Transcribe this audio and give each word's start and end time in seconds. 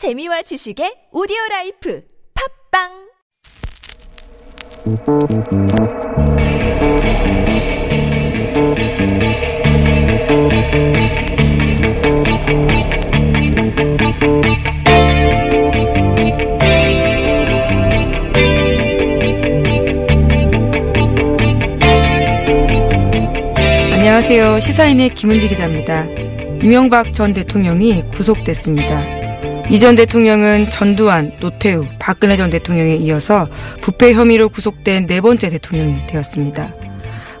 재미와 0.00 0.40
지식의 0.40 1.12
오디오 1.12 1.36
라이프 1.50 2.00
팝빵 2.72 2.88
안녕하세요. 23.92 24.60
시사인의 24.60 25.10
김은지 25.10 25.46
기자입니다. 25.48 26.06
이명박 26.62 27.12
전 27.12 27.34
대통령이 27.34 28.02
구속됐습니다. 28.14 29.19
이전 29.70 29.94
대통령은 29.94 30.68
전두환, 30.70 31.30
노태우, 31.38 31.86
박근혜 32.00 32.36
전 32.36 32.50
대통령에 32.50 32.96
이어서 32.96 33.48
부패 33.80 34.12
혐의로 34.12 34.48
구속된 34.48 35.06
네 35.06 35.20
번째 35.20 35.48
대통령이 35.48 36.08
되었습니다. 36.08 36.74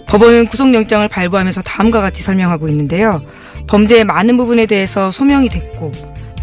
법원은 0.06 0.46
구속영장을 0.46 1.08
발부하면서 1.08 1.62
다음과 1.62 2.00
같이 2.00 2.22
설명하고 2.22 2.68
있는데요. 2.68 3.20
범죄의 3.66 4.04
많은 4.04 4.36
부분에 4.36 4.66
대해서 4.66 5.10
소명이 5.10 5.48
됐고 5.48 5.90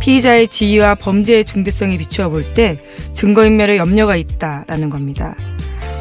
피의자의 0.02 0.50
지위와 0.50 0.96
범죄의 0.96 1.46
중대성에 1.46 1.98
비추어 1.98 2.30
볼 2.30 2.54
때 2.54 2.80
증거인멸에 3.14 3.78
염려가 3.78 4.18
있다라는 4.18 4.90
겁니다. 4.90 5.36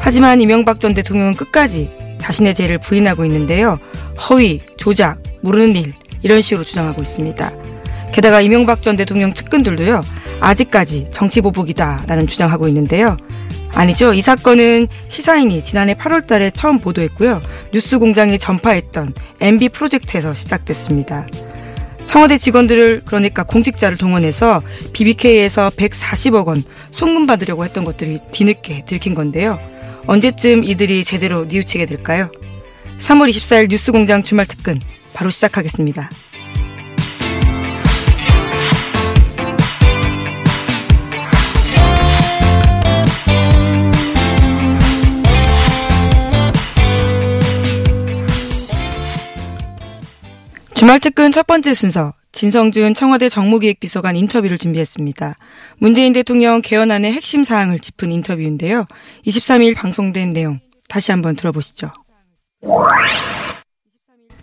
하지만 0.01 0.41
이명박 0.41 0.81
전 0.81 0.93
대통령은 0.93 1.33
끝까지 1.33 1.89
자신의 2.19 2.55
죄를 2.55 2.77
부인하고 2.77 3.23
있는데요. 3.25 3.79
허위, 4.29 4.61
조작, 4.75 5.21
모르는 5.41 5.75
일 5.75 5.93
이런 6.23 6.41
식으로 6.41 6.65
주장하고 6.65 7.01
있습니다. 7.01 7.66
게다가 8.13 8.41
이명박 8.41 8.81
전 8.81 8.95
대통령 8.95 9.33
측근들도요. 9.33 10.01
아직까지 10.39 11.07
정치 11.11 11.41
보복이다라는 11.41 12.27
주장하고 12.27 12.67
있는데요. 12.67 13.17
아니죠. 13.73 14.13
이 14.13 14.21
사건은 14.21 14.87
시사인이 15.07 15.63
지난해 15.63 15.93
8월 15.93 16.25
달에 16.25 16.51
처음 16.51 16.79
보도했고요. 16.79 17.41
뉴스 17.73 17.99
공장이 17.99 18.39
전파했던 18.39 19.13
MB 19.39 19.69
프로젝트에서 19.69 20.33
시작됐습니다. 20.33 21.27
청와대 22.07 22.37
직원들을 22.37 23.03
그러니까 23.05 23.43
공직자를 23.43 23.97
동원해서 23.97 24.63
BBK에서 24.93 25.69
140억 25.69 26.47
원 26.47 26.63
송금 26.91 27.27
받으려고 27.27 27.65
했던 27.65 27.83
것들이 27.83 28.19
뒤늦게 28.31 28.85
들킨 28.87 29.13
건데요. 29.13 29.59
언제쯤 30.07 30.63
이들이 30.63 31.03
제대로 31.03 31.45
뉘우치게 31.45 31.85
될까요? 31.85 32.31
3월 32.99 33.29
24일 33.29 33.69
뉴스공장 33.69 34.23
주말 34.23 34.45
특근 34.45 34.79
바로 35.13 35.29
시작하겠습니다. 35.29 36.09
주말 50.77 50.99
특근 50.99 51.31
첫 51.31 51.47
번째 51.47 51.73
순서 51.73 52.13
진성준 52.33 52.93
청와대 52.93 53.29
정무기획비서관 53.29 54.15
인터뷰를 54.15 54.59
준비했습니다. 54.59 55.33
문재인 55.79 56.13
대통령 56.13 56.61
개헌안의 56.61 57.13
핵심 57.13 57.43
사항을 57.43 57.79
짚은 57.79 58.11
인터뷰인데요. 58.11 58.85
23일 59.25 59.75
방송된 59.75 60.33
내용 60.33 60.59
다시 60.87 61.11
한번 61.11 61.35
들어보시죠. 61.35 61.91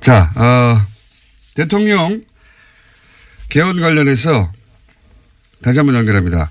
자, 0.00 0.32
어, 0.34 0.80
대통령 1.54 2.20
개헌 3.50 3.80
관련해서 3.80 4.50
다시 5.62 5.78
한번 5.78 5.94
연결합니다. 5.94 6.50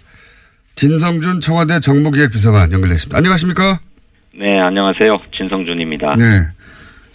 진성준 0.75 1.42
청와대 1.42 1.81
정무기획비서관 1.81 2.72
연결됐습니다. 2.72 3.18
안녕하십니까? 3.18 3.81
네, 4.40 4.59
안녕하세요. 4.62 5.14
진성준입니다. 5.38 6.16
네. 6.16 6.47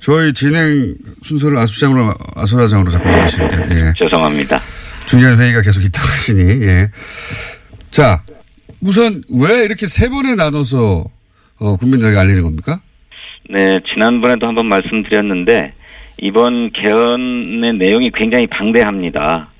저희 0.00 0.32
진행 0.32 0.94
순서를 1.22 1.58
아수장으로, 1.58 2.14
아수라장으로 2.36 2.90
자꾸 2.90 3.08
만드시는데, 3.08 3.56
예. 3.70 3.92
죄송합니다. 3.98 4.60
중요한 5.06 5.38
회의가 5.40 5.62
계속 5.62 5.82
있다고 5.82 6.06
하시니, 6.08 6.66
예. 6.66 6.90
자, 7.90 8.22
우선 8.80 9.22
왜 9.30 9.64
이렇게 9.64 9.86
세 9.86 10.08
번에 10.08 10.34
나눠서, 10.34 11.04
어, 11.60 11.76
국민들에게 11.76 12.16
알리는 12.16 12.42
겁니까? 12.42 12.80
네, 13.50 13.78
지난번에도 13.92 14.46
한번 14.46 14.66
말씀드렸는데, 14.66 15.72
이번 16.20 16.70
개헌의 16.72 17.78
내용이 17.78 18.10
굉장히 18.14 18.46
방대합니다. 18.48 19.50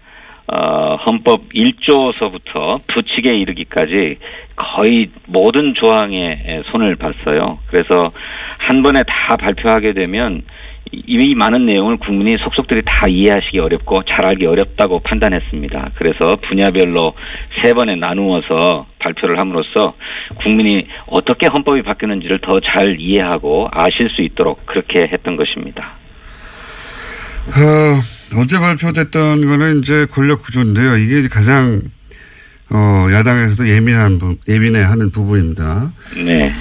어, 0.52 0.96
헌법 1.06 1.48
1조서부터 1.50 2.80
부칙에 2.88 3.36
이르기까지 3.36 4.16
거의 4.56 5.10
모든 5.26 5.74
조항에 5.74 6.62
손을 6.70 6.96
봤어요. 6.96 7.58
그래서 7.68 8.10
한 8.58 8.82
번에 8.82 9.02
다 9.02 9.36
발표하게 9.36 9.92
되면 9.92 10.42
이 10.90 11.34
많은 11.34 11.66
내용을 11.66 11.98
국민이 11.98 12.38
속속들이 12.38 12.80
다 12.86 13.06
이해하시기 13.08 13.58
어렵고 13.58 13.96
잘 14.04 14.24
알기 14.24 14.46
어렵다고 14.46 15.00
판단했습니다. 15.00 15.90
그래서 15.94 16.36
분야별로 16.48 17.12
세 17.62 17.74
번에 17.74 17.94
나누어서 17.96 18.86
발표를 18.98 19.38
함으로써 19.38 19.94
국민이 20.42 20.86
어떻게 21.06 21.46
헌법이 21.46 21.82
바뀌는지를 21.82 22.38
더 22.40 22.58
잘 22.60 22.96
이해하고 22.98 23.68
아실 23.70 24.08
수 24.10 24.22
있도록 24.22 24.64
그렇게 24.66 25.00
했던 25.12 25.36
것입니다. 25.36 25.92
어, 27.48 28.17
어제 28.34 28.58
발표됐던 28.58 29.46
거는 29.46 29.80
이제 29.80 30.06
권력 30.10 30.42
구조인데요. 30.42 30.96
이게 30.98 31.28
가장 31.28 31.80
어, 32.70 33.06
야당에서도 33.10 33.68
예민한 33.68 34.18
부, 34.18 34.36
예민해 34.46 34.82
하는 34.82 35.10
부분입니다. 35.10 35.92
네. 36.16 36.52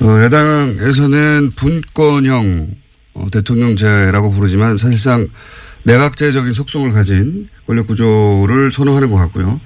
어, 0.00 0.22
야당에서는 0.22 1.52
분권형 1.56 2.68
어, 3.14 3.26
대통령제라고 3.32 4.30
부르지만 4.30 4.76
사실상 4.76 5.28
내각제적인 5.82 6.52
속성을 6.52 6.90
가진 6.92 7.48
권력 7.66 7.88
구조를 7.88 8.70
선호하는 8.70 9.10
것 9.10 9.16
같고요. 9.16 9.60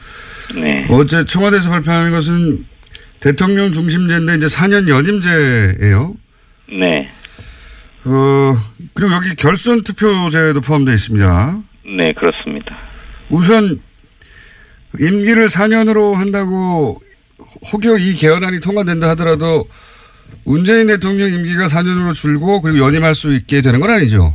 네. 0.54 0.86
어제 0.88 1.24
청와대에서 1.24 1.68
발표하는 1.68 2.10
것은 2.12 2.64
대통령 3.20 3.72
중심제인데 3.72 4.36
이제 4.36 4.46
4년 4.46 4.88
연임제예요. 4.88 6.14
네. 6.80 7.10
어, 8.04 8.54
그리고 8.94 9.14
여기 9.14 9.34
결선 9.36 9.82
투표제도 9.82 10.60
포함되어 10.60 10.94
있습니다. 10.94 11.58
네, 11.96 12.12
그렇습니다. 12.12 12.76
우선 13.30 13.80
임기를 14.98 15.46
4년으로 15.46 16.14
한다고 16.14 17.00
혹여 17.72 17.98
이 17.98 18.14
개헌안이 18.14 18.60
통과된다 18.60 19.10
하더라도 19.10 19.66
문재인 20.44 20.86
대통령 20.86 21.32
임기가 21.32 21.66
4년으로 21.66 22.14
줄고 22.14 22.60
그리고 22.60 22.84
연임할 22.86 23.14
수 23.14 23.32
있게 23.34 23.60
되는 23.60 23.80
건 23.80 23.90
아니죠. 23.90 24.34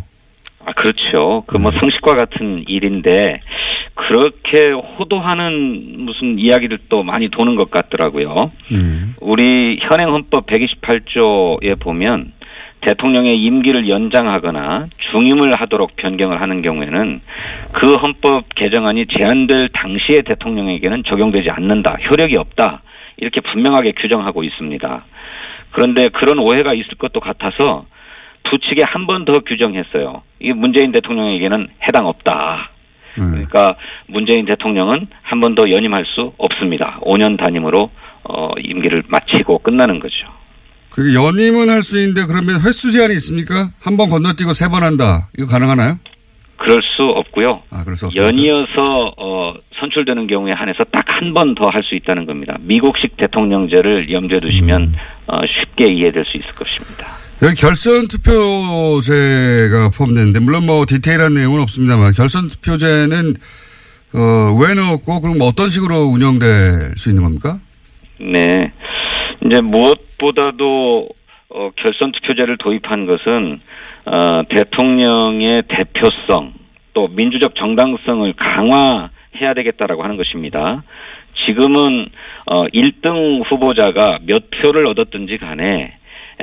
아, 0.66 0.74
그렇죠. 0.74 1.44
그뭐 1.48 1.72
성식과 1.72 2.16
같은 2.16 2.64
일인데 2.68 3.42
그렇게 3.96 4.72
호도하는 4.72 6.06
무슨 6.06 6.38
이야기들도 6.40 7.04
많이 7.04 7.30
도는 7.30 7.56
것 7.56 7.72
같더라고요. 7.72 8.52
음. 8.74 9.16
우리 9.20 9.80
현행 9.82 10.10
헌법 10.14 10.46
128조에 10.48 11.80
보면 11.80 12.32
대통령의 12.92 13.34
임기를 13.34 13.90
연장하거나 13.90 14.88
중임을 15.12 15.52
하도록 15.60 15.94
변경을 15.98 16.40
하는 16.42 16.62
경우에는 16.62 17.22
그 17.74 17.94
헌법 17.96 18.46
개정안이 18.56 19.08
제한될 19.08 19.70
당시의 19.74 20.22
대통령에게는 20.24 21.04
적용되지 21.04 21.50
않는다. 21.50 21.98
효력이 22.10 22.38
없다. 22.38 22.82
이렇게 23.18 23.42
분명하게 23.42 23.92
규정하고 23.94 24.44
있습니다. 24.44 25.04
그런데 25.72 26.08
그런 26.10 26.40
오해가 26.40 26.74
있을 26.74 26.96
것도 26.98 27.20
같아서 27.20 27.86
부칙에 28.44 28.84
한 28.86 29.06
번 29.06 29.26
더 29.26 29.40
규정했어요. 29.40 30.22
이 30.40 30.54
문재인 30.54 30.94
대통령에게는 30.94 31.68
해당 31.86 32.06
없다. 32.08 32.70
음. 33.20 33.32
그러니까 33.32 33.76
문재인 34.08 34.46
대통령은 34.46 35.08
한 35.24 35.42
번 35.42 35.56
더 35.56 35.70
연임할 35.70 36.06
수 36.06 36.32
없습니다. 36.38 37.00
5년 37.02 37.38
단임으로 37.38 37.90
어 38.24 38.50
임기를 38.64 39.04
마치고 39.10 39.58
끝나는 39.60 40.00
거죠. 40.00 40.37
그 40.98 41.14
연임은 41.14 41.70
할 41.70 41.84
수 41.84 42.00
있는데 42.00 42.26
그러면 42.26 42.60
횟수 42.60 42.92
제한이 42.92 43.14
있습니까? 43.16 43.70
한 43.80 43.98
번 43.98 44.10
건너뛰고 44.10 44.54
세 44.54 44.68
번 44.68 44.82
한다. 44.84 45.30
이거 45.38 45.46
가능하나요? 45.46 46.00
그럴 46.58 46.82
수 46.82 47.04
없고요. 47.04 47.62
아, 47.70 47.84
그럴 47.84 47.96
수? 47.96 48.10
연이어서 48.16 49.14
어 49.16 49.54
선출되는 49.80 50.26
경우에 50.26 50.52
한해서 50.56 50.80
딱 50.92 51.06
한 51.08 51.34
번 51.36 51.54
더 51.54 51.70
할 51.70 51.84
수 51.84 51.94
있다는 51.96 52.26
겁니다. 52.26 52.58
미국식 52.62 53.16
대통령제를 53.18 54.12
염두에 54.12 54.40
두시면 54.40 54.82
음. 54.82 54.94
어, 55.28 55.38
쉽게 55.46 55.86
이해될 55.94 56.26
수 56.26 56.38
있을 56.38 56.50
것입니다. 56.56 57.06
여기 57.44 57.54
결선 57.62 58.08
투표제가 58.08 59.90
포함되는데 59.96 60.40
물론 60.40 60.66
뭐 60.66 60.84
디테일한 60.88 61.36
내용은 61.36 61.62
없습니다만 61.62 62.14
결선 62.14 62.50
투표제는 62.50 63.36
어, 64.14 64.58
왜 64.60 64.74
넣었고 64.74 65.22
그럼 65.22 65.38
어떤 65.42 65.70
식으로 65.70 66.06
운영될 66.06 66.94
수 66.98 67.10
있는 67.10 67.22
겁니까? 67.24 67.60
네. 68.20 68.58
이제 69.48 69.62
무엇보다도 69.62 71.08
어, 71.50 71.72
결선 71.78 72.12
투표제를 72.12 72.58
도입한 72.58 73.06
것은 73.06 73.62
어, 74.06 74.44
대통령의 74.50 75.64
대표성 75.70 76.54
또 76.94 77.08
민주적 77.08 77.56
정당성을 77.56 78.34
강화해야 78.34 79.54
되겠다라고 79.56 80.04
하는 80.04 80.18
것입니다. 80.18 80.84
지금은 81.46 82.08
어 82.48 82.66
1등 82.68 83.44
후보자가 83.46 84.20
몇 84.24 84.50
표를 84.50 84.88
얻었든지 84.88 85.38
간에 85.38 85.94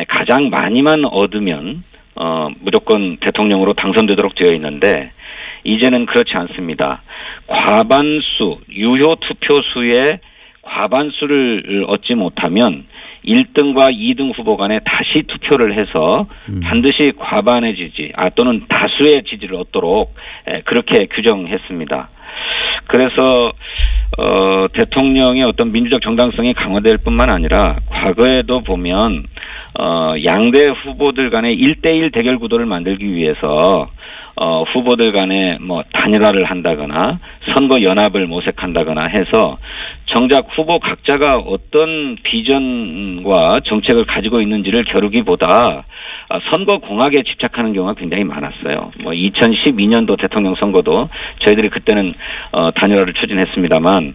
가장 0.08 0.50
많이만 0.50 1.04
얻으면 1.04 1.82
어 2.14 2.48
무조건 2.60 3.16
대통령으로 3.16 3.72
당선되도록 3.74 4.36
되어 4.36 4.52
있는데 4.52 5.10
이제는 5.64 6.06
그렇지 6.06 6.32
않습니다. 6.34 7.02
과반수 7.48 8.60
유효 8.70 9.16
투표수의 9.16 10.20
과반수를 10.62 11.84
얻지 11.88 12.14
못하면 12.14 12.86
1등과 13.26 13.90
2등 13.90 14.36
후보 14.36 14.56
간에 14.56 14.80
다시 14.84 15.22
투표를 15.26 15.78
해서 15.78 16.26
음. 16.48 16.60
반드시 16.62 17.12
과반의 17.18 17.76
지지, 17.76 18.12
아 18.14 18.30
또는 18.30 18.64
다수의 18.68 19.24
지지를 19.24 19.56
얻도록 19.56 20.14
에, 20.46 20.60
그렇게 20.62 21.06
규정했습니다. 21.06 22.08
그래서 22.86 23.52
어 24.16 24.66
대통령의 24.72 25.42
어떤 25.46 25.72
민주적 25.72 26.02
정당성이 26.02 26.52
강화될 26.54 26.98
뿐만 26.98 27.30
아니라 27.30 27.76
과거에도 27.88 28.60
보면 28.60 29.24
어 29.78 30.14
양대 30.24 30.66
후보들 30.66 31.30
간의 31.30 31.56
1대1 31.56 32.12
대결 32.12 32.38
구도를 32.38 32.66
만들기 32.66 33.12
위해서 33.12 33.88
어, 34.36 34.64
후보들 34.64 35.12
간에 35.12 35.58
뭐 35.60 35.84
단일화를 35.92 36.44
한다거나 36.44 37.20
선거 37.54 37.80
연합을 37.82 38.26
모색한다거나 38.26 39.06
해서 39.06 39.58
정작 40.06 40.46
후보 40.56 40.78
각자가 40.78 41.38
어떤 41.38 42.16
비전과 42.22 43.60
정책을 43.64 44.04
가지고 44.06 44.40
있는지를 44.40 44.84
겨루기보다 44.84 45.84
아, 46.28 46.40
선거 46.52 46.78
공학에 46.78 47.22
집착하는 47.22 47.72
경우가 47.72 47.94
굉장히 47.94 48.24
많았어요. 48.24 48.92
뭐 49.02 49.12
2012년도 49.12 50.20
대통령 50.20 50.54
선거도 50.56 51.08
저희들이 51.44 51.70
그때는 51.70 52.14
어, 52.52 52.70
단일화를 52.72 53.14
추진했습니다만 53.14 54.14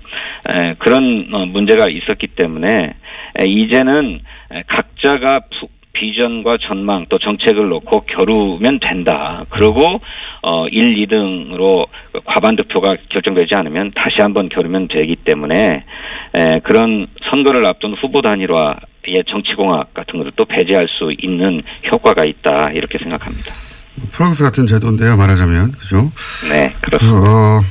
에, 0.49 0.73
그런 0.79 1.29
어, 1.31 1.45
문제가 1.45 1.87
있었기 1.89 2.27
때문에 2.27 2.67
에, 2.67 3.43
이제는 3.47 4.19
에, 4.51 4.63
각자가 4.67 5.41
부, 5.59 5.67
비전과 5.93 6.57
전망 6.67 7.05
또 7.09 7.17
정책을 7.17 7.67
놓고 7.69 8.01
겨루면 8.01 8.79
된다. 8.79 9.43
그리고 9.49 9.99
어 10.41 10.67
1, 10.67 10.95
2등으로 10.95 11.87
과반 12.25 12.55
득표가 12.55 12.95
결정되지 13.09 13.49
않으면 13.55 13.91
다시 13.95 14.17
한번 14.21 14.49
겨루면 14.49 14.87
되기 14.87 15.15
때문에 15.17 15.83
에, 16.35 16.59
그런 16.63 17.07
선거를 17.29 17.67
앞둔 17.67 17.95
후보 17.95 18.21
단일화의 18.21 19.23
정치공학 19.29 19.93
같은 19.93 20.19
것을 20.19 20.31
또 20.35 20.45
배제할 20.45 20.83
수 20.87 21.11
있는 21.17 21.61
효과가 21.91 22.23
있다 22.23 22.71
이렇게 22.71 22.97
생각합니다. 22.99 23.51
프랑스 24.11 24.43
같은 24.43 24.65
제도인데요, 24.65 25.17
말하자면. 25.17 25.71
그죠? 25.73 26.11
네, 26.49 26.73
그렇습니다. 26.81 27.27
어, 27.27 27.61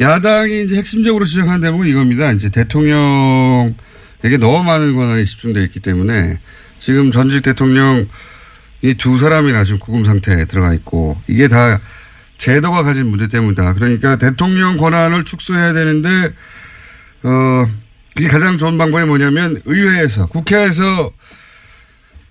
야당이 0.00 0.62
이제 0.62 0.76
핵심적으로 0.76 1.24
지적하는 1.24 1.60
대목은 1.60 1.86
이겁니다. 1.86 2.30
이제 2.32 2.50
대통령에게 2.50 3.74
너무 4.40 4.62
많은 4.64 4.94
권한이 4.94 5.24
집중되어 5.24 5.62
있기 5.64 5.80
때문에 5.80 6.38
지금 6.78 7.10
전직 7.10 7.42
대통령 7.42 8.06
이 8.82 8.94
두 8.94 9.18
사람이나 9.18 9.64
지금 9.64 9.80
구금 9.80 10.04
상태에 10.04 10.44
들어가 10.44 10.72
있고 10.74 11.20
이게 11.26 11.48
다 11.48 11.80
제도가 12.38 12.84
가진 12.84 13.08
문제 13.08 13.26
때문이다. 13.26 13.74
그러니까 13.74 14.16
대통령 14.16 14.76
권한을 14.76 15.24
축소해야 15.24 15.72
되는데 15.72 16.32
어 17.24 17.64
그게 18.14 18.28
가장 18.28 18.56
좋은 18.56 18.78
방법이 18.78 19.04
뭐냐면 19.04 19.60
의회에서 19.64 20.26
국회에서 20.26 21.10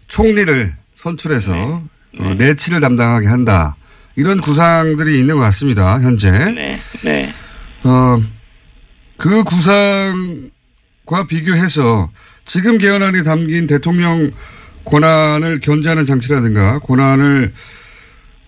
총리를 0.07 0.73
선출해서 0.95 1.83
어, 2.19 2.33
내치를 2.37 2.79
담당하게 2.79 3.27
한다. 3.27 3.75
이런 4.15 4.41
구상들이 4.41 5.19
있는 5.19 5.35
것 5.35 5.41
같습니다. 5.41 5.99
현재. 5.99 6.31
네, 6.31 6.81
네. 7.03 7.33
어, 7.83 8.21
그 9.17 9.43
구상과 9.43 11.27
비교해서 11.27 12.09
지금 12.47 12.77
개헌안에 12.77 13.23
담긴 13.23 13.67
대통령 13.67 14.31
권한을 14.85 15.59
견제하는 15.59 16.05
장치라든가 16.05 16.79
권한을 16.79 17.53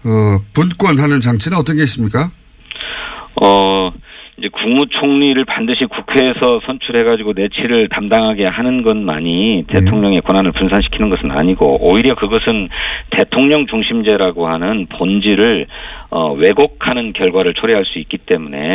어, 0.06 0.40
분권하는 0.54 1.20
장치는 1.20 1.58
어떤 1.58 1.76
게 1.76 1.84
있습니까? 1.84 2.32
어, 3.44 3.92
이제 4.40 4.48
국무총리를 4.48 5.44
반드시 5.46 5.86
국회에서 5.86 6.62
선출해가지고 6.66 7.34
내치를 7.36 7.90
담당하게 7.90 8.46
하는 8.46 8.84
것만이 8.84 9.66
대통령의 9.68 10.22
권한을 10.22 10.54
분산시키는 10.54 11.10
것은 11.10 11.32
아니고 11.32 11.78
오히려 11.82 12.16
그것은 12.16 12.70
대통령 13.12 13.68
중심제라고 13.68 14.48
하는 14.48 14.88
본질을 14.88 15.68
어, 16.12 16.32
왜곡하는 16.34 17.14
결과를 17.14 17.54
초래할 17.54 17.84
수 17.86 18.00
있기 18.00 18.18
때문에 18.18 18.70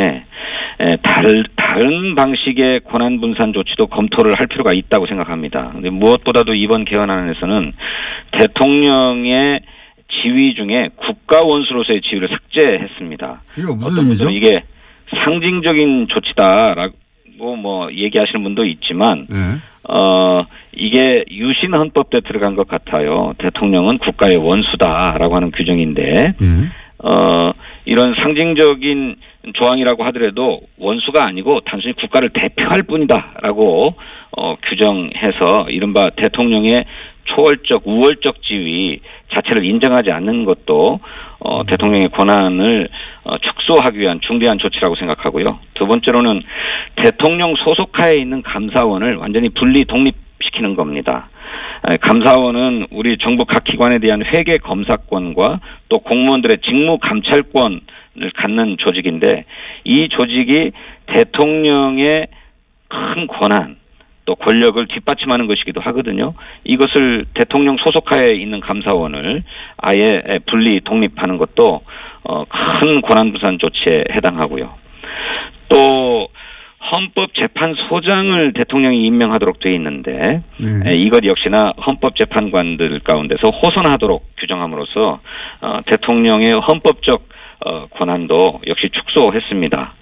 에, 0.79 0.91
다른 1.01 1.43
다른 1.55 2.15
방식의 2.15 2.81
권한 2.81 3.19
분산 3.19 3.51
조치도 3.51 3.87
검토를 3.87 4.33
할 4.37 4.47
필요가 4.47 4.71
있다고 4.73 5.07
생각합니다. 5.07 5.71
근데 5.73 5.89
무엇보다도 5.89 6.53
이번 6.53 6.85
개헌안에서는 6.85 7.73
대통령의 8.31 9.61
지위 10.21 10.53
중에 10.53 10.89
국가 10.95 11.43
원수로서의 11.43 12.01
지위를 12.01 12.29
삭제했습니다. 12.29 13.41
이게 13.57 13.65
무슨 13.75 13.97
의미죠? 14.03 14.29
이게 14.29 14.63
상징적인 15.23 16.07
조치다라고 16.09 17.55
뭐 17.57 17.91
얘기하시는 17.91 18.43
분도 18.43 18.65
있지만 18.65 19.27
네. 19.29 19.37
어 19.89 20.45
이게 20.73 21.23
유신 21.31 21.75
헌법에 21.75 22.21
들어간 22.21 22.55
것 22.55 22.67
같아요. 22.67 23.33
대통령은 23.37 23.97
국가의 23.97 24.35
원수다라고 24.37 25.35
하는 25.35 25.51
규정인데 25.51 26.01
예. 26.01 27.07
어 27.07 27.53
이런 27.85 28.15
상징적인 28.15 29.15
조항이라고 29.53 30.03
하더라도 30.05 30.61
원수가 30.77 31.23
아니고 31.23 31.61
단순히 31.65 31.93
국가를 31.93 32.29
대표할 32.29 32.83
뿐이다라고 32.83 33.93
어 34.37 34.55
규정해서 34.63 35.69
이른바 35.69 36.09
대통령의 36.15 36.83
초월적 37.25 37.83
우월적 37.85 38.41
지위 38.43 38.99
자체를 39.33 39.65
인정하지 39.65 40.11
않는 40.11 40.45
것도 40.45 40.99
어, 41.39 41.63
대통령의 41.65 42.09
권한을 42.09 42.87
어, 43.23 43.37
축소하기 43.37 43.99
위한 43.99 44.19
중대한 44.21 44.57
조치라고 44.57 44.95
생각하고요. 44.95 45.45
두 45.73 45.85
번째로는 45.85 46.41
대통령 46.95 47.55
소속하에 47.55 48.17
있는 48.17 48.41
감사원을 48.41 49.17
완전히 49.17 49.49
분리 49.49 49.85
독립시키는 49.85 50.75
겁니다. 50.75 51.29
에, 51.91 51.97
감사원은 51.97 52.87
우리 52.91 53.17
정부 53.17 53.45
각 53.45 53.63
기관에 53.63 53.99
대한 53.99 54.23
회계 54.23 54.57
검사권과 54.57 55.59
또 55.89 55.99
공무원들의 55.99 56.57
직무 56.63 56.97
감찰권을 56.99 57.81
갖는 58.35 58.77
조직인데 58.79 59.45
이 59.83 60.09
조직이 60.09 60.71
대통령의 61.07 62.27
큰 62.87 63.27
권한 63.27 63.77
또 64.25 64.35
권력을 64.35 64.85
뒷받침하는 64.87 65.47
것이기도 65.47 65.81
하거든요. 65.81 66.33
이것을 66.63 67.25
대통령 67.33 67.77
소속하에 67.77 68.33
있는 68.35 68.59
감사원을 68.59 69.43
아예 69.77 70.21
분리 70.47 70.81
독립하는 70.81 71.37
것도 71.37 71.81
어, 72.23 72.45
큰 72.45 73.01
권한 73.01 73.31
분산 73.31 73.59
조치에 73.59 74.05
해당하고요. 74.11 74.73
또 75.69 76.27
헌법재판소장을 76.91 78.53
대통령이 78.53 79.05
임명하도록 79.07 79.59
돼 79.59 79.73
있는데 79.75 80.41
네. 80.57 80.69
에, 80.85 80.97
이것 80.97 81.23
역시나 81.23 81.73
헌법재판관들 81.85 82.99
가운데서 82.99 83.49
호선하도록 83.49 84.23
규정함으로써 84.37 85.19
어, 85.61 85.79
대통령의 85.85 86.53
헌법적 86.53 87.27
어, 87.65 87.87
권한도 87.87 88.61
역시 88.67 88.89
축소했습니다. 88.91 89.93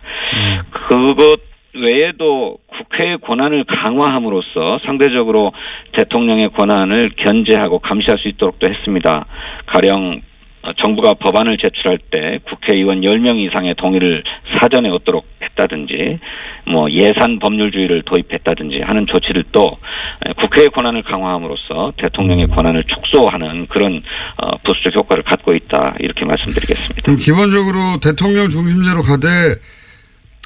그것 0.71 1.52
외에도 1.75 2.57
국회의 2.67 3.17
권한을 3.17 3.65
강화함으로써 3.65 4.79
상대적으로 4.85 5.51
대통령의 5.93 6.49
권한을 6.49 7.11
견제하고 7.17 7.79
감시할 7.79 8.19
수 8.19 8.27
있도록도 8.27 8.67
했습니다. 8.67 9.25
가령 9.65 10.21
어, 10.63 10.71
정부가 10.81 11.13
법안을 11.15 11.57
제출할 11.57 11.99
때 12.09 12.39
국회의원 12.45 13.01
10명 13.01 13.37
이상의 13.37 13.75
동의를 13.75 14.23
사전에 14.61 14.89
얻도록 14.89 15.25
했다든지 15.41 16.19
뭐 16.67 16.89
예산 16.89 17.37
법률주의를 17.39 18.03
도입했다든지 18.03 18.79
하는 18.81 19.05
조치를 19.05 19.43
또 19.51 19.77
에, 20.25 20.31
국회의 20.41 20.69
권한을 20.69 21.01
강화함으로써 21.01 21.91
대통령의 21.97 22.45
권한을 22.45 22.85
축소하는 22.85 23.67
그런 23.67 24.01
어, 24.41 24.57
부수적 24.63 24.95
효과를 24.95 25.23
갖고 25.23 25.53
있다 25.53 25.95
이렇게 25.99 26.23
말씀드리겠습니다. 26.23 27.13
기본적으로 27.17 27.99
대통령 28.01 28.47
중심제로 28.47 29.01
가되 29.01 29.59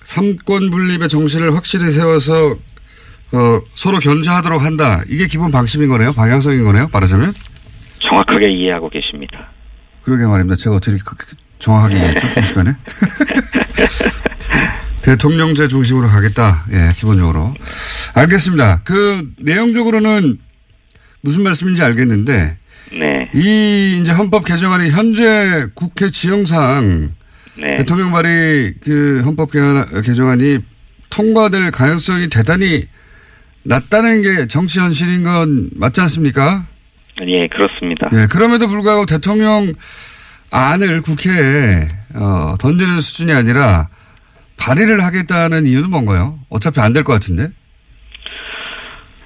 삼권 0.08 0.70
분립의 0.72 1.10
정신을 1.10 1.54
확실히 1.54 1.92
세워서 1.92 2.52
어, 3.34 3.62
서로 3.76 4.00
견제하도록 4.00 4.62
한다. 4.62 5.02
이게 5.10 5.28
기본 5.28 5.52
방침인 5.52 5.90
거네요. 5.90 6.14
방향성인 6.14 6.64
거네요. 6.64 6.90
말하자면. 6.94 7.34
정확하게 8.00 8.48
이해하고 8.54 8.90
계십니다. 8.90 9.52
그러게 10.04 10.26
말입니다. 10.26 10.56
제가 10.56 10.78
어떻게 10.78 10.98
그렇게 10.98 11.26
정확하게 11.60 11.96
이해했죠? 11.98 12.30
순식간에. 12.30 12.74
대통령제 15.04 15.68
중심으로 15.68 16.08
가겠다. 16.08 16.66
예, 16.72 16.94
기본적으로. 16.96 17.54
알겠습니다. 18.14 18.84
그 18.86 19.30
내용적으로는 19.40 20.40
무슨 21.20 21.44
말씀인지 21.44 21.84
알겠는데 21.84 22.58
네, 22.94 23.32
이 23.36 24.00
이제 24.02 24.14
헌법 24.14 24.46
개정안이 24.46 24.90
현재 24.90 25.68
국회 25.74 26.10
지형상 26.12 27.17
네, 27.60 27.78
대통령 27.78 28.12
발의 28.12 28.76
그 28.84 29.22
헌법 29.26 29.52
개정안이 29.52 30.60
통과될 31.10 31.72
가능성이 31.72 32.30
대단히 32.30 32.88
낮다는 33.64 34.22
게 34.22 34.48
정치 34.48 34.80
현실인 34.80 35.24
건 35.24 35.70
맞지 35.76 36.00
않습니까? 36.02 36.66
예, 37.26 37.48
그렇습니다. 37.48 38.10
예, 38.14 38.28
그럼에도 38.28 38.68
불구하고 38.68 39.06
대통령 39.06 39.74
안을 40.52 41.02
국회에 41.02 41.88
어, 42.16 42.56
던지는 42.60 43.00
수준이 43.02 43.34
아니라 43.34 43.90
발의를 44.58 45.04
하겠다는 45.04 45.66
이유는 45.66 45.90
뭔가요? 45.90 46.40
어차피 46.50 46.80
안 46.80 46.94
될 46.94 47.04
것 47.04 47.14
같은데. 47.14 47.50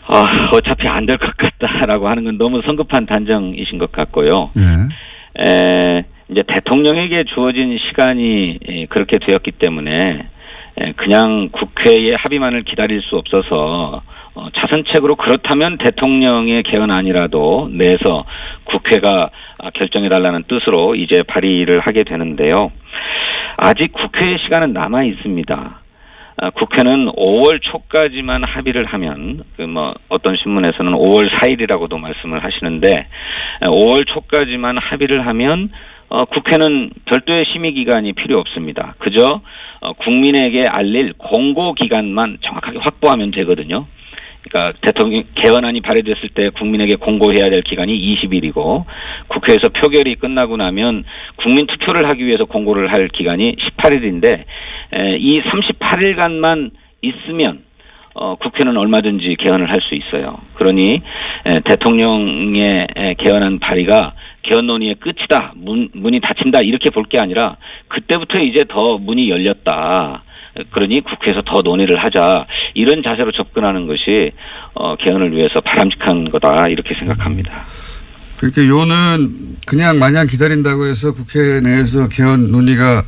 어, 0.08 0.24
어차피 0.54 0.88
안 0.88 1.06
될 1.06 1.18
것 1.18 1.30
같다라고 1.38 2.10
하는 2.10 2.24
건 2.24 2.38
너무 2.38 2.62
성급한 2.68 3.06
단정이신 3.06 3.78
것 3.78 3.92
같고요. 3.92 4.52
예. 4.58 5.48
에, 5.48 6.04
이제 6.32 6.44
대통령에게 6.48 7.26
주어진 7.26 7.78
시간이 7.78 8.60
예, 8.68 8.86
그렇게 8.86 9.18
되었기 9.20 9.52
때문에 9.52 9.98
에, 10.78 10.92
그냥 10.94 11.50
국회의 11.52 12.16
합의만을 12.16 12.64
기다릴 12.64 13.02
수 13.02 13.18
없어서 13.18 14.02
어, 14.34 14.48
자선책으로 14.56 15.16
그렇다면 15.16 15.78
대통령의 15.78 16.64
개헌안이라도 16.64 17.72
내서 17.74 18.24
국회가 18.64 19.30
아, 19.60 19.70
결정해달라는 19.72 20.44
뜻으로 20.48 20.96
이제 20.96 21.22
발의를 21.28 21.82
하게 21.82 22.06
되는데요. 22.06 22.72
아직 23.58 23.92
국회의 23.92 24.40
시간은 24.40 24.72
남아 24.72 25.04
있습니다. 25.04 25.82
아, 26.38 26.50
국회는 26.52 27.08
5월 27.08 27.62
초까지만 27.62 28.46
합의를 28.46 28.86
하면 28.86 29.44
그 29.58 29.64
뭐 29.64 29.94
어떤 30.08 30.38
신문에서는 30.38 30.94
5월 30.94 31.30
4일이라고도 31.30 32.00
말씀을 32.00 32.42
하시는데 32.44 33.08
5월 33.64 34.08
초까지만 34.08 34.78
합의를 34.78 35.28
하면 35.28 35.70
어, 36.12 36.26
국회는 36.26 36.90
별도의 37.06 37.46
심의 37.54 37.74
기간이 37.74 38.12
필요 38.12 38.38
없습니다. 38.40 38.96
그저 39.00 39.40
어, 39.80 39.94
국민에게 39.94 40.68
알릴 40.68 41.14
공고 41.14 41.74
기간만 41.74 42.40
정확하게 42.42 42.80
확보하면 42.80 43.32
되거든요. 43.32 43.86
그러니까 44.44 44.78
대통령 44.82 45.24
개헌안이 45.36 45.80
발의됐을 45.80 46.30
때 46.36 46.50
국민에게 46.50 46.96
공고해야 46.98 47.50
될 47.50 47.62
기간이 47.62 47.98
20일이고 47.98 48.84
국회에서 49.30 49.70
표결이 49.70 50.16
끝나고 50.16 50.58
나면 50.58 51.06
국민 51.38 51.66
투표를 51.68 52.10
하기 52.10 52.26
위해서 52.26 52.44
공고를 52.44 52.92
할 52.92 53.08
기간이 53.08 53.56
18일인데 53.56 54.44
이 55.18 55.42
38일간만 55.42 56.72
있으면 57.02 57.64
어, 58.14 58.36
국회는 58.36 58.76
얼마든지 58.76 59.38
개헌을 59.40 59.70
할 59.70 59.78
수 59.82 59.96
있어요. 59.96 60.38
그러니 60.56 61.02
에, 61.46 61.60
대통령의 61.66 62.88
에, 62.96 63.14
개헌안 63.16 63.60
발의가 63.60 64.14
개헌 64.44 64.66
논의의 64.68 64.96
끝이다, 64.96 65.54
문, 65.56 65.90
문이 65.94 66.20
닫힌다 66.22 66.60
이렇게 66.64 66.90
볼 66.90 67.04
게 67.10 67.20
아니라 67.20 67.58
그때부터 67.90 68.40
이제 68.40 68.64
더 68.70 68.98
문이 68.98 69.30
열렸다. 69.30 70.24
그러니 70.72 71.02
국회에서 71.02 71.42
더 71.46 71.62
논의를 71.62 72.04
하자 72.04 72.46
이런 72.74 73.02
자세로 73.04 73.32
접근하는 73.32 73.88
것이 73.88 74.32
어, 74.74 74.96
개헌을 74.98 75.32
위해서 75.36 75.62
바람직한 75.62 76.30
거다 76.30 76.66
이렇게 76.70 76.94
생각합니다. 76.96 77.66
그러니까 78.38 78.66
요는 78.66 79.58
그냥 79.68 80.00
마냥 80.00 80.28
기다린다고 80.28 80.88
해서 80.88 81.14
국회 81.14 81.62
내에서 81.62 82.10
개헌 82.10 82.52
논의가 82.52 83.04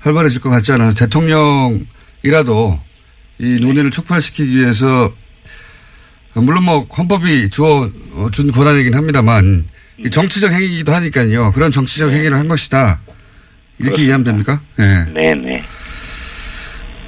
활발해질 0.00 0.40
것 0.40 0.50
같지 0.50 0.72
않아서 0.72 1.04
대통령이라도 1.06 2.78
이 3.38 3.58
논의를 3.60 3.90
촉발시키기 3.90 4.56
위해서 4.56 5.12
물론 6.34 6.64
뭐 6.64 6.80
헌법이 6.96 7.50
주어 7.50 7.88
준 8.32 8.50
권한이긴 8.50 8.94
합니다만 8.94 9.64
정치적 10.10 10.52
행위이기도 10.52 10.92
하니까요. 10.94 11.52
그런 11.52 11.70
정치적 11.70 12.12
행위를 12.12 12.36
한 12.36 12.48
것이다. 12.48 13.00
이렇게 13.78 13.96
그렇습니다. 13.96 14.02
이해하면 14.02 14.24
됩니까? 14.24 14.60
네. 14.76 15.04
네, 15.12 15.34
네. 15.34 15.64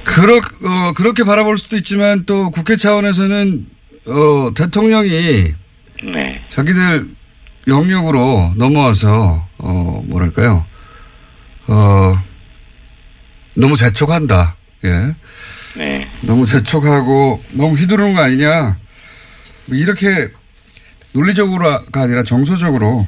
그렇, 0.03 0.37
어, 0.37 0.93
그렇게 0.93 1.23
바라볼 1.23 1.57
수도 1.57 1.77
있지만 1.77 2.25
또 2.25 2.51
국회 2.51 2.75
차원에서는, 2.75 3.65
어, 4.07 4.51
대통령이. 4.55 5.53
네. 6.03 6.43
자기들 6.47 7.09
영역으로 7.67 8.53
넘어와서, 8.55 9.47
어, 9.57 10.03
뭐랄까요. 10.05 10.65
어, 11.67 12.13
너무 13.57 13.75
재촉한다. 13.75 14.55
예. 14.83 15.15
네. 15.75 16.07
너무 16.21 16.45
재촉하고 16.45 17.43
너무 17.51 17.75
휘두르는 17.75 18.13
거 18.13 18.21
아니냐. 18.21 18.77
뭐 19.65 19.77
이렇게 19.77 20.29
논리적으로가 21.15 22.01
아니라 22.03 22.23
정서적으로. 22.23 23.07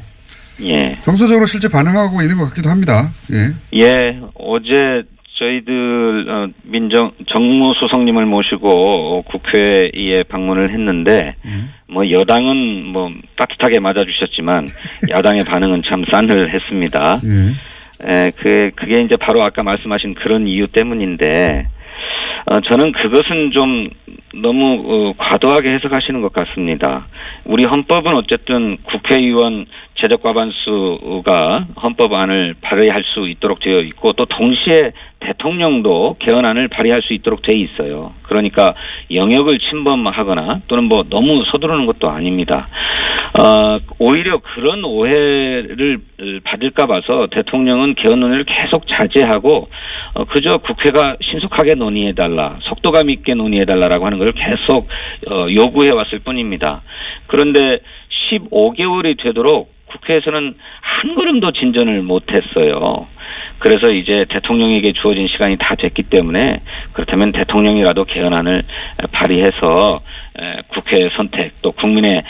예. 0.62 0.96
정서적으로 1.04 1.46
실제 1.46 1.68
반응하고 1.70 2.22
있는 2.22 2.38
것 2.38 2.46
같기도 2.50 2.70
합니다. 2.70 3.10
예. 3.32 3.78
예. 3.78 4.20
어제 4.34 5.04
저희들 5.38 6.26
어, 6.30 6.48
민정 6.64 7.12
정무수석님을 7.28 8.26
모시고 8.26 9.24
국회에 9.24 10.24
방문을 10.28 10.74
했는데 10.74 11.36
음. 11.46 11.70
뭐 11.88 12.10
여당은 12.10 12.86
뭐 12.86 13.12
따뜻하게 13.38 13.80
맞아주셨지만 13.80 14.66
야당의 15.12 15.44
반응은 15.44 15.84
참 15.84 16.04
싸늘했습니다. 16.12 17.16
음. 17.24 17.54
에, 18.04 18.32
그 18.38 18.72
그게 18.76 19.02
이제 19.02 19.16
바로 19.20 19.44
아까 19.44 19.62
말씀하신 19.62 20.16
그런 20.16 20.48
이유 20.48 20.68
때문인데 20.68 21.68
어, 22.46 22.60
저는 22.62 22.94
그것은 22.94 23.52
좀 23.54 23.90
너무 24.36 24.84
어, 24.86 25.14
과도하게 25.18 25.76
해석하시는 25.76 26.22
것 26.22 26.34
같습니다. 26.34 27.08
우리 27.46 27.64
헌법은 27.64 28.16
어쨌든 28.18 28.78
국회의원 28.84 29.66
제적 30.02 30.22
과반수가 30.22 31.68
헌법안을 31.82 32.56
발의할 32.62 33.04
수 33.04 33.28
있도록 33.28 33.60
되어 33.60 33.80
있고 33.80 34.14
또 34.14 34.26
동시에 34.26 34.92
대통령도 35.20 36.18
개헌안을 36.20 36.68
발의할 36.68 37.02
수 37.02 37.14
있도록 37.14 37.42
돼 37.42 37.56
있어요. 37.56 38.14
그러니까 38.24 38.76
영역을 39.12 39.58
침범하거나 39.58 40.62
또는 40.68 40.84
뭐 40.86 41.04
너무 41.10 41.44
서두르는 41.52 41.88
것도 41.88 42.10
아닙니다. 42.10 42.68
어, 43.40 43.80
오히려 44.00 44.40
그런 44.40 44.84
오해를 44.84 46.00
받을까 46.44 46.88
봐서 46.88 47.28
대통령은 47.32 47.96
개헌 47.96 48.20
논의를 48.20 48.46
계속 48.46 48.86
자제하고 48.88 49.68
어, 50.14 50.26
그저 50.26 50.58
국회가 50.60 51.16
신속하게 51.22 51.76
논의해달라, 51.76 52.58
속도감 52.62 53.10
있게 53.10 53.34
논의해달라라고 53.34 54.06
하는 54.06 54.18
걸 54.20 54.32
계속 54.32 54.88
어, 55.30 55.46
요구해 55.52 55.92
왔을 55.92 56.20
뿐입니다. 56.20 56.82
그런데 57.28 57.80
15개월이 58.32 59.22
되도록 59.22 59.77
국회에서는 59.98 60.56
한 60.82 61.16
걸음도 61.16 61.52
진전을 61.52 62.02
못했어요. 62.02 63.08
그래서 63.60 63.92
이제 63.92 64.26
대통령에게 64.30 64.94
주어진 64.94 65.28
시간이 65.28 65.58
다 65.58 65.76
됐기 65.76 66.04
때문에 66.04 66.60
그렇다면 66.94 67.32
대통령이라도 67.32 68.06
개헌안을 68.06 68.62
발의해서 69.12 70.02
국회 70.70 71.10
선택 71.16 71.54
또 71.62 71.72
국민의 71.72 72.24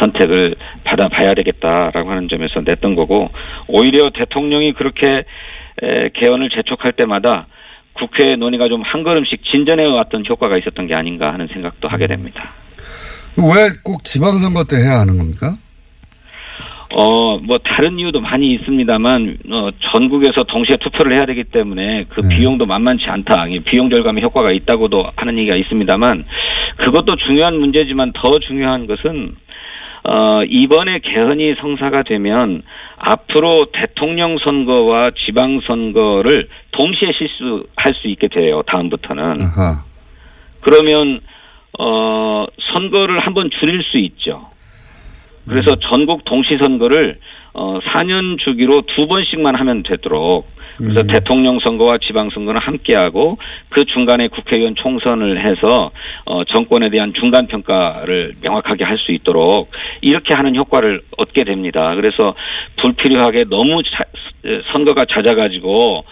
선택을 0.00 0.56
받아봐야 0.84 1.34
되겠다라고 1.34 2.10
하는 2.10 2.28
점에서 2.28 2.60
냈던 2.64 2.94
거고 2.96 3.30
오히려 3.68 4.10
대통령이 4.10 4.72
그렇게 4.74 5.24
개헌을 6.14 6.50
재촉할 6.50 6.92
때마다 6.92 7.46
국회 7.94 8.34
논의가 8.36 8.68
좀 8.68 8.82
한 8.82 9.02
걸음씩 9.02 9.44
진전해 9.44 9.88
왔던 9.88 10.24
효과가 10.28 10.58
있었던 10.58 10.86
게 10.86 10.94
아닌가 10.96 11.32
하는 11.32 11.46
생각도 11.48 11.88
하게 11.88 12.06
됩니다. 12.06 12.52
왜 13.36 13.70
꼭 13.82 14.04
지방선거 14.04 14.64
때 14.64 14.76
해야 14.76 15.00
하는 15.00 15.16
겁니까? 15.16 15.54
어, 16.96 17.38
뭐, 17.38 17.58
다른 17.58 17.98
이유도 17.98 18.20
많이 18.20 18.54
있습니다만, 18.54 19.38
어, 19.50 19.70
전국에서 19.92 20.44
동시에 20.46 20.76
투표를 20.76 21.16
해야 21.16 21.24
되기 21.24 21.42
때문에 21.42 22.02
그 22.08 22.20
네. 22.20 22.36
비용도 22.36 22.66
만만치 22.66 23.04
않다. 23.06 23.46
비용 23.64 23.90
절감의 23.90 24.22
효과가 24.22 24.52
있다고도 24.52 25.10
하는 25.16 25.38
얘기가 25.38 25.56
있습니다만, 25.56 26.24
그것도 26.76 27.16
중요한 27.16 27.58
문제지만 27.58 28.12
더 28.12 28.38
중요한 28.38 28.86
것은, 28.86 29.34
어, 30.04 30.44
이번에 30.44 31.00
개헌이 31.00 31.56
성사가 31.60 32.04
되면 32.04 32.62
앞으로 32.98 33.58
대통령 33.72 34.38
선거와 34.38 35.10
지방 35.26 35.60
선거를 35.66 36.48
동시에 36.72 37.10
실수할 37.12 37.94
수 37.94 38.06
있게 38.08 38.28
돼요. 38.28 38.62
다음부터는. 38.66 39.42
아하. 39.42 39.82
그러면, 40.60 41.20
어, 41.80 42.46
선거를 42.72 43.18
한번 43.18 43.50
줄일 43.58 43.82
수 43.82 43.98
있죠. 43.98 44.53
그래서 45.48 45.72
음. 45.72 45.76
전국 45.90 46.24
동시 46.24 46.56
선거를 46.60 47.18
어 47.52 47.78
4년 47.80 48.38
주기로 48.38 48.80
두 48.96 49.06
번씩만 49.06 49.54
하면 49.54 49.82
되도록 49.84 50.46
그래서 50.76 51.02
음. 51.02 51.06
대통령 51.06 51.60
선거와 51.60 51.98
지방 52.04 52.30
선거는 52.30 52.60
함께 52.60 52.94
하고 52.96 53.38
그 53.68 53.84
중간에 53.84 54.26
국회의원 54.26 54.74
총선을 54.74 55.44
해서 55.46 55.92
어 56.26 56.42
정권에 56.44 56.88
대한 56.90 57.12
중간 57.14 57.46
평가를 57.46 58.34
명확하게 58.46 58.82
할 58.82 58.94
수 59.04 59.12
있도록 59.12 59.70
이렇게 60.00 60.34
하는 60.34 60.56
효과를 60.56 61.02
얻게 61.18 61.44
됩니다. 61.44 61.94
그래서 61.94 62.34
불필요하게 62.76 63.44
너무 63.50 63.82
자, 63.82 64.04
선거가 64.72 65.04
잦아가지고 65.04 66.04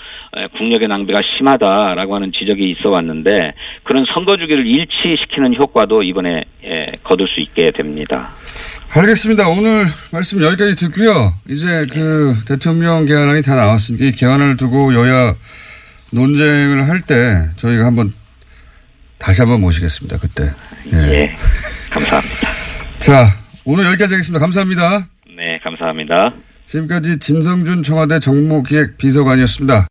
국력의 0.56 0.88
낭비가 0.88 1.20
심하다라고 1.36 2.14
하는 2.14 2.32
지적이 2.32 2.70
있어 2.70 2.88
왔는데 2.88 3.52
그런 3.84 4.04
선거 4.14 4.36
주기를 4.38 4.66
일치시키는 4.66 5.54
효과도 5.56 6.02
이번에 6.02 6.44
거둘 7.02 7.28
수 7.28 7.40
있게 7.40 7.70
됩니다. 7.70 8.30
알겠습니다. 8.94 9.48
오늘 9.48 9.84
말씀 10.12 10.42
여기까지 10.42 10.76
듣고요. 10.76 11.34
이제 11.48 11.86
그 11.90 12.34
대통령 12.48 13.04
개헌안이 13.06 13.42
다 13.42 13.56
나왔으니까 13.56 14.04
이 14.06 14.12
개헌을 14.12 14.56
두고 14.56 14.94
여야 14.94 15.34
논쟁을 16.12 16.88
할 16.88 17.02
때 17.02 17.48
저희가 17.56 17.86
한번 17.86 18.12
다시 19.18 19.40
한번 19.42 19.60
모시겠습니다. 19.60 20.18
그때. 20.18 20.50
예. 20.92 20.96
예. 21.12 21.36
감사합니다. 21.90 22.48
자, 23.00 23.26
오늘 23.64 23.84
여기까지 23.86 24.14
하겠습니다. 24.14 24.40
감사합니다. 24.40 25.06
네, 25.36 25.58
감사합니다. 25.62 26.32
지금까지 26.66 27.18
진성준 27.18 27.82
청와대 27.82 28.18
정무기획 28.18 28.98
비서관이었습니다. 28.98 29.86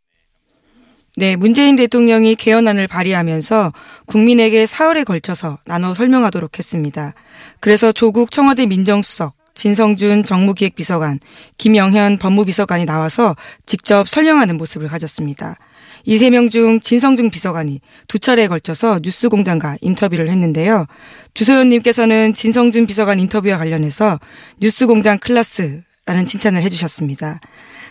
네, 1.16 1.36
문재인 1.36 1.76
대통령이 1.76 2.36
개헌안을 2.36 2.88
발의하면서 2.88 3.72
국민에게 4.06 4.64
사흘에 4.64 5.04
걸쳐서 5.04 5.58
나눠 5.66 5.92
설명하도록 5.92 6.58
했습니다. 6.58 7.12
그래서 7.60 7.92
조국 7.92 8.30
청와대 8.30 8.64
민정수석, 8.64 9.34
진성준 9.54 10.24
정무기획비서관, 10.24 11.20
김영현 11.58 12.18
법무비서관이 12.18 12.86
나와서 12.86 13.36
직접 13.66 14.08
설명하는 14.08 14.56
모습을 14.56 14.88
가졌습니다. 14.88 15.56
이 16.04 16.16
세 16.16 16.30
명 16.30 16.48
중 16.48 16.80
진성준 16.80 17.30
비서관이 17.30 17.80
두 18.08 18.18
차례에 18.18 18.48
걸쳐서 18.48 19.00
뉴스공장과 19.02 19.76
인터뷰를 19.82 20.30
했는데요. 20.30 20.86
주소연님께서는 21.34 22.32
진성준 22.34 22.86
비서관 22.86 23.20
인터뷰와 23.20 23.58
관련해서 23.58 24.18
뉴스공장 24.60 25.18
클라스라는 25.18 26.26
칭찬을 26.26 26.62
해주셨습니다. 26.62 27.40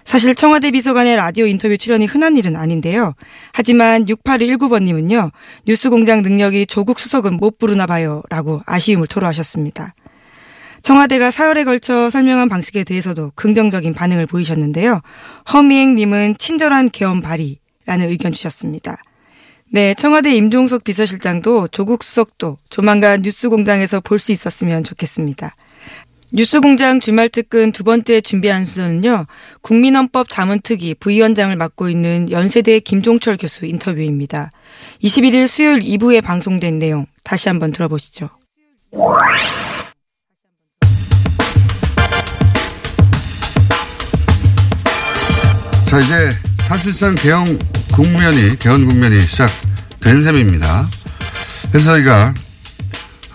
사실 0.05 0.35
청와대 0.35 0.71
비서관의 0.71 1.15
라디오 1.15 1.45
인터뷰 1.45 1.77
출연이 1.77 2.05
흔한 2.05 2.37
일은 2.37 2.55
아닌데요. 2.55 3.13
하지만 3.53 4.05
6819번님은요, 4.05 5.31
뉴스공장 5.67 6.21
능력이 6.21 6.65
조국 6.65 6.99
수석은 6.99 7.35
못 7.35 7.57
부르나 7.57 7.85
봐요. 7.85 8.21
라고 8.29 8.61
아쉬움을 8.65 9.07
토로하셨습니다. 9.07 9.93
청와대가 10.83 11.29
사흘에 11.29 11.63
걸쳐 11.63 12.09
설명한 12.09 12.49
방식에 12.49 12.83
대해서도 12.83 13.31
긍정적인 13.35 13.93
반응을 13.93 14.25
보이셨는데요. 14.25 15.01
허미행님은 15.53 16.37
친절한 16.39 16.89
개헌 16.89 17.21
발의라는 17.21 18.09
의견 18.09 18.31
주셨습니다. 18.31 18.97
네, 19.73 19.93
청와대 19.93 20.35
임종석 20.35 20.83
비서실장도 20.83 21.69
조국 21.69 22.03
수석도 22.03 22.57
조만간 22.69 23.21
뉴스공장에서 23.21 24.01
볼 24.01 24.19
수 24.19 24.31
있었으면 24.31 24.83
좋겠습니다. 24.83 25.55
뉴스공장 26.33 27.01
주말 27.01 27.27
특근 27.27 27.71
두 27.73 27.83
번째 27.83 28.21
준비한 28.21 28.65
수는요, 28.65 29.25
국민헌법 29.61 30.29
자문특위 30.29 30.95
부위원장을 30.95 31.53
맡고 31.55 31.89
있는 31.89 32.31
연세대 32.31 32.79
김종철 32.79 33.35
교수 33.37 33.65
인터뷰입니다. 33.65 34.51
21일 35.03 35.47
수요일 35.47 35.79
2부에 35.81 36.23
방송된 36.23 36.79
내용 36.79 37.05
다시 37.25 37.49
한번 37.49 37.71
들어보시죠. 37.73 38.29
자, 45.87 45.99
이제 45.99 46.29
사실상 46.59 47.15
개헌 47.15 47.45
국면이, 47.91 48.57
개헌 48.57 48.85
국면이 48.87 49.19
시작된 49.19 50.21
셈입니다. 50.21 50.87
그래서 51.71 51.91
저희가, 51.91 52.33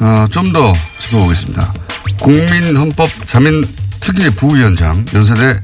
어, 0.01 0.27
좀 0.31 0.53
더 0.53 0.73
짚어보겠습니다. 0.99 1.86
국민헌법 2.21 3.27
자민 3.27 3.65
특위 4.01 4.31
부위원장, 4.31 5.05
연세대 5.15 5.61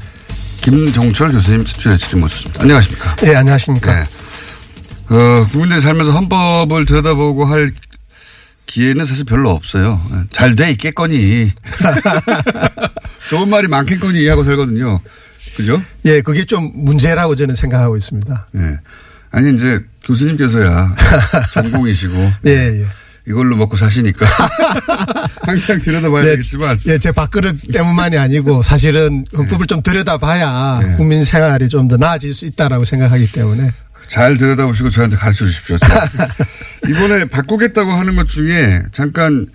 김종철 0.63 1.33
교수님 1.33 1.65
스튜디오에 1.67 1.97
지금 1.97 2.21
모셨습니다. 2.21 2.63
안녕하십니까. 2.63 3.17
네, 3.17 3.35
안녕하십니까. 3.37 3.95
네. 3.95 4.05
어, 5.15 5.47
국민들이 5.51 5.81
살면서 5.81 6.13
헌법을 6.13 6.87
들여다보고 6.87 7.45
할 7.45 7.73
기회는 8.67 9.05
사실 9.07 9.25
별로 9.25 9.51
없어요. 9.51 10.01
잘 10.31 10.55
돼 10.55 10.71
있겠거니. 10.73 11.53
좋은 13.29 13.49
말이 13.49 13.69
많겠거니 13.69 14.27
하고 14.29 14.45
살거든요. 14.45 15.01
그죠? 15.57 15.83
예, 16.07 16.21
그게 16.23 16.45
좀 16.45 16.71
문제라고 16.75 17.35
저는 17.37 17.55
생각하고 17.55 17.97
있습니다. 17.97 18.49
예. 18.57 18.79
아니, 19.31 19.55
이제 19.55 19.81
교수님께서야 20.05 20.95
전공이시고. 21.53 22.15
예, 22.47 22.81
예. 22.81 22.87
이걸로 23.27 23.57
먹고 23.57 23.77
사시니까. 23.77 24.27
항상 25.47 25.81
들여다봐야 25.81 26.25
네, 26.25 26.31
되겠지만. 26.33 26.79
예, 26.87 26.99
제 26.99 27.13
밥그릇 27.13 27.73
때문만이 27.73 28.19
아니고 28.19 28.63
사실은 28.63 29.25
헌법을 29.37 29.67
좀 29.67 29.83
들여다봐야 29.83 30.81
네. 30.85 30.93
국민 30.97 31.25
생활이 31.25 31.69
좀 31.69 31.89
더 31.89 31.97
나아질 31.97 32.33
수 32.35 32.47
있다라고 32.47 32.85
생각하기 32.85 33.33
때문에. 33.33 33.69
잘 34.09 34.37
들여다보시고 34.37 34.91
저한테 34.91 35.17
가르쳐 35.17 35.45
주십시오. 35.47 35.77
이번에 36.89 37.25
바꾸겠다고 37.27 37.93
하는 37.93 38.15
것 38.17 38.29
중에 38.29 38.83
잠깐 38.93 39.47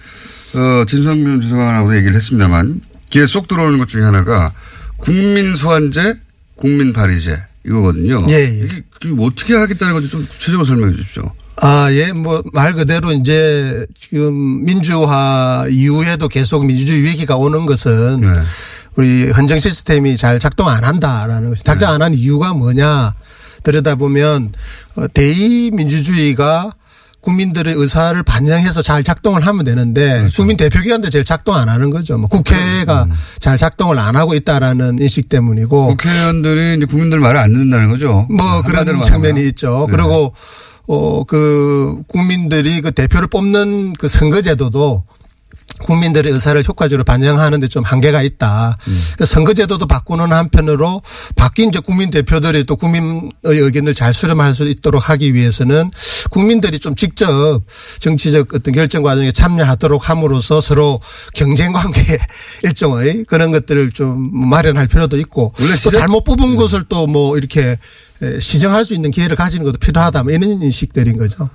어, 0.55 0.85
진성민 0.85 1.39
비서관하고 1.39 1.95
얘기를 1.95 2.15
했습니다만 2.15 2.81
귀에 3.09 3.27
쏙 3.27 3.47
들어오는 3.47 3.77
것 3.77 3.87
중에 3.87 4.03
하나가 4.03 4.51
국민 4.97 5.55
소환제, 5.55 6.15
국민 6.55 6.91
발의제 6.93 7.41
이거거든요. 7.65 8.19
예, 8.29 8.33
예. 8.33 8.43
이게, 8.45 8.83
이게 9.03 9.15
어떻게 9.19 9.55
하겠다는 9.55 9.93
건지 9.93 10.09
좀 10.09 10.25
구체적으로 10.25 10.63
설명해 10.65 10.95
주십시오. 10.95 11.31
아, 11.61 11.91
예, 11.91 12.11
뭐, 12.11 12.43
말 12.53 12.73
그대로 12.73 13.11
이제 13.11 13.85
지금 13.99 14.63
민주화 14.63 15.65
이후에도 15.69 16.27
계속 16.27 16.65
민주주의 16.65 17.03
위기가 17.03 17.35
오는 17.35 17.65
것은 17.65 18.21
네. 18.21 18.27
우리 18.95 19.29
헌정 19.31 19.59
시스템이 19.59 20.17
잘 20.17 20.39
작동 20.39 20.67
안 20.67 20.83
한다라는 20.83 21.49
것이 21.49 21.63
작동 21.63 21.89
안 21.89 22.01
하는 22.01 22.17
이유가 22.17 22.53
뭐냐 22.53 23.13
들여다보면 23.63 24.53
어, 24.97 25.07
대의 25.13 25.71
민주주의가 25.71 26.71
국민들의 27.21 27.73
의사를 27.75 28.21
반영해서 28.23 28.81
잘 28.81 29.03
작동을 29.03 29.45
하면 29.45 29.65
되는데 29.65 30.27
국민 30.35 30.55
대표기관도 30.55 31.09
제일 31.09 31.25
작동 31.25 31.55
안 31.55 31.67
하는 31.67 31.89
거죠. 31.89 32.17
뭐 32.17 32.29
국회가 32.29 33.07
잘 33.39 33.57
작동을 33.57 33.99
안 33.99 34.15
하고 34.15 34.33
있다라는 34.33 34.99
인식 35.01 35.27
때문이고 35.27 35.87
국회의원들이 35.87 36.77
이제 36.77 36.85
국민들 36.85 37.19
말을 37.19 37.39
안 37.39 37.51
듣는다는 37.51 37.89
거죠. 37.89 38.27
뭐 38.29 38.45
한마디로 38.61 38.99
그런. 38.99 39.01
측면이 39.01 39.45
있죠. 39.49 39.87
네. 39.89 39.97
그리고 39.97 40.33
어 40.87 41.23
그 41.25 42.01
국민들이 42.07 42.81
그 42.81 42.91
대표를 42.91 43.27
뽑는 43.27 43.93
그 43.93 44.07
선거제도도 44.07 45.03
국민들의 45.83 46.31
의사를 46.31 46.63
효과적으로 46.67 47.03
반영하는데 47.03 47.67
좀 47.67 47.83
한계가 47.83 48.23
있다. 48.23 48.77
음. 48.87 49.01
그 49.17 49.25
선거제도도 49.25 49.85
바꾸는 49.85 50.31
한편으로 50.31 51.01
바뀐 51.35 51.69
이제 51.69 51.79
국민 51.79 52.09
대표들이 52.09 52.63
또 52.63 52.75
국민의 52.75 53.29
의견을 53.43 53.93
잘 53.93 54.13
수렴할 54.13 54.55
수 54.55 54.67
있도록 54.67 55.09
하기 55.09 55.35
위해서는 55.35 55.91
국민들이 56.31 56.79
좀 56.79 56.95
직접 56.95 57.61
정치적 57.99 58.55
어떤 58.55 58.73
결정 58.73 59.03
과정에 59.03 59.31
참여하도록 59.31 60.09
함으로써 60.09 60.61
서로 60.61 60.99
경쟁 61.35 61.73
관계 61.73 62.01
일종의 62.63 63.25
그런 63.25 63.51
것들을 63.51 63.91
좀 63.91 64.31
마련할 64.49 64.87
필요도 64.87 65.17
있고 65.17 65.53
또 65.83 65.91
잘못 65.91 66.23
뽑은 66.23 66.55
것을 66.55 66.85
또 66.85 67.07
뭐 67.07 67.37
이렇게 67.37 67.61
에, 67.61 67.77
시정할 68.39 68.85
수 68.85 68.93
있는 68.93 69.11
기회를 69.11 69.35
가지는 69.35 69.65
것도 69.65 69.77
필요하다. 69.79 70.23
뭐 70.23 70.31
이런 70.31 70.61
인식들인 70.61 71.17
거죠. 71.17 71.49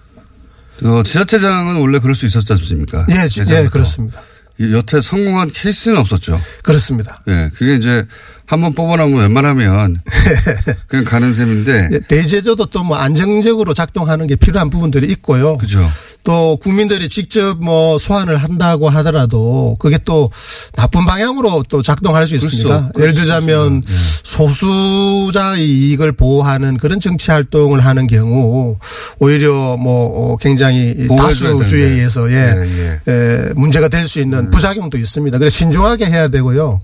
어, 0.84 1.02
지자체장은 1.04 1.76
원래 1.76 1.98
그럴 1.98 2.14
수 2.14 2.26
있었지 2.26 2.52
않습니까? 2.52 3.06
예, 3.10 3.28
지- 3.28 3.44
예. 3.48 3.68
그렇습니다. 3.70 4.20
이 4.58 4.72
여태 4.72 5.00
성공한 5.00 5.50
케이스는 5.50 5.96
없었죠. 5.96 6.38
그렇습니다. 6.62 7.22
예, 7.28 7.50
그게 7.56 7.74
이제 7.74 8.06
한번 8.46 8.74
뽑아놓으면 8.74 9.20
웬만하면 9.20 10.00
그냥 10.88 11.04
가는 11.04 11.32
셈인데. 11.34 11.88
예, 11.92 11.98
대제도도 12.00 12.66
또 12.66 12.82
뭐 12.84 12.96
안정적으로 12.96 13.74
작동하는 13.74 14.26
게 14.26 14.36
필요한 14.36 14.68
부분들이 14.70 15.06
있고요. 15.12 15.56
그죠. 15.58 15.88
또 16.24 16.56
국민들이 16.56 17.08
직접 17.08 17.58
뭐 17.60 17.98
소환을 17.98 18.36
한다고 18.36 18.88
하더라도 18.88 19.76
그게 19.80 19.98
또 20.04 20.30
나쁜 20.76 21.04
방향으로 21.04 21.64
또 21.68 21.82
작동할 21.82 22.26
수수 22.28 22.46
있습니다. 22.46 22.76
없- 22.76 22.92
그럴 22.92 23.08
예를 23.08 23.14
수 23.14 23.20
들자면 23.22 23.82
있습니다. 23.84 23.92
소수자의 24.24 25.66
이익을 25.66 26.12
보호하는 26.12 26.76
그런 26.78 27.00
정치 27.00 27.30
활동을 27.30 27.80
하는 27.80 28.06
경우 28.06 28.76
오히려 29.18 29.76
뭐 29.76 30.32
어, 30.32 30.36
굉장히 30.36 30.94
다수주의에. 31.08 31.84
의해서 31.86 32.30
예, 32.30 32.54
예, 32.56 33.00
예. 33.08 33.12
에, 33.12 33.52
문제가 33.56 33.88
될 33.88 34.02
수 34.06 34.20
있는 34.20 34.50
부작용도 34.50 34.98
있습니다. 34.98 35.38
그래서 35.38 35.56
신중하게 35.58 36.06
해야 36.06 36.28
되고요. 36.28 36.80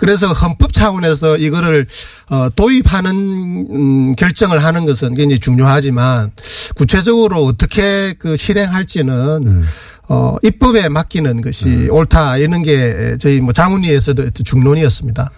그래서 0.00 0.28
헌법 0.32 0.72
차원에서 0.72 1.36
이거를 1.36 1.86
어, 2.30 2.48
도입하는 2.56 3.66
음, 3.70 4.14
결정을 4.14 4.64
하는 4.64 4.86
것은 4.86 5.12
굉장히 5.12 5.38
중요하지만 5.38 6.30
구체적으로 6.74 7.44
어떻게 7.44 8.14
그 8.14 8.34
실행할지는 8.34 9.62
어, 10.08 10.36
입법에 10.42 10.88
맡기는 10.88 11.42
것이 11.42 11.88
옳다 11.90 12.38
이런 12.38 12.62
게 12.62 13.18
저희 13.20 13.42
뭐 13.42 13.52
자문위에서도 13.52 14.22
어떤 14.22 14.42
중론이었습니다. 14.42 15.30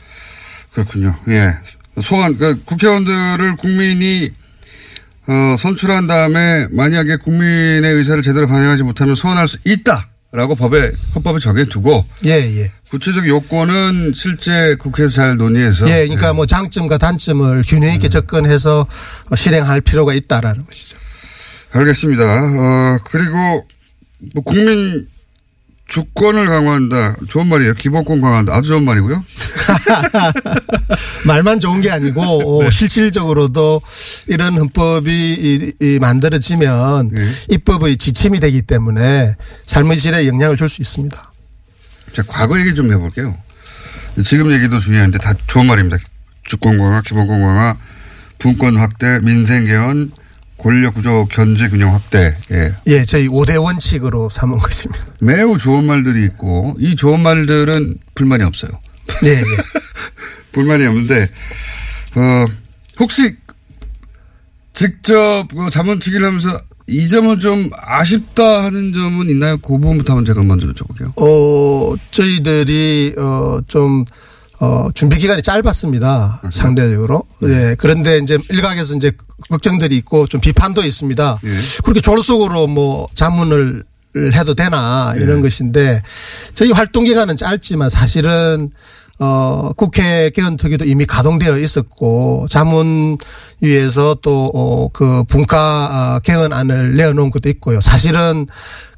그렇군요. 0.75 1.17
예. 1.27 1.57
소환, 2.01 2.39
그 2.39 2.63
국회의원들을 2.65 3.57
국민이 3.57 4.31
어, 5.27 5.57
선출한 5.59 6.07
다음에 6.07 6.69
만약에 6.71 7.17
국민의 7.17 7.95
의사를 7.95 8.23
제대로 8.23 8.47
반영하지 8.47 8.85
못하면 8.85 9.17
소환할 9.17 9.49
수 9.49 9.59
있다라고 9.65 10.55
법에, 10.55 10.93
헌법에 11.17 11.41
정해두고 11.41 12.07
예, 12.27 12.61
예. 12.61 12.71
구체적 12.93 13.27
요건은 13.27 14.13
실제 14.15 14.77
국회에서 14.79 15.15
잘 15.15 15.37
논의해서. 15.39 15.89
예, 15.89 16.05
그러니까 16.05 16.35
뭐 16.35 16.45
장점과 16.45 16.99
단점을 16.99 17.63
균형 17.67 17.91
있게 17.95 18.11
접근해서 18.11 18.87
실행할 19.35 19.81
필요가 19.81 20.13
있다라는 20.13 20.67
것이죠. 20.67 20.99
알겠습니다. 21.71 22.23
어, 22.23 22.99
그리고 23.05 23.67
뭐 24.35 24.45
국민 24.45 25.07
주권을 25.89 26.47
강화한다. 26.47 27.17
좋은 27.29 27.47
말이에요. 27.47 27.73
기본권 27.75 28.21
강화한다. 28.21 28.55
아주 28.55 28.69
좋은 28.69 28.85
말이고요. 28.85 29.25
말만 31.25 31.61
좋은 31.61 31.81
게 31.81 31.91
아니고 31.91 32.61
어, 32.61 32.69
실질적으로도 32.69 33.81
이런 34.27 34.59
헌법이 34.59 35.73
이 35.81 35.99
만들어지면 35.99 37.09
네. 37.11 37.31
입법의 37.49 37.97
지침이 37.97 38.39
되기 38.39 38.61
때문에 38.61 39.35
삶의 39.65 39.99
질에 39.99 40.27
영향을 40.27 40.57
줄 40.59 40.69
수 40.69 40.83
있습니다. 40.83 41.32
자, 42.13 42.23
과거 42.27 42.59
얘기 42.61 42.75
좀 42.75 42.93
해볼게요. 42.93 43.37
지금 44.25 44.53
얘기도 44.53 44.79
중요한데 44.79 45.19
다 45.19 45.35
좋은 45.47 45.67
말입니다. 45.67 45.97
주권 46.45 46.79
강화, 46.79 47.01
기본권 47.01 47.41
강화, 47.41 47.77
분권 48.39 48.77
확대, 48.77 49.21
민생 49.21 49.65
개헌, 49.65 50.13
권력 50.59 50.95
구조 50.95 51.27
견제 51.27 51.69
균형 51.69 51.95
확대. 51.95 52.37
예. 52.53 52.75
예, 52.87 53.05
저희 53.05 53.29
5대 53.29 53.63
원칙으로 53.63 54.31
삼은 54.31 54.59
것입니다. 54.59 55.07
매우 55.21 55.59
좋은 55.59 55.85
말들이 55.85 56.25
있고 56.27 56.77
이 56.79 56.95
좋은 56.95 57.21
말들은 57.21 57.99
불만이 58.15 58.45
없어요. 58.45 58.71
예, 59.25 59.31
예. 59.31 59.43
불만이 60.53 60.87
없는데 60.87 61.31
어 62.17 62.47
혹시 63.01 63.37
직접 64.75 65.49
그 65.55 65.71
자문특위를 65.71 66.27
하면서 66.27 66.61
이 66.87 67.09
점은 67.09 67.39
좀 67.39 67.71
아쉽다 67.77 68.65
하는 68.65 68.93
점은 68.93 69.31
있나요? 69.31 69.57
그 69.59 69.69
부분부터 69.79 70.15
한번 70.15 70.25
제가 70.25 70.45
먼저 70.47 70.67
여쭤볼게요. 70.69 71.13
어, 71.21 71.95
저희들이, 72.11 73.15
어, 73.19 73.59
좀, 73.69 74.05
어, 74.61 74.89
준비 74.95 75.19
기간이 75.19 75.43
짧았습니다. 75.43 76.43
상대적으로. 76.51 77.25
예. 77.45 77.75
그런데 77.79 78.19
이제 78.19 78.39
일각에서 78.51 78.95
이제 78.95 79.11
걱정들이 79.51 79.97
있고 79.99 80.27
좀 80.27 80.41
비판도 80.41 80.83
있습니다. 80.83 81.41
예. 81.45 81.51
그렇게 81.83 82.01
졸속으로 82.01 82.69
뭐 82.69 83.09
자문을 83.15 83.85
해도 84.35 84.55
되나 84.55 85.15
이런 85.17 85.41
것인데 85.41 86.03
저희 86.55 86.71
활동 86.71 87.05
기간은 87.05 87.37
짧지만 87.37 87.89
사실은 87.91 88.71
어, 89.25 89.71
국회 89.77 90.31
개헌특위도 90.31 90.85
이미 90.85 91.07
가동되어 91.07 91.57
있었고 91.59 92.49
자문위에서 92.51 94.17
또, 94.21 94.51
어, 94.53 94.89
그 94.89 95.23
분과 95.29 95.89
아, 95.93 96.21
개헌안을 96.25 96.97
내어놓은 96.97 97.31
것도 97.31 97.49
있고요. 97.51 97.81
사실은 97.81 98.49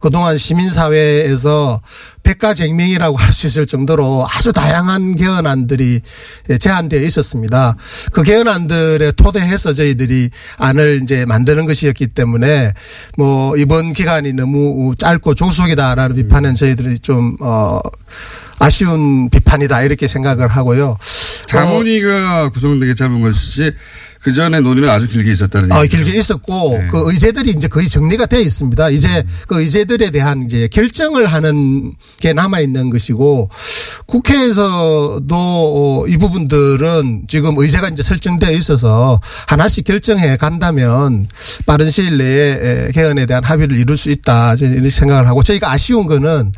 그동안 0.04 0.36
시민사회에서 0.36 1.80
백가쟁명이라고 2.24 3.16
할 3.16 3.32
수 3.34 3.46
있을 3.48 3.66
정도로 3.66 4.26
아주 4.30 4.52
다양한 4.52 5.16
개헌안들이 5.16 6.02
제안되어 6.60 7.00
있었습니다. 7.00 7.74
그 8.12 8.22
개헌안들에 8.22 9.12
토대해서 9.12 9.72
저희들이 9.72 10.30
안을 10.58 11.00
이제 11.02 11.24
만드는 11.24 11.64
것이었기 11.66 12.08
때문에 12.08 12.72
뭐 13.16 13.56
이번 13.56 13.92
기간이 13.94 14.34
너무 14.34 14.94
짧고 14.96 15.34
조속이다라는 15.34 16.16
비판은 16.16 16.54
저희들이 16.54 16.98
좀, 17.00 17.36
어, 17.40 17.80
아쉬운 18.60 19.30
비판이다 19.30 19.82
이렇게 19.82 20.06
생각을 20.06 20.46
하고요. 20.48 20.90
어, 20.90 20.96
자문위가 21.46 22.50
구성되게 22.50 22.94
짧은 22.94 23.20
것이지 23.20 23.72
그 24.24 24.32
전에 24.32 24.60
논의는 24.60 24.88
아주 24.88 25.06
길게 25.06 25.30
있었다는 25.32 25.70
어, 25.70 25.82
얘기죠. 25.82 26.02
길게 26.02 26.18
있었고 26.18 26.78
네. 26.78 26.88
그 26.90 27.02
의제들이 27.10 27.50
이제 27.50 27.68
거의 27.68 27.90
정리가 27.90 28.24
되어 28.24 28.40
있습니다. 28.40 28.88
이제 28.88 29.22
그 29.46 29.60
의제들에 29.60 30.10
대한 30.10 30.44
이제 30.44 30.66
결정을 30.72 31.26
하는 31.26 31.92
게 32.20 32.32
남아 32.32 32.60
있는 32.60 32.88
것이고 32.88 33.50
국회에서도 34.06 35.28
어, 35.30 36.06
이 36.08 36.16
부분들은 36.16 37.24
지금 37.28 37.58
의제가 37.58 37.88
이제 37.88 38.02
설정되어 38.02 38.52
있어서 38.52 39.20
하나씩 39.46 39.84
결정해 39.84 40.38
간다면 40.38 41.28
빠른 41.66 41.90
시일 41.90 42.16
내에 42.16 42.86
에, 42.86 42.92
개헌에 42.92 43.26
대한 43.26 43.44
합의를 43.44 43.76
이룰 43.76 43.98
수 43.98 44.08
있다 44.08 44.54
이렇게 44.54 44.88
생각을 44.88 45.28
하고 45.28 45.42
저희가 45.42 45.70
아쉬운 45.70 46.06
거는 46.06 46.52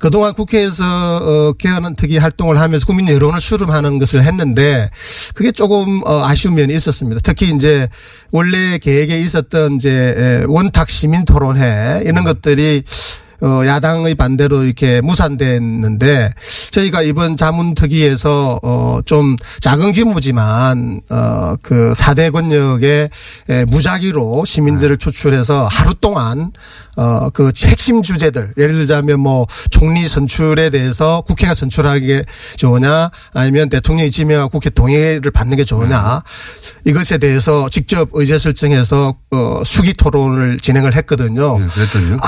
그동안 0.00 0.34
국회에서 0.34 0.84
어, 0.84 1.52
개헌 1.52 1.94
특위 1.94 2.18
활동을 2.18 2.58
하면서 2.58 2.84
국민 2.84 3.08
여론을 3.08 3.40
수렴하는 3.40 4.00
것을 4.00 4.24
했는데 4.24 4.90
그게 5.34 5.52
조금 5.52 6.02
어, 6.04 6.24
아쉬운 6.24 6.56
면이 6.56 6.74
있었습니다. 6.74 7.11
특히 7.22 7.50
이제 7.54 7.88
원래 8.30 8.78
계획에 8.78 9.18
있었던 9.18 9.76
이제 9.76 9.90
에, 10.16 10.44
원탁 10.46 10.90
시민 10.90 11.24
토론회 11.24 12.02
이런 12.04 12.24
것들이 12.24 12.82
어, 13.42 13.66
야당의 13.66 14.14
반대로 14.14 14.62
이렇게 14.62 15.00
무산됐는데 15.00 16.32
저희가 16.70 17.02
이번 17.02 17.36
자문특위에서 17.36 18.60
어, 18.62 19.00
좀 19.04 19.36
작은 19.60 19.92
규모지만 19.92 21.00
어, 21.10 21.54
그 21.60 21.92
4대 21.96 22.32
권역의 22.32 23.10
에, 23.50 23.64
무작위로 23.64 24.44
시민들을 24.44 24.96
초출해서 24.98 25.66
하루 25.66 25.94
동안 25.94 26.52
어, 26.96 27.30
그 27.30 27.50
핵심 27.64 28.02
주제들 28.02 28.52
예를 28.58 28.74
들자면 28.74 29.18
뭐 29.18 29.46
총리 29.70 30.06
선출에 30.06 30.70
대해서 30.70 31.22
국회가 31.26 31.54
선출하는 31.54 32.06
게 32.06 32.22
좋으냐 32.56 33.10
아니면 33.34 33.68
대통령이 33.68 34.10
지명하고 34.10 34.50
국회 34.50 34.70
동의를 34.70 35.30
받는 35.32 35.56
게 35.56 35.64
좋으냐 35.64 36.22
이것에 36.84 37.18
대해서 37.18 37.68
직접 37.70 38.10
의제 38.12 38.38
설정해서 38.38 39.14
어, 39.32 39.62
수기 39.64 39.94
토론을 39.94 40.58
진행을 40.60 40.94
했거든요. 40.96 41.58
네, 41.58 41.66
그랬더니요. 41.68 42.18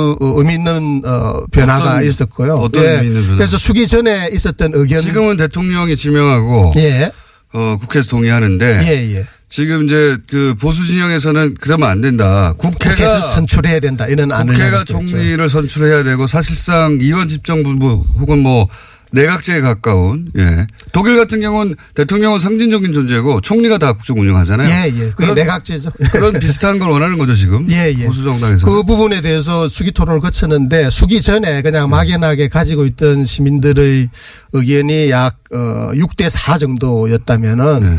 아주 0.00 0.16
그 0.18 0.24
어, 0.24 0.38
의미 0.38 0.54
있는 0.54 1.02
어, 1.04 1.44
변화가 1.50 1.84
어떤- 1.96 2.04
있었고요. 2.04 2.54
어떤 2.54 2.82
의미 2.84 3.06
있는 3.08 3.22
변화? 3.22 3.36
그래서 3.36 3.58
수기 3.58 3.86
전에 3.86 4.28
있었던 4.32 4.72
의견 4.74 5.00
지금은 5.00 5.36
대통령이 5.36 5.96
지명하고 5.96 6.72
예. 6.76 7.10
어, 7.52 7.76
국회에서 7.80 8.10
동의하는데 8.10 8.78
예, 8.82 9.16
예. 9.16 9.26
지금 9.48 9.84
이제 9.86 10.16
그 10.28 10.54
보수 10.60 10.86
진영에서는 10.86 11.56
그러면 11.60 11.88
안 11.90 12.00
된다. 12.00 12.54
국회가 12.56 13.20
선출해야 13.20 13.80
된다. 13.80 14.06
이런 14.06 14.30
안을 14.30 14.54
국회가. 14.54 14.84
총리를 14.84 15.48
선출해야 15.48 16.04
되고 16.04 16.26
사실상 16.28 16.98
이원 17.02 17.26
집정부 17.28 18.04
혹은 18.20 18.38
뭐 18.38 18.68
내각제에 19.12 19.60
가까운 19.60 20.30
예. 20.38 20.66
독일 20.92 21.16
같은 21.16 21.40
경우는 21.40 21.74
대통령은 21.94 22.38
상징적인 22.38 22.92
존재고 22.92 23.40
총리가 23.40 23.78
다 23.78 23.92
국정 23.92 24.18
운영하잖아요. 24.18 24.68
예, 24.68 24.92
예. 24.94 25.10
그게 25.10 25.32
내각제죠. 25.32 25.90
그런 26.12 26.38
비슷한 26.38 26.78
걸 26.78 26.90
원하는 26.90 27.18
거죠 27.18 27.34
지금. 27.34 27.66
예, 27.70 27.94
예. 27.96 28.06
보수 28.06 28.22
정당에서. 28.22 28.66
그 28.66 28.82
부분에 28.82 29.20
대해서 29.20 29.68
수기 29.68 29.90
토론을 29.90 30.20
거쳤는데 30.20 30.90
수기 30.90 31.20
전에 31.20 31.62
그냥 31.62 31.86
음. 31.86 31.90
막연하게 31.90 32.48
가지고 32.48 32.86
있던 32.86 33.24
시민들의 33.24 34.08
의견이 34.52 35.10
약 35.10 35.36
어, 35.52 35.90
6대 35.94 36.30
4 36.30 36.58
정도였다면은 36.58 37.98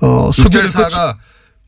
어, 0.00 0.30
수기를 0.32 0.66
6대4가 0.66 1.16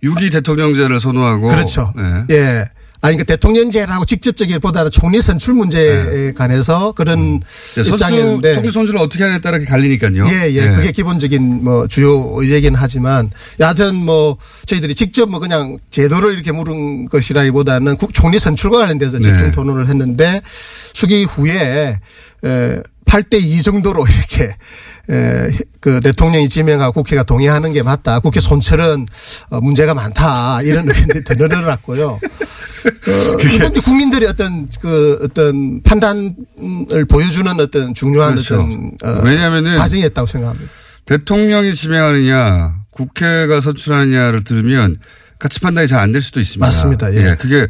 6.2 0.02 0.32
대통령제를 0.32 0.98
선호하고 0.98 1.48
그렇죠. 1.48 1.92
예. 1.98 2.34
예. 2.34 2.64
아니, 3.04 3.16
그 3.16 3.24
대통령제라고 3.24 4.04
직접적이보다는 4.04 4.92
총리 4.92 5.20
선출 5.20 5.54
문제에 5.54 6.32
관해서 6.32 6.92
그런 6.92 7.40
네, 7.74 7.82
입장이었는데. 7.82 8.52
총리 8.52 8.70
선출을 8.70 9.00
어떻게 9.00 9.24
하냐에 9.24 9.40
따라 9.40 9.58
갈리니까요. 9.58 10.24
예, 10.28 10.52
예. 10.52 10.68
그게 10.68 10.92
기본적인 10.92 11.64
뭐 11.64 11.88
주요 11.88 12.30
의제긴 12.36 12.76
하지만 12.76 13.30
여하튼 13.58 13.96
뭐 13.96 14.36
저희들이 14.66 14.94
직접 14.94 15.28
뭐 15.28 15.40
그냥 15.40 15.78
제도를 15.90 16.34
이렇게 16.34 16.52
물은 16.52 17.08
것이라기보다는 17.08 17.96
국 17.96 18.14
총리 18.14 18.38
선출과 18.38 18.78
관련돼서 18.78 19.18
집중 19.18 19.46
네. 19.46 19.52
토론을 19.52 19.88
했는데 19.88 20.40
수기 20.94 21.24
후에 21.24 21.52
에 21.52 22.00
8대 22.42 23.34
2 23.42 23.62
정도로 23.62 24.04
이렇게 24.08 24.56
에그 25.08 26.00
대통령이 26.00 26.48
지명하고 26.48 26.92
국회가 27.02 27.22
동의하는 27.24 27.72
게 27.72 27.82
맞다. 27.82 28.20
국회 28.20 28.40
손철은 28.40 29.06
어 29.50 29.60
문제가 29.60 29.94
많다. 29.94 30.62
이런 30.62 30.88
의견들이 30.88 31.24
더 31.24 31.34
늘어났고요. 31.34 32.08
어, 32.08 33.38
이건 33.54 33.72
국민들이 33.82 34.26
어떤 34.26 34.68
그 34.80 35.18
어떤 35.22 35.82
판단을 35.82 36.34
보여주는 37.08 37.60
어떤 37.60 37.94
중요한 37.94 38.32
그렇죠. 38.34 38.54
어떤 38.54 38.92
어 39.04 39.22
왜냐하면은 39.24 39.76
과정이었다고 39.76 40.26
생각합니다. 40.26 40.70
대통령이 41.04 41.74
지명하느냐 41.74 42.76
국회가 42.90 43.60
선출하느냐를 43.60 44.44
들으면 44.44 44.98
같이 45.40 45.58
판단이 45.58 45.88
잘 45.88 45.98
안 46.00 46.12
될 46.12 46.22
수도 46.22 46.38
있습니다. 46.38 46.64
맞습니다. 46.64 47.12
예. 47.14 47.34
그게 47.36 47.36
그게 47.40 47.68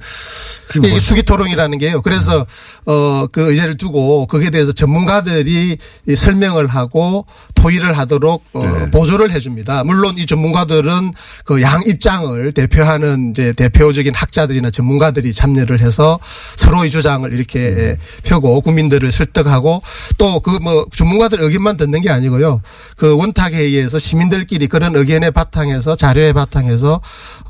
이게 0.77 0.89
뭐 0.89 0.99
수기 1.01 1.23
토론이라는 1.23 1.79
게요. 1.79 2.03
그래서 2.03 2.47
어그 2.85 3.51
의제를 3.51 3.77
두고 3.77 4.27
거기에 4.27 4.51
대해서 4.51 4.73
전문가들이 4.73 5.77
이 6.09 6.17
설명을 6.17 6.67
하고 6.67 7.27
토의를 7.55 7.97
하도록 7.99 8.43
어 8.53 8.67
네. 8.67 8.91
보조를 8.91 9.31
해줍니다. 9.33 9.85
물론 9.85 10.17
이 10.19 10.27
전문가들은 10.27 11.13
그 11.45 11.63
양 11.63 11.81
입장을 11.87 12.53
대표하는 12.53 13.31
이제 13.31 13.53
대표적인 13.53 14.15
학자들이나 14.15 14.71
전문가들이 14.71 15.33
참여를 15.33 15.81
해서 15.81 16.19
서로의 16.57 16.91
주장을 16.91 17.31
이렇게 17.33 17.69
음. 17.69 17.97
펴고 18.25 18.61
국민들을 18.63 19.11
설득하고 19.13 19.83
또 20.19 20.41
그 20.41 20.59
뭐 20.63 20.87
전문가들 20.95 21.41
의견만 21.41 21.77
듣는 21.77 22.01
게 22.03 22.11
아니고요. 22.11 22.61
그 22.97 23.17
원탁 23.17 23.53
회의에서 23.53 23.99
시민들끼리 23.99 24.67
그런 24.69 24.95
의견의 24.95 25.31
바탕에서 25.33 25.97
자료의 25.97 26.33
바탕에서 26.35 27.01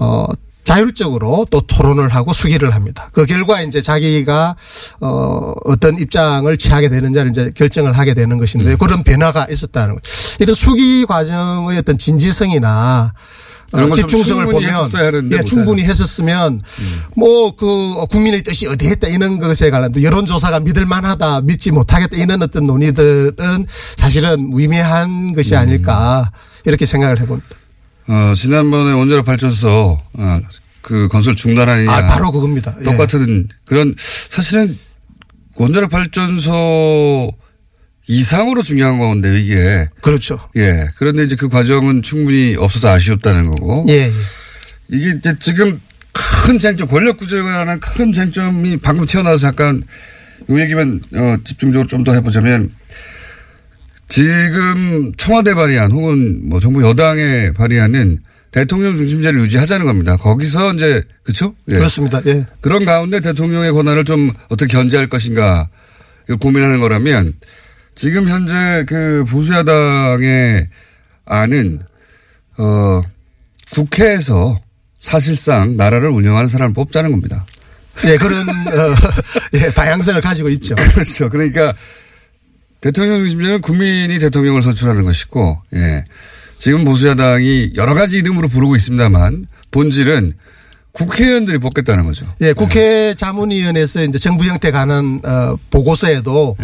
어 0.01 0.25
자율적으로 0.64 1.46
또 1.51 1.61
토론을 1.62 2.09
하고 2.09 2.33
수기를 2.33 2.75
합니다. 2.75 3.11
그 3.12 3.27
결과 3.27 3.62
이제 3.62 3.83
자기가 3.83 4.57
어 5.01 5.53
어떤 5.64 5.98
입장을 5.98 6.57
취하게 6.57 6.88
되는지를 6.88 7.31
이제 7.31 7.51
결정을 7.55 7.92
하게 7.92 8.14
되는 8.14 8.38
것인데 8.38 8.77
그런 8.77 9.03
변화가 9.03 9.46
있었다는 9.51 9.96
거죠. 9.96 10.11
이런 10.38 10.55
수기 10.55 11.05
과정의 11.07 11.79
어떤 11.79 11.98
진지성이나 11.98 13.12
어, 13.72 13.90
집중성을 13.90 14.44
보면 14.46 15.31
예. 15.33 15.42
충분히 15.44 15.83
했었으면 15.83 16.61
뭐그 17.16 18.07
국민의 18.11 18.42
뜻이 18.42 18.66
어디 18.66 18.88
했다 18.88 19.09
이런 19.09 19.38
것에 19.38 19.70
관한 19.70 19.90
여론조사가 20.01 20.61
믿을 20.61 20.85
만하다 20.85 21.40
믿지 21.42 21.70
못하겠다 21.70 22.16
이런 22.16 22.42
어떤 22.42 22.66
논의들은 22.66 23.66
사실은 23.96 24.51
무의미한 24.51 25.09
음. 25.09 25.35
것이 25.35 25.57
아닐까 25.57 26.31
이렇게 26.64 26.85
생각을 26.85 27.20
해봅니다. 27.20 27.62
어, 28.09 28.33
지난번에 28.35 28.93
원자력 28.93 29.25
발전소 29.25 29.99
어, 30.15 30.41
그 30.81 31.09
건설 31.09 31.37
중단하느냐 31.37 31.91
아 31.93 32.07
바로 32.07 32.31
그겁니다. 32.33 32.75
예. 32.81 32.85
똑같은 32.85 33.49
그런 33.65 33.95
사실은 34.31 34.77
원자력 35.57 35.91
발전소 35.91 37.33
이상으로 38.09 38.62
중요한 38.62 38.99
건데 38.99 39.38
이게 39.41 39.88
그렇죠. 40.03 40.41
예 40.57 40.88
그런데 40.97 41.25
이제 41.25 41.37
그 41.37 41.49
과정은 41.49 42.03
충분히 42.03 42.57
없어서 42.59 42.88
아쉬웠다는 42.91 43.47
거고 43.51 43.85
예, 43.88 43.93
예. 43.93 44.11
이게 44.88 45.15
이제 45.17 45.35
지금 45.38 45.81
큰 46.12 46.59
쟁점 46.59 46.88
권력 46.88 47.17
구조에 47.17 47.41
관한 47.43 47.79
큰 47.81 48.12
쟁점이 48.12 48.79
방금 48.79 49.07
튀어나와서 49.07 49.47
약간 49.49 49.83
이 50.51 50.59
얘기만 50.59 51.01
어, 51.15 51.37
집중적으로 51.45 51.87
좀 51.87 52.03
더 52.03 52.12
해보자면 52.15 52.73
지금 54.12 55.11
청와대 55.16 55.55
발의안 55.55 55.90
혹은 55.90 56.46
뭐 56.46 56.61
정부 56.61 56.83
여당에 56.83 57.53
발의하는 57.53 58.18
대통령 58.51 58.94
중심제를 58.94 59.40
유지하자는 59.40 59.87
겁니다. 59.87 60.18
거기서 60.18 60.75
이제 60.75 61.03
그렇죠? 61.22 61.55
예. 61.70 61.77
그렇습니다. 61.77 62.20
예. 62.27 62.44
그런 62.61 62.85
가운데 62.85 63.20
대통령의 63.20 63.72
권한을 63.72 64.05
좀 64.05 64.31
어떻게 64.51 64.70
견제할 64.70 65.07
것인가 65.07 65.70
고민하는 66.42 66.79
거라면 66.79 67.33
지금 67.94 68.29
현재 68.29 68.85
그 68.87 69.25
보수야당의 69.31 70.68
안은 71.25 71.81
어 72.59 73.01
국회에서 73.70 74.61
사실상 74.98 75.79
나라를 75.79 76.11
운영하는 76.11 76.51
사람을 76.51 76.75
뽑자는 76.75 77.12
겁니다. 77.12 77.46
예, 78.05 78.18
그런 78.18 78.46
어, 78.46 78.94
예, 79.55 79.72
방향성을 79.72 80.20
가지고 80.20 80.51
있죠. 80.51 80.75
그렇죠. 80.92 81.31
그러니까 81.31 81.75
대통령 82.83 83.18
중심제는 83.18 83.62
국민이 83.62 84.18
대통령을 84.18 84.62
선출하는 84.62 85.05
것이고, 85.05 85.62
예. 85.75 86.05
지금 86.59 86.85
보수야당이 86.85 87.73
여러 87.77 87.95
가지 87.95 88.18
이름으로 88.18 88.49
부르고 88.49 88.77
있습니다만 88.77 89.47
본질은 89.71 90.35
국회의원들이 90.92 91.59
뽑겠다는 91.59 92.05
거죠. 92.05 92.27
예, 92.42 92.53
국회 92.53 93.14
자문위원회에서 93.14 94.03
이제 94.05 94.18
정부 94.18 94.45
형태 94.45 94.71
관한 94.71 95.21
어, 95.25 95.57
보고서에도 95.71 96.57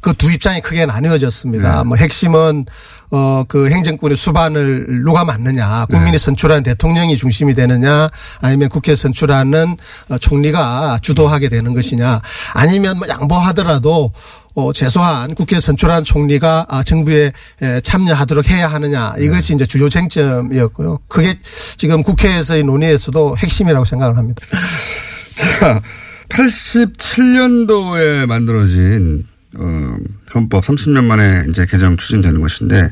그두 0.00 0.32
입장이 0.32 0.60
크게 0.60 0.86
나뉘어졌습니다. 0.86 1.84
뭐 1.84 1.96
핵심은 1.96 2.64
어, 3.10 3.44
그 3.46 3.70
행정권의 3.70 4.16
수반을 4.16 5.02
누가 5.04 5.24
맡느냐, 5.24 5.86
국민이 5.86 6.18
선출한 6.18 6.62
대통령이 6.62 7.16
중심이 7.16 7.54
되느냐, 7.54 8.08
아니면 8.40 8.68
국회 8.68 8.96
선출하는 8.96 9.76
어, 10.10 10.18
총리가 10.18 10.98
주도하게 11.02 11.48
되는 11.48 11.74
것이냐, 11.74 12.20
아니면 12.54 12.98
뭐 12.98 13.08
양보하더라도 13.08 14.12
어, 14.56 14.72
최소한 14.72 15.34
국회 15.34 15.60
선출한 15.60 16.02
총리가 16.02 16.66
아, 16.70 16.82
정부에 16.82 17.30
에, 17.60 17.80
참여하도록 17.82 18.48
해야 18.48 18.66
하느냐 18.68 19.14
이것이 19.18 19.52
이제 19.54 19.66
주요 19.66 19.90
쟁점이었고요. 19.90 20.96
그게 21.08 21.34
지금 21.76 22.02
국회에서의 22.02 22.62
논의에서도 22.62 23.36
핵심이라고 23.36 23.84
생각을 23.84 24.16
합니다. 24.16 24.40
자, 25.36 25.82
87년도에 26.30 28.24
만들어진 28.24 29.26
어, 29.56 29.96
헌법 30.34 30.64
30년 30.64 31.04
만에 31.04 31.44
이제 31.48 31.66
개정 31.66 31.96
추진되는 31.96 32.40
것인데 32.40 32.90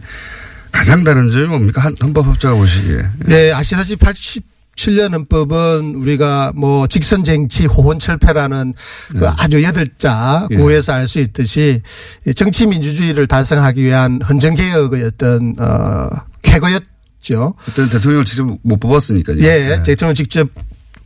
가장 0.72 1.04
다른 1.04 1.30
점이 1.30 1.46
뭡니까? 1.46 1.82
한- 1.82 1.94
헌법 2.02 2.26
학자가 2.26 2.54
보시기에. 2.56 2.98
네, 3.26 3.52
아시다시피 3.52 4.04
87년 4.04 5.12
헌법은 5.12 5.94
우리가 5.96 6.52
뭐 6.56 6.86
직선 6.86 7.22
쟁취 7.22 7.66
호혼철폐라는 7.66 8.74
그 9.18 9.28
아주 9.28 9.62
여덟 9.62 9.86
자 9.98 10.46
예. 10.50 10.56
구에서 10.56 10.92
알 10.94 11.06
수 11.06 11.18
있듯이 11.20 11.80
이 12.26 12.34
정치 12.34 12.66
민주주의를 12.66 13.26
달성하기 13.26 13.82
위한 13.84 14.20
헌정 14.28 14.54
개혁의 14.54 15.04
어떤 15.04 15.54
어 15.60 16.08
쾌거였죠. 16.42 17.54
그때는 17.66 17.90
대통령을 17.90 18.24
직접 18.24 18.46
못 18.62 18.80
뽑았으니까요. 18.80 19.36
예, 19.40 19.68
네. 19.68 19.82
대통령 19.82 20.14
직접 20.14 20.48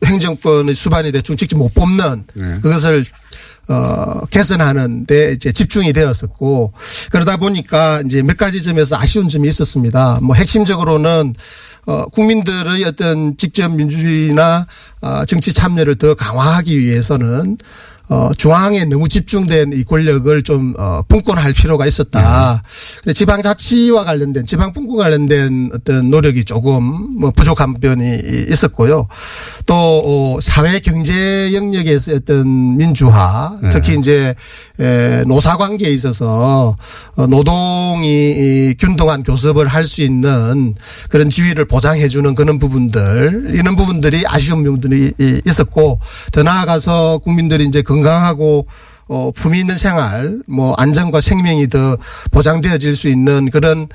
행정권의 0.05 0.75
수반이 0.75 1.13
대통령 1.13 1.37
직접 1.37 1.57
못 1.59 1.75
뽑는 1.75 2.25
네. 2.35 2.59
그것을 2.63 3.05
어, 3.69 4.25
개선하는 4.31 5.07
데 5.07 5.33
이제 5.33 5.53
집중이 5.53 5.93
되었었고 5.93 6.73
그러다 7.11 7.37
보니까 7.37 8.03
이제 8.05 8.23
몇 8.23 8.37
가지 8.37 8.63
점에서 8.63 8.97
아쉬운 8.97 9.29
점이 9.29 9.49
있었습니다. 9.49 10.21
뭐 10.23 10.35
핵심적으로는 10.35 11.35
어, 11.87 12.07
국민들의 12.07 12.85
어떤 12.85 13.37
직접 13.37 13.71
민주주의나 13.71 14.67
어, 15.01 15.25
정치 15.27 15.53
참여를 15.53 15.97
더 15.97 16.15
강화하기 16.15 16.79
위해서는 16.79 17.59
어, 18.11 18.31
중앙에 18.37 18.85
너무 18.87 19.07
집중된 19.09 19.73
이 19.75 19.85
권력을 19.85 20.43
좀, 20.43 20.75
어, 20.79 21.03
분권할 21.09 21.53
필요가 21.53 21.87
있었다. 21.87 22.63
그래 23.03 23.13
지방자치와 23.13 24.05
관련된, 24.05 24.47
지방분권 24.47 24.97
관련된 24.97 25.71
어떤 25.75 26.09
노력이 26.11 26.45
조금 26.45 26.83
뭐 27.21 27.31
부족한 27.33 27.77
면이 27.81 28.19
있었고요. 28.51 29.09
또, 29.67 29.75
어, 29.77 30.39
사회 30.41 30.81
경제 30.81 31.53
영역에서 31.53 32.15
어떤 32.15 32.77
민주화, 32.79 33.59
네. 33.63 33.71
특히 33.71 33.99
이제, 33.99 34.35
에, 34.81 35.25
노사 35.27 35.57
관계에 35.59 35.91
있어서 35.93 36.77
어, 37.17 37.27
노동이 37.27 38.09
이 38.09 38.75
균등한 38.79 39.23
교섭을 39.23 39.67
할 39.67 39.89
수 39.89 40.03
있는 40.03 40.75
그런 41.09 41.31
지위를 41.31 41.65
보장해 41.67 42.09
주는 42.09 42.35
그런 42.35 42.59
부분들, 42.59 43.53
이런 43.55 43.75
부분들이 43.75 44.23
아쉬운 44.27 44.65
부분들이 44.65 45.13
이- 45.19 45.41
있었고, 45.47 45.99
더 46.33 46.43
나아가서 46.43 47.19
국민들이 47.19 47.65
이제 47.65 47.81
건 47.83 47.98
강하고 48.03 48.67
어, 49.09 49.31
품위 49.35 49.61
있는 49.61 49.77
생활, 49.77 50.43
뭐, 50.47 50.75
안전과 50.75 51.23
생명이 51.23 51.69
더 51.69 51.97
보장되어질 52.31 52.95
수 52.95 53.09
있는 53.09 53.51
그런, 53.51 53.89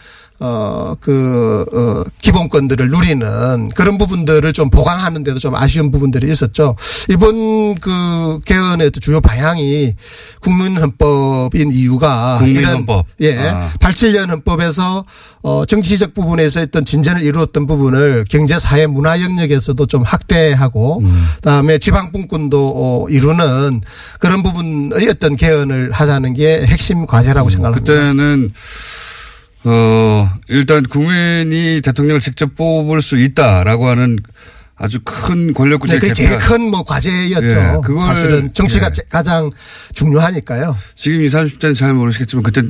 어, 0.45 0.93
그, 0.99 1.65
어, 1.71 2.03
기본권들을 2.19 2.89
누리는 2.89 3.69
그런 3.69 3.97
부분들을 3.97 4.51
좀 4.51 4.69
보강하는 4.69 5.23
데도 5.23 5.39
좀 5.39 5.55
아쉬운 5.55 5.89
부분들이 5.89 6.29
있었죠. 6.29 6.75
이번 7.07 7.75
그 7.75 8.39
개헌의 8.43 8.91
또 8.91 8.99
주요 8.99 9.21
방향이 9.21 9.93
국민헌법인 10.41 11.71
이유가 11.71 12.39
국민헌법. 12.39 13.05
이런, 13.19 13.37
예. 13.37 13.49
아. 13.49 13.71
87년 13.79 14.31
헌법에서 14.31 15.05
어 15.43 15.65
정치적 15.65 16.13
부분에서 16.13 16.61
어떤 16.61 16.83
진전을 16.83 17.23
이루었던 17.23 17.65
부분을 17.65 18.25
경제 18.29 18.59
사회 18.59 18.85
문화 18.85 19.21
영역에서도 19.21 19.85
좀 19.85 20.03
확대하고 20.03 20.99
음. 20.99 21.25
그다음에 21.35 21.77
지방분권도 21.77 22.73
어 22.75 23.09
이루는 23.09 23.79
그런 24.19 24.43
부분의 24.43 25.07
어떤 25.07 25.37
개헌을 25.37 25.91
하자는 25.91 26.33
게 26.33 26.65
핵심 26.65 27.05
과제라고 27.05 27.49
생각합니다. 27.49 27.93
그때는 27.93 28.51
어 29.65 30.29
일단 30.49 30.83
국민이 30.83 31.81
대통령을 31.83 32.19
직접 32.21 32.55
뽑을 32.55 33.01
수 33.01 33.17
있다라고 33.17 33.87
하는 33.87 34.19
아주 34.75 34.99
큰 35.05 35.53
권력 35.53 35.79
구조의 35.81 35.99
네, 35.99 36.07
그게 36.09 36.13
제일 36.13 36.37
큰 36.39 36.61
뭐 36.69 36.83
과제였죠. 36.83 37.45
예, 37.55 37.77
그걸- 37.83 38.07
사실은 38.07 38.53
정치가 38.53 38.87
예. 38.87 39.01
가장 39.09 39.49
중요하니까요. 39.93 40.75
지금 40.95 41.21
20, 41.21 41.59
30대는 41.59 41.75
잘 41.75 41.93
모르시겠지만 41.93 42.43
그때 42.43 42.61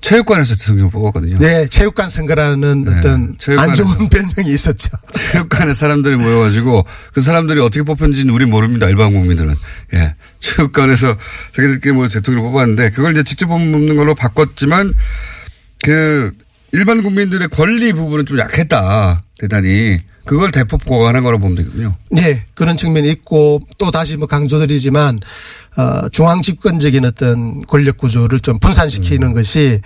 체육관에서 0.00 0.54
대통령 0.54 0.88
뽑았거든요. 0.90 1.38
네, 1.40 1.66
체육관 1.66 2.08
선거라는 2.08 2.84
네, 2.84 2.96
어떤 2.96 3.36
체육관에서. 3.38 3.70
안 3.70 3.74
좋은 3.98 4.08
별명이 4.08 4.54
있었죠. 4.54 4.88
체육관에 5.12 5.74
사람들이 5.74 6.14
모여가지고 6.16 6.84
그 7.12 7.20
사람들이 7.20 7.58
어떻게 7.60 7.82
뽑혔는지는 7.82 8.32
우리 8.32 8.44
모릅니다. 8.46 8.86
일반 8.88 9.12
국민들은. 9.12 9.54
예. 9.94 10.14
체육관에서 10.38 11.16
자기들끼리 11.52 11.92
모여서 11.92 12.20
대통령 12.20 12.44
뽑았는데 12.44 12.90
그걸 12.90 13.12
이제 13.12 13.24
직접 13.24 13.46
뽑는 13.48 13.96
걸로 13.96 14.14
바꿨지만 14.14 14.94
그 15.82 16.32
일반 16.72 17.02
국민들의 17.02 17.48
권리 17.48 17.92
부분은 17.92 18.26
좀 18.26 18.38
약했다. 18.38 19.22
대단히. 19.38 19.98
그걸 20.24 20.50
대폭 20.52 20.84
보강한 20.84 21.22
거라고 21.22 21.40
보면 21.40 21.56
되거든요. 21.56 21.94
네, 22.10 22.44
그런 22.54 22.76
측면이 22.76 23.08
있고 23.12 23.60
또 23.78 23.90
다시 23.90 24.18
뭐 24.18 24.26
강조드리지만 24.26 25.20
어 25.78 26.08
중앙 26.10 26.42
집권적인 26.42 27.06
어떤 27.06 27.64
권력 27.66 27.96
구조를 27.96 28.40
좀 28.40 28.58
분산시키는 28.58 29.32
것이 29.32 29.80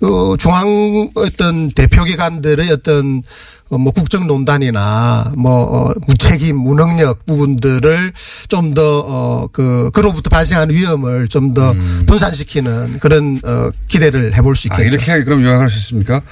또 0.00 0.36
중앙 0.36 1.10
어떤 1.14 1.70
대표 1.70 2.02
기관들의 2.02 2.68
어떤 2.72 3.22
어뭐 3.70 3.92
국정농단이나 3.92 5.34
뭐 5.36 5.52
어, 5.52 5.92
무책임 6.06 6.56
무능력 6.56 7.26
부분들을 7.26 8.12
좀 8.48 8.74
더어그 8.74 9.90
그로부터 9.92 10.30
발생하는 10.30 10.74
위험을 10.74 11.28
좀더 11.28 11.74
분산시키는 12.06 12.98
그런 12.98 13.40
어 13.44 13.70
기대를 13.86 14.34
해볼 14.34 14.56
수 14.56 14.68
아, 14.70 14.76
있겠죠. 14.76 14.96
이렇게 14.96 15.24
그럼 15.24 15.44
요약할 15.44 15.70
수 15.70 15.78
있습니까? 15.78 16.22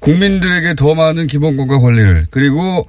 국민들에게 0.00 0.74
더 0.74 0.94
많은 0.94 1.26
기본권과 1.26 1.78
권리를 1.78 2.26
그리고 2.30 2.86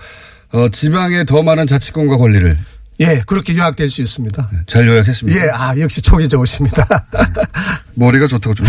어, 0.54 0.70
지방에 0.70 1.26
더 1.26 1.42
많은 1.44 1.68
자치권과 1.68 2.18
권리를 2.18 2.58
예, 3.02 3.22
그렇게 3.28 3.54
요약될 3.58 3.90
수 3.90 4.02
있습니다. 4.02 4.52
잘 4.68 4.88
요약했습니다. 4.88 5.38
예, 5.46 5.50
아 5.50 5.74
역시 5.80 6.02
촉이 6.02 6.30
좋으십니다. 6.30 6.88
머리가 7.96 8.26
좋다고 8.28 8.54
좀. 8.54 8.66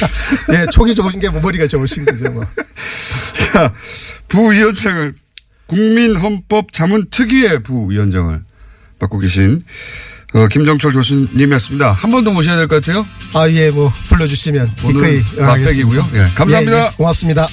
예, 0.54 0.64
촉이 0.72 0.94
좋으신 0.94 1.20
게뭐 1.20 1.40
머리가 1.42 1.66
좋으신 1.66 2.06
거죠, 2.06 2.30
뭐. 2.30 2.46
자, 3.52 3.70
부위원장을 4.28 5.12
국민헌법 5.66 6.72
자문 6.72 7.06
특위의 7.10 7.62
부위원장을 7.64 8.40
맡고 8.98 9.18
계신 9.18 9.60
어, 10.32 10.48
김정철 10.48 10.92
교수님이었습니다. 10.92 11.92
한 11.92 12.10
번 12.10 12.24
더 12.24 12.30
모셔야 12.30 12.56
될 12.56 12.68
것 12.68 12.82
같아요. 12.82 13.06
아, 13.34 13.46
예, 13.50 13.70
뭐, 13.70 13.92
불러주시면 14.08 14.74
기꺼이. 14.76 15.20
맛백이고요. 15.38 16.08
예, 16.14 16.24
감사합니다. 16.34 16.78
예, 16.78 16.86
예, 16.86 16.90
고맙습니다. 16.96 17.46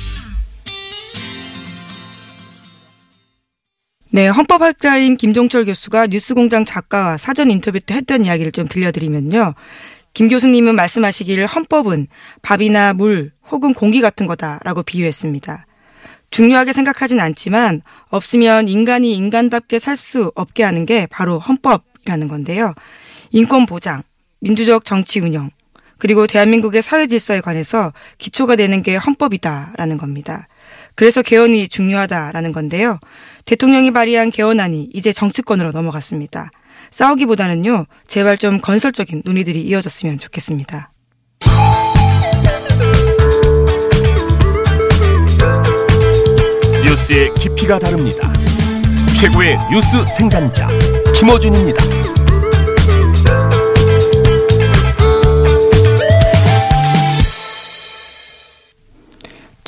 네, 4.15 4.27
헌법학자인 4.27 5.17
김종철 5.17 5.65
교수가 5.65 6.05
뉴스공장 6.05 6.65
작가와 6.65 7.17
사전 7.17 7.49
인터뷰 7.49 7.79
때 7.79 7.95
했던 7.95 8.25
이야기를 8.25 8.51
좀 8.51 8.67
들려드리면요. 8.67 9.55
김 10.13 10.27
교수님은 10.27 10.75
말씀하시기를 10.75 11.47
헌법은 11.47 12.05
밥이나 12.43 12.93
물 12.93 13.31
혹은 13.49 13.73
공기 13.73 14.01
같은 14.01 14.27
거다라고 14.27 14.83
비유했습니다. 14.83 15.65
중요하게 16.29 16.73
생각하진 16.73 17.19
않지만 17.19 17.81
없으면 18.09 18.67
인간이 18.67 19.15
인간답게 19.15 19.79
살 19.79 19.97
수 19.97 20.31
없게 20.35 20.61
하는 20.61 20.85
게 20.85 21.07
바로 21.07 21.39
헌법이라는 21.39 22.27
건데요. 22.27 22.75
인권 23.31 23.65
보장, 23.65 24.03
민주적 24.41 24.85
정치 24.85 25.21
운영, 25.21 25.49
그리고 25.97 26.27
대한민국의 26.27 26.83
사회 26.83 27.07
질서에 27.07 27.41
관해서 27.41 27.91
기초가 28.19 28.57
되는 28.57 28.83
게 28.83 28.95
헌법이다라는 28.95 29.97
겁니다. 29.97 30.47
그래서 30.95 31.21
개헌이 31.21 31.67
중요하다라는 31.69 32.51
건데요. 32.51 32.99
대통령이 33.45 33.91
발의한 33.91 34.31
개헌안이 34.31 34.89
이제 34.93 35.11
정치권으로 35.11 35.71
넘어갔습니다. 35.71 36.51
싸우기보다는요, 36.91 37.85
제발 38.07 38.37
좀 38.37 38.61
건설적인 38.61 39.23
논의들이 39.25 39.61
이어졌으면 39.61 40.19
좋겠습니다. 40.19 40.91
뉴스의 46.85 47.33
깊이가 47.35 47.79
다릅니다. 47.79 48.31
최고의 49.19 49.55
뉴스 49.71 50.05
생산자 50.15 50.67
김어준입니다. 51.17 52.32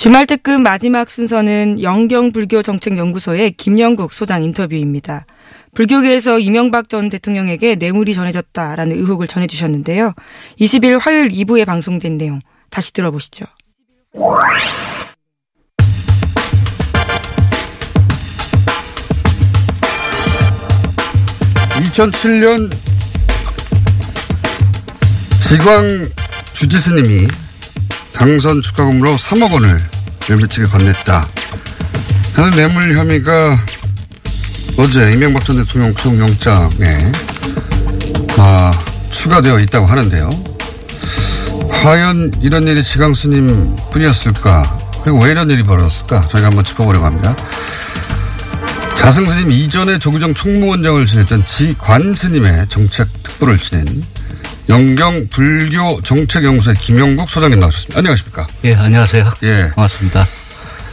주말 0.05 0.27
특급 0.27 0.61
마지막 0.61 1.09
순서는 1.09 1.81
영경불교정책연구소의 1.81 3.53
김영국 3.53 4.13
소장 4.13 4.43
인터뷰입니다. 4.43 5.25
불교계에서 5.73 6.37
이명박 6.37 6.89
전 6.89 7.09
대통령에게 7.09 7.73
뇌물이 7.73 8.13
전해졌다라는 8.13 8.95
의혹을 8.97 9.27
전해주셨는데요. 9.27 10.13
20일 10.59 10.99
화요일 10.99 11.29
2부에 11.29 11.65
방송된 11.65 12.19
내용 12.19 12.39
다시 12.69 12.93
들어보시죠. 12.93 13.45
2007년 21.79 22.71
지광 25.49 26.07
주지스님이 26.53 27.27
당선 28.13 28.61
축하금으로 28.61 29.15
3억 29.15 29.51
원을 29.51 29.94
뇌물 30.27 30.47
측에 30.47 30.65
건넸다 30.65 31.27
하는 32.35 32.51
뇌물 32.51 32.97
혐의가 32.97 33.59
어제 34.77 35.11
이명박 35.11 35.45
전 35.45 35.57
대통령 35.57 35.93
구속영장에 35.93 37.11
아, 38.37 38.73
추가되어 39.11 39.59
있다고 39.59 39.85
하는데요. 39.85 40.29
과연 41.69 42.33
이런 42.41 42.63
일이 42.63 42.83
지광 42.83 43.13
스님 43.13 43.75
뿐이었을까? 43.93 44.79
그리고 45.03 45.21
왜 45.21 45.31
이런 45.31 45.49
일이 45.49 45.63
벌어졌을까? 45.63 46.27
저희가 46.27 46.47
한번 46.47 46.65
짚어보려고 46.65 47.05
합니다. 47.05 47.35
자승 48.95 49.29
스님 49.29 49.51
이전에 49.51 49.99
조규정 49.99 50.33
총무원장을 50.33 51.05
지냈던 51.05 51.45
지관 51.45 52.13
스님의 52.15 52.65
정책 52.69 53.07
특보를 53.23 53.57
지낸 53.59 54.03
영경 54.67 55.27
불교 55.29 56.01
정책연구소의 56.01 56.75
김영국 56.77 57.29
소장님 57.29 57.59
나오셨습니다. 57.59 57.99
안녕하십니까? 57.99 58.47
예, 58.63 58.73
안녕하세요. 58.73 59.33
예. 59.43 59.71
반갑습니다. 59.75 60.25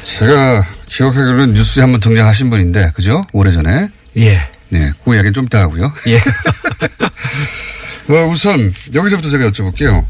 제가 0.04 0.66
기억하기로는 0.88 1.54
뉴스에 1.54 1.82
한번 1.82 2.00
등장하신 2.00 2.50
분인데, 2.50 2.92
그죠? 2.94 3.26
오래전에. 3.32 3.88
예, 4.18 4.40
네, 4.68 4.92
그 5.02 5.14
이야기는 5.14 5.32
좀 5.32 5.46
이따 5.46 5.60
하고요. 5.60 5.92
예. 6.08 6.18
어, 8.12 8.26
우선 8.26 8.72
여기서부터 8.92 9.30
제가 9.30 9.50
여쭤볼게요. 9.50 10.04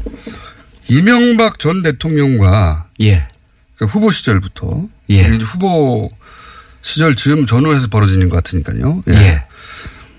이명박 0.89 1.59
전 1.59 1.81
대통령과 1.83 2.87
예, 3.01 3.27
그 3.77 3.85
후보 3.85 4.11
시절부터 4.11 4.87
예. 5.11 5.21
후보 5.21 6.09
시절 6.81 7.15
즈음 7.15 7.45
전후에서 7.45 7.87
벌어지는 7.87 8.27
것 8.27 8.43
같으니까요. 8.43 9.03
예. 9.09 9.43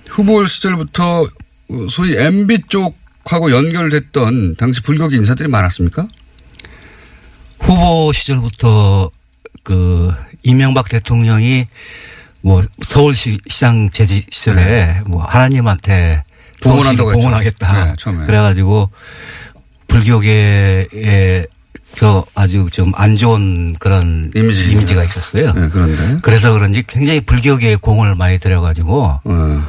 후보 0.08 0.46
시절부터 0.46 1.22
어, 1.22 1.86
소위 1.90 2.16
MB 2.16 2.62
쪽 2.68 2.96
하고 3.26 3.50
연결됐던 3.50 4.56
당시 4.56 4.80
불교계 4.82 5.16
인사들이 5.16 5.48
많았습니까? 5.48 6.06
후보 7.60 8.12
시절부터 8.12 9.10
그 9.62 10.12
이명박 10.42 10.88
대통령이 10.88 11.66
뭐 12.42 12.62
서울시 12.82 13.38
시장 13.48 13.88
제지 13.90 14.26
시절에 14.30 15.00
뭐 15.06 15.24
하나님한테 15.24 15.92
네. 15.92 16.24
봉헌한다고. 16.62 17.12
봉헌하겠다. 17.12 17.84
네, 17.84 17.94
처음에. 17.98 18.26
그래가지고 18.26 18.90
불교계에 19.88 21.44
저 21.94 22.24
아주 22.34 22.66
좀 22.72 22.92
안 22.96 23.16
좋은 23.16 23.74
그런 23.78 24.30
이미지. 24.34 24.70
이미지가 24.72 25.04
있었어요. 25.04 25.52
네, 25.52 25.68
그런데. 25.72 26.18
그래서 26.22 26.52
그런지 26.52 26.82
굉장히 26.86 27.20
불교계에 27.20 27.76
공을 27.76 28.14
많이 28.16 28.38
들여가지고 28.38 29.20
어, 29.24 29.64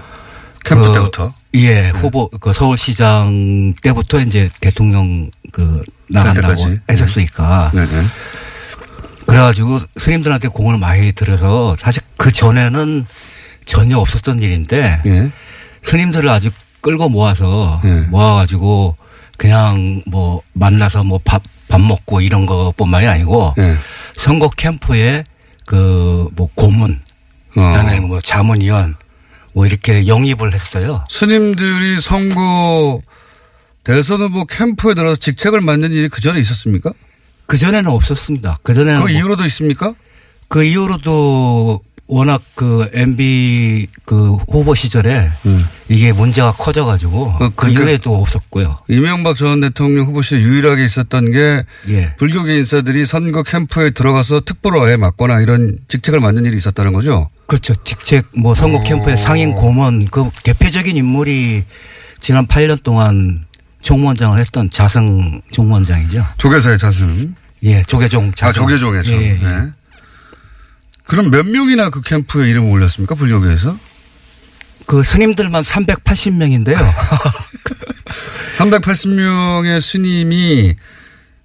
캠프 0.64 0.88
그, 0.88 0.94
때부터. 0.94 1.34
예, 1.56 1.90
후보 1.90 2.30
그 2.30 2.54
서울시장 2.54 3.74
때부터 3.82 4.20
이제 4.20 4.50
대통령 4.60 5.30
그 5.52 5.84
나간다고. 6.10 6.54
했었으니까 6.90 7.72
네 7.74 7.86
네. 7.86 8.06
그래가지고 9.26 9.80
스님들한테 9.98 10.50
공을 10.50 10.78
많이 10.78 11.12
들여서 11.14 11.76
사실 11.78 12.02
그 12.18 12.32
전에는 12.32 13.06
전혀 13.66 13.98
없었던 13.98 14.42
일인데 14.42 15.02
예. 15.06 15.32
스님들을 15.84 16.30
아주 16.30 16.52
끌고 16.82 17.10
모아서 17.10 17.82
예. 17.86 18.02
모아가지고 18.02 18.96
그냥 19.38 20.02
뭐 20.06 20.42
만나서 20.54 21.04
뭐 21.04 21.20
밥 21.24 21.42
밥 21.68 21.82
먹고 21.82 22.22
이런 22.22 22.46
것뿐만이 22.46 23.08
아니고 23.08 23.56
예. 23.58 23.76
선거 24.16 24.50
캠프에 24.50 25.24
그 25.66 26.30
뭐 26.36 26.48
고문 26.54 27.00
어. 27.58 27.62
그다음에 27.72 28.00
뭐 28.02 28.22
자문위원 28.22 28.96
뭐 29.56 29.66
이렇게 29.66 30.06
영입을 30.06 30.54
했어요. 30.54 31.06
스님들이 31.10 32.02
선거 32.02 33.02
대선 33.86 34.20
후보 34.20 34.46
캠프에 34.46 34.94
들어서 34.94 35.16
직책을 35.16 35.62
맡는 35.62 35.94
일이 35.94 36.10
그 36.10 36.20
전에 36.20 36.42
있었습니까? 36.42 36.92
그 37.46 37.58
전에는 37.58 37.90
없었습니다. 37.90 38.60
그 38.64 38.74
전에는 38.74 39.00
그뭐 39.00 39.10
이후로도 39.10 39.46
있습니까? 39.46 39.96
그 40.50 40.62
이후로도 40.66 41.82
워낙 42.08 42.42
그 42.54 42.88
MB 42.94 43.88
그 44.06 44.34
후보 44.50 44.76
시절에 44.76 45.30
음. 45.48 45.68
이게 45.90 46.14
문제가 46.14 46.52
커져가지고 46.52 47.24
어, 47.26 47.38
그 47.40 47.50
그러니까- 47.56 47.82
이후에도 47.82 48.16
없었고요. 48.22 48.78
이명박 48.90 49.36
전 49.38 49.62
대통령 49.62 50.06
후보 50.06 50.22
시절 50.22 50.42
유일하게 50.42 50.86
있었던 50.86 51.32
게 51.32 51.64
예. 51.90 52.14
불교계 52.18 52.58
인사들이 52.58 53.06
선거 53.08 53.42
캠프에 53.42 53.90
들어가서 53.90 54.42
특보로 54.42 54.88
해 54.88 54.98
맡거나 54.98 55.42
이런 55.42 55.80
직책을 55.88 56.20
맡는 56.20 56.46
일이 56.46 56.58
있었다는 56.58 56.94
거죠. 56.94 57.30
그렇죠. 57.48 57.74
직책 57.84 58.28
뭐 58.38 58.54
선거 58.54 58.78
오. 58.80 58.84
캠프의 58.84 59.18
상임 59.18 59.54
고문 59.54 60.06
그 60.06 60.30
대표적인 60.44 60.96
인물이 60.96 61.64
지난 62.22 62.46
8년 62.46 62.82
동안 62.84 63.44
총무원장을 63.82 64.38
했던 64.40 64.70
자승 64.70 65.42
총무원장이죠. 65.52 66.26
조계사의 66.38 66.78
자승. 66.78 67.36
예, 67.64 67.82
조계종 67.84 68.28
아, 68.28 68.32
자승. 68.36 68.62
조계종에서. 68.62 69.12
예, 69.14 69.30
예. 69.30 69.34
네. 69.44 69.62
그럼 71.08 71.30
몇 71.30 71.46
명이나 71.46 71.90
그 71.90 72.02
캠프에 72.02 72.50
이름을 72.50 72.70
올렸습니까? 72.72 73.16
불교계에서? 73.16 73.78
그 74.86 75.04
스님들만 75.04 75.64
380명인데요. 75.64 76.78
380명의 78.58 79.82
스님이 79.82 80.76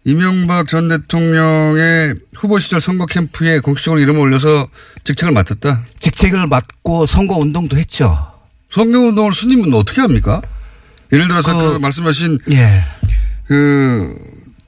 이명박 0.04 0.66
전 0.68 0.88
대통령의 0.88 2.14
후보 2.34 2.58
시절 2.58 2.80
선거 2.80 3.06
캠프에 3.06 3.60
공식적으로 3.60 4.00
이름을 4.00 4.20
올려서 4.20 4.68
직책을 5.04 5.32
맡았다. 5.32 5.84
직책을 5.98 6.46
맡고 6.46 7.06
선거 7.06 7.36
운동도 7.36 7.76
했죠. 7.76 8.30
선거 8.70 8.98
운동을 9.00 9.34
스님은 9.34 9.74
어떻게 9.74 10.00
합니까? 10.00 10.40
예를 11.12 11.28
들어서 11.28 11.54
그, 11.56 11.72
그- 11.74 11.78
말씀하신 11.78 12.38
예. 12.50 12.82
그 13.46 14.14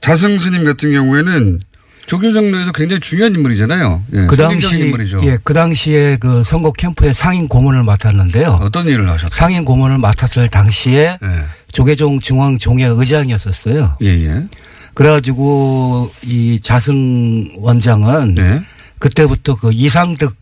자승 0.01 0.37
스님 0.37 0.63
같은 0.65 0.91
경우에는 0.91 1.59
조교정로에서 2.05 2.71
굉장히 2.71 2.99
중요한 2.99 3.33
인물이잖아요. 3.33 4.03
예, 4.13 4.25
그 4.27 4.35
당시 4.35 4.77
인물이죠. 4.77 5.21
예, 5.23 5.37
그 5.43 5.53
당시에 5.53 6.17
그 6.17 6.43
선거 6.43 6.71
캠프의 6.71 7.13
상임 7.13 7.47
고문을 7.47 7.83
맡았는데요. 7.83 8.59
어떤 8.61 8.87
일을 8.87 9.07
하셨어요? 9.09 9.29
상임 9.31 9.65
고문을 9.65 9.97
맡았을 9.99 10.49
당시에 10.49 11.17
예. 11.21 11.45
조계종 11.71 12.19
중앙 12.19 12.57
종회 12.57 12.85
의장이었었어요. 12.85 13.97
예, 14.01 14.07
예. 14.07 14.47
그래가지고 14.93 16.11
이 16.23 16.59
자승 16.61 17.53
원장은 17.57 18.35
네. 18.35 18.61
그때부터 18.99 19.55
그 19.55 19.71
이상득 19.73 20.35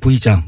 부의장, 0.00 0.42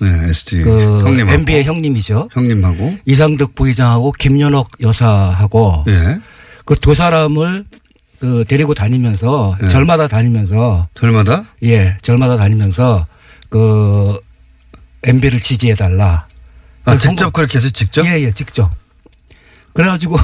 네, 0.00 0.28
ST 0.30 0.62
그 0.62 1.02
형님하고 1.06 1.32
MB의 1.32 1.64
형님이죠. 1.64 2.30
형님하고 2.32 2.96
이상득 3.04 3.54
부의장하고 3.54 4.12
김연옥 4.12 4.70
여사하고 4.80 5.84
예. 5.88 6.18
그 6.64 6.74
두 6.74 6.94
사람을 6.94 7.64
그 8.20 8.44
데리고 8.48 8.74
다니면서 8.74 9.56
네. 9.60 9.68
절마다 9.68 10.08
다니면서 10.08 10.88
절마다 10.94 11.44
예 11.62 11.96
절마다 12.02 12.36
다니면서 12.36 13.06
그 13.48 14.18
MB를 15.04 15.38
지지해 15.40 15.74
달라. 15.74 16.26
아, 16.84 16.96
직접 16.96 17.32
그렇게 17.32 17.58
해서 17.58 17.68
직접 17.70 18.04
예예 18.06 18.32
직접. 18.32 18.70
그래가지고 19.74 20.16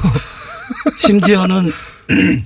심지어는 0.98 1.70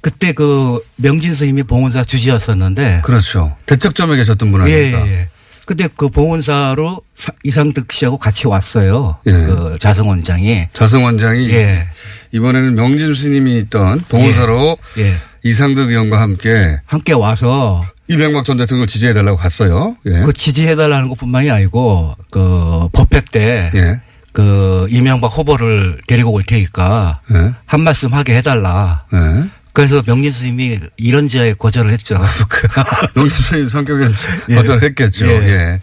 그때 0.00 0.32
그 0.32 0.80
명진 0.96 1.34
스님이 1.34 1.62
봉은사 1.62 2.04
주지였었는데 2.04 3.02
그렇죠. 3.04 3.56
대척점에 3.66 4.16
계셨던 4.16 4.50
분 4.52 4.66
예, 4.68 4.74
아닙니까? 4.74 5.06
예, 5.06 5.12
예. 5.12 5.28
근데 5.64 5.88
그 5.96 6.08
봉은사로 6.08 7.00
사- 7.14 7.32
이상득 7.44 7.90
씨하고 7.92 8.18
같이 8.18 8.48
왔어요. 8.48 9.18
예. 9.26 9.30
그 9.30 9.76
자성 9.78 10.08
원장이. 10.08 10.66
자성 10.72 11.04
원장이 11.04 11.50
예. 11.50 11.88
이번에는 12.32 12.74
명진 12.74 13.14
스님이 13.14 13.58
있던 13.58 14.00
봉사로 14.08 14.78
예. 14.98 15.14
이상득 15.44 15.90
의원과 15.90 16.20
함께 16.20 16.80
함께 16.86 17.12
와서 17.12 17.84
이명박 18.08 18.44
전 18.44 18.56
대통령을 18.56 18.86
지지해 18.86 19.12
달라고 19.12 19.36
갔어요. 19.36 19.96
예. 20.06 20.22
그 20.22 20.32
지지해 20.32 20.74
달라는 20.74 21.08
것뿐만이 21.08 21.50
아니고 21.50 22.14
그 22.30 22.88
법회 22.92 23.20
때 23.30 23.70
예. 23.74 24.00
그 24.32 24.86
이명박 24.90 25.28
후보를 25.28 26.00
데리고 26.06 26.32
올 26.32 26.42
테니까 26.42 27.20
예. 27.32 27.54
한 27.66 27.80
말씀 27.82 28.12
하게 28.12 28.36
해달라. 28.36 29.04
예. 29.12 29.50
그래서 29.74 30.02
명진 30.06 30.32
스님이 30.32 30.78
이런 30.96 31.28
지하에 31.28 31.54
거절을 31.54 31.92
했죠. 31.92 32.20
명진 33.14 33.42
스님 33.44 33.68
성격에서 33.68 34.28
예. 34.50 34.54
거절했겠죠. 34.56 35.26
예. 35.26 35.32
예. 35.32 35.80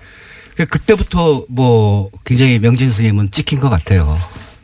그 0.55 0.65
그때부터 0.65 1.45
뭐 1.49 2.11
굉장히 2.25 2.59
명진 2.59 2.91
스님은 2.91 3.31
찍힌 3.31 3.59
것 3.59 3.69
같아요. 3.69 4.19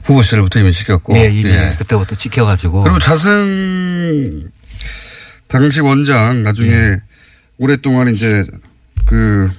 후보 0.05 0.21
시절부터 0.21 0.59
이미 0.59 0.71
시켰고. 0.71 1.17
예, 1.17 1.29
이미 1.31 1.49
예. 1.49 1.75
그때부터 1.77 2.15
찍혀가지고. 2.15 2.83
그리고 2.83 2.99
자승 2.99 4.49
당시 5.47 5.81
원장 5.81 6.43
나중에 6.43 6.71
예. 6.71 7.01
오랫동안 7.57 8.13
이제 8.13 8.45
그 9.05 9.49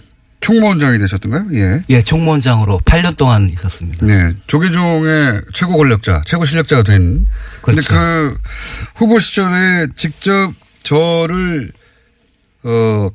총무원장이 0.40 0.98
되셨던가요? 0.98 1.46
예. 1.54 1.82
예, 1.90 2.02
총무원장으로 2.02 2.80
8년 2.84 3.16
동안 3.16 3.48
있었습니다. 3.48 4.06
네. 4.06 4.34
조계종의 4.46 5.42
최고 5.52 5.76
권력자, 5.76 6.22
최고 6.24 6.44
실력자가 6.44 6.84
된. 6.84 7.26
근데 7.62 7.80
그렇죠. 7.80 7.88
그 7.88 8.38
후보 8.94 9.18
시절에 9.18 9.88
직접 9.96 10.52
저를, 10.84 11.72
어, 12.62 13.10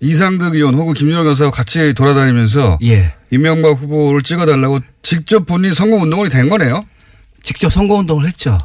이상득 0.00 0.54
의원 0.54 0.74
혹은 0.76 0.94
김연호 0.94 1.28
여사와 1.28 1.50
같이 1.50 1.92
돌아다니면서 1.94 2.78
예. 2.84 3.14
이명박 3.30 3.80
후보를 3.80 4.22
찍어달라고 4.22 4.78
직접 5.08 5.46
본인이 5.46 5.72
선거 5.72 5.96
운동을 5.96 6.28
된 6.28 6.50
거네요. 6.50 6.84
직접 7.42 7.72
선거 7.72 7.94
운동을 7.94 8.26
했죠. 8.26 8.58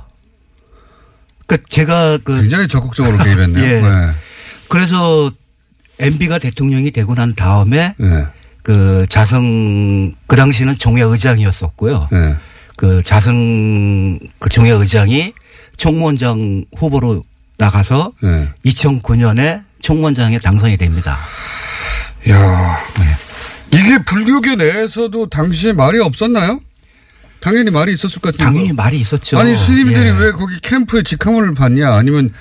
그 1.48 1.56
제가 1.70 2.18
그 2.18 2.42
굉장히 2.42 2.68
적극적으로 2.68 3.18
개입했네요. 3.24 3.64
예. 3.64 3.80
네. 3.80 4.12
그래서 4.68 5.32
MB가 6.00 6.40
대통령이 6.40 6.92
되고 6.92 7.16
난 7.16 7.34
다음에 7.34 7.96
네. 7.98 8.26
그 8.62 9.06
자성 9.08 10.14
그 10.28 10.36
당시는 10.36 10.78
종회 10.78 11.02
의장이었었고요. 11.02 12.10
네. 12.12 12.36
그 12.76 13.02
자성 13.04 14.20
그 14.40 14.50
종회 14.50 14.72
의장이 14.72 15.32
총무원장 15.78 16.66
후보로 16.76 17.24
나가서 17.58 18.12
네. 18.22 18.52
2009년에 18.66 19.64
총무원장에 19.82 20.40
당선이 20.40 20.76
됩니다. 20.76 21.18
야 22.28 22.83
이게 23.74 23.98
불교계 24.04 24.56
내에서도 24.56 25.28
당시에 25.28 25.74
말이 25.74 26.00
없었나요? 26.00 26.60
당연히 27.40 27.72
말이 27.72 27.94
있었을 27.94 28.22
것 28.22 28.32
같은데. 28.32 28.46
당연히 28.46 28.72
말이 28.72 29.00
있었죠. 29.00 29.38
아니 29.38 29.56
스님들이 29.56 30.08
예. 30.08 30.12
왜 30.12 30.32
거기 30.32 30.60
캠프에 30.62 31.04
직함을 31.04 31.54
받냐? 31.54 31.94
아니면 31.94 32.32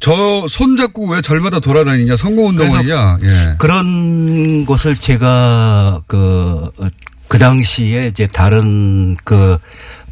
저 0.00 0.46
손잡고 0.48 1.10
왜 1.10 1.20
절마다 1.20 1.60
돌아다니냐? 1.60 2.16
선거운동이냐? 2.16 3.18
예. 3.22 3.54
그런 3.58 4.64
것을 4.64 4.96
제가 4.96 6.00
그, 6.06 6.70
어, 6.78 6.88
그 7.28 7.38
당시에 7.38 8.06
이제 8.08 8.26
다른 8.26 9.14
그 9.24 9.58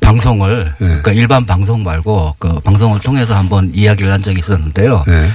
방송을 0.01 0.75
네. 0.79 0.87
그러니까 0.87 1.13
일반 1.13 1.45
방송 1.45 1.83
말고 1.83 2.37
그 2.39 2.61
방송을 2.61 3.01
통해서 3.01 3.37
한번 3.37 3.71
이야기를 3.75 4.11
한 4.11 4.21
적이 4.21 4.41
있었는데요. 4.41 5.05
네. 5.07 5.31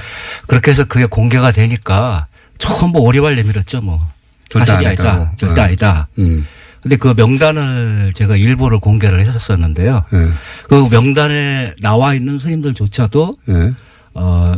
그렇게 0.46 0.70
해서 0.70 0.84
그게 0.84 1.06
공개가 1.06 1.52
되니까 1.52 2.26
전부 2.58 3.00
오리발 3.00 3.36
내밀었죠 3.36 3.80
뭐. 3.80 4.00
절대 4.48 4.72
사실이 4.72 4.86
안 4.86 4.90
아니다. 4.92 5.32
절대 5.36 5.54
네. 5.54 5.60
아니다. 5.62 6.08
음. 6.18 6.46
근데 6.82 6.96
그 6.96 7.14
명단을 7.16 8.12
제가 8.14 8.36
일부를 8.36 8.78
공개를 8.78 9.20
했었는데요. 9.20 10.04
네. 10.12 10.28
그 10.68 10.88
명단에 10.88 11.74
나와 11.80 12.14
있는 12.14 12.38
스님들조차도 12.38 13.36
네. 13.46 13.72
어 14.14 14.54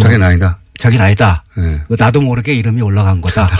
자기는 0.00 0.24
아니다. 0.24 0.58
자기는 0.78 1.04
아니다. 1.04 1.42
네. 1.56 1.80
그 1.88 1.96
나도 1.98 2.20
모르게 2.20 2.54
이름이 2.54 2.82
올라간 2.82 3.20
거다. 3.20 3.50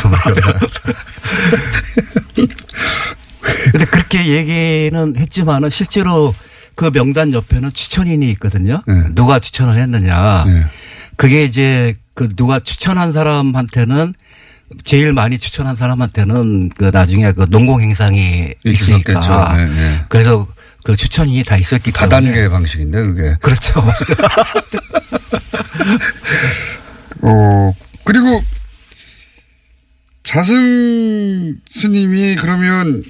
근데 3.73 3.85
그렇게 3.87 4.27
얘기는 4.27 5.17
했지만은 5.17 5.71
실제로 5.71 6.35
그 6.75 6.91
명단 6.91 7.33
옆에는 7.33 7.73
추천인이 7.73 8.31
있거든요. 8.33 8.83
네. 8.87 9.05
누가 9.15 9.39
추천을 9.39 9.79
했느냐. 9.79 10.45
네. 10.47 10.65
그게 11.17 11.45
이제 11.45 11.95
그 12.15 12.29
누가 12.29 12.61
추천한 12.61 13.13
사람한테는 13.13 14.15
제일 14.85 15.13
많이 15.13 15.39
추천한 15.39 15.77
사람한테는 15.77 16.71
그 16.71 16.91
나중에 16.93 17.33
그 17.33 17.47
농공 17.49 17.81
행상이 17.81 18.55
있었겠죠. 18.65 19.21
있으니까. 19.21 19.57
네, 19.57 19.67
네. 19.69 20.05
그래서 20.09 20.47
그 20.85 20.97
추천인이 20.97 21.45
다 21.45 21.57
있었기 21.57 21.93
때문에. 21.93 22.09
다단계 22.09 22.49
방식인데 22.49 23.03
그게. 23.03 23.37
그렇죠. 23.41 23.83
어 27.23 27.75
그리고 28.05 28.43
자승 30.23 31.57
스님이 31.71 32.37
그러면 32.37 33.03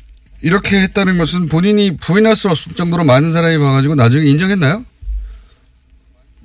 이렇게 0.42 0.82
했다는 0.82 1.18
것은 1.18 1.48
본인이 1.48 1.96
부인할 1.96 2.36
수 2.36 2.50
없을 2.50 2.74
정도로 2.74 3.04
많은 3.04 3.30
사람이 3.30 3.58
봐가지고 3.58 3.94
나중에 3.94 4.26
인정했나요? 4.26 4.84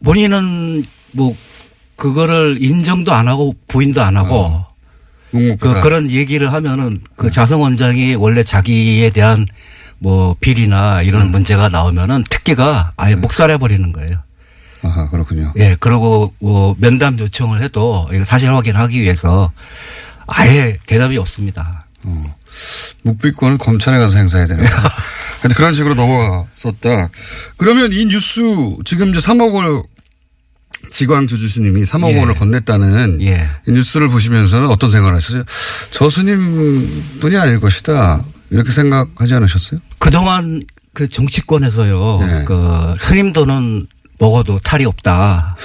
본인은 0.03 0.85
뭐 1.13 1.35
그거를 1.95 2.57
인정도 2.61 3.11
안 3.11 3.27
하고 3.27 3.55
부인도 3.67 4.01
안 4.01 4.15
하고 4.17 4.63
그. 5.31 5.81
그런 5.81 6.09
얘기를 6.09 6.51
하면은 6.53 6.95
네. 6.95 6.99
그 7.15 7.29
자성 7.31 7.61
원장이 7.61 8.15
원래 8.15 8.43
자기에 8.43 9.09
대한 9.09 9.45
뭐 9.99 10.35
비리나 10.39 11.01
이런 11.01 11.23
음. 11.23 11.31
문제가 11.31 11.69
나오면은 11.69 12.23
특기가 12.29 12.93
아예 12.97 13.15
묵살해 13.15 13.57
버리는 13.57 13.91
거예요. 13.91 14.17
아하 14.83 15.09
그렇군요. 15.09 15.53
예, 15.57 15.75
그리고 15.79 16.33
뭐 16.39 16.75
면담 16.77 17.17
요청을 17.17 17.61
해도 17.63 18.07
이거 18.13 18.23
사실 18.25 18.53
확인하기 18.53 19.01
위해서 19.01 19.51
아예 20.27 20.77
대답이 20.85 21.17
없습니다. 21.17 21.87
묵비권은 23.03 23.57
검찰에 23.57 23.97
가서 23.97 24.17
행사해야. 24.17 24.47
하여튼 24.47 25.55
그런 25.55 25.73
식으로 25.73 25.95
넘어갔었다. 25.95 27.09
그러면 27.57 27.91
이 27.91 28.05
뉴스 28.05 28.41
지금 28.85 29.09
이제 29.09 29.19
3억 29.19 29.53
원 29.53 29.83
지광 30.89 31.27
주주스님이 31.27 31.83
3억 31.83 32.11
예. 32.11 32.19
원을 32.19 32.35
건넸다는 32.35 33.21
예. 33.21 33.47
이 33.67 33.71
뉴스를 33.71 34.09
보시면서는 34.09 34.67
어떤 34.69 34.89
생각을 34.91 35.15
하셨어요? 35.15 35.43
저 35.91 36.09
스님 36.09 37.19
분이 37.19 37.37
아닐 37.37 37.59
것이다. 37.59 38.23
이렇게 38.49 38.71
생각하지 38.71 39.33
않으셨어요? 39.33 39.79
그동안 39.99 40.61
그 40.93 41.07
정치권에서요. 41.07 42.19
네. 42.21 42.43
그 42.45 42.95
스님 42.99 43.33
돈은 43.33 43.87
먹어도 44.19 44.59
탈이 44.59 44.85
없다. 44.85 45.55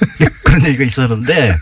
그런 0.44 0.64
얘기가 0.66 0.84
있었는데 0.84 1.56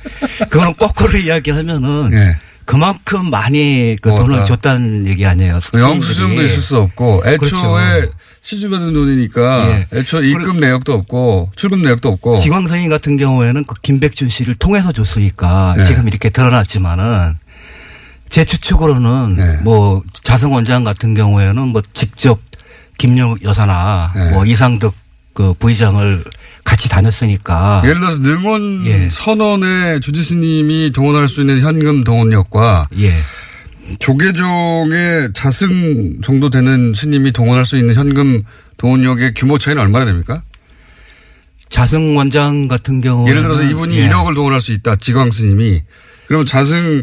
그거는 0.48 0.74
거꾸로 0.76 1.18
이야기하면은 1.18 2.10
예. 2.12 2.38
그만큼 2.70 3.30
많이 3.30 3.96
그 4.00 4.08
먹었다. 4.08 4.24
돈을 4.28 4.44
줬다는 4.44 5.06
얘기 5.08 5.26
아니에요. 5.26 5.54
영수증도 5.54 6.02
스님들이. 6.02 6.46
있을 6.46 6.62
수 6.62 6.76
없고 6.78 7.22
애초에 7.26 7.36
그렇죠. 7.36 8.12
시주받은 8.42 8.92
돈이니까 8.92 9.68
예. 9.70 9.86
애초에 9.98 10.28
입금 10.28 10.58
내역도 10.58 10.92
없고 10.92 11.50
출금 11.56 11.82
내역도 11.82 12.08
없고 12.08 12.36
지광선인 12.36 12.88
같은 12.88 13.16
경우에는 13.16 13.64
그 13.64 13.74
김백준 13.82 14.28
씨를 14.28 14.54
통해서 14.54 14.92
줬으니까 14.92 15.74
네. 15.76 15.84
지금 15.84 16.08
이렇게 16.08 16.30
드러났지만은 16.30 17.38
제 18.28 18.44
추측으로는 18.44 19.34
네. 19.34 19.56
뭐 19.62 20.02
자성 20.22 20.52
원장 20.52 20.84
같은 20.84 21.14
경우에는 21.14 21.68
뭐 21.68 21.82
직접 21.92 22.40
김유 22.98 23.36
여사나 23.42 24.12
네. 24.14 24.30
뭐 24.30 24.46
이상득 24.46 24.94
그 25.34 25.54
부의장을 25.54 26.24
같이 26.80 26.88
다녔으니까 26.88 27.82
예를 27.84 28.00
들어서 28.00 28.22
능원 28.22 28.86
예. 28.86 29.08
선언에 29.10 30.00
주지스님이 30.00 30.92
동원할 30.92 31.28
수 31.28 31.42
있는 31.42 31.60
현금 31.60 32.04
동원력과 32.04 32.88
예. 32.98 33.12
조계종의 33.98 35.30
자승 35.34 36.20
정도 36.22 36.48
되는 36.48 36.94
스님이 36.94 37.32
동원할 37.32 37.66
수 37.66 37.76
있는 37.76 37.94
현금 37.94 38.42
동원력의 38.78 39.34
규모 39.34 39.58
차이는 39.58 39.82
얼마나 39.82 40.06
됩니까? 40.06 40.42
자승 41.68 42.16
원장 42.16 42.66
같은 42.66 43.00
경우 43.00 43.28
예를 43.28 43.42
들어서 43.42 43.62
이분이 43.62 43.96
1억을 44.08 44.34
동원할 44.34 44.62
수 44.62 44.72
있다. 44.72 44.96
지광 44.96 45.30
스님이. 45.30 45.82
그러면 46.26 46.46
자승 46.46 47.02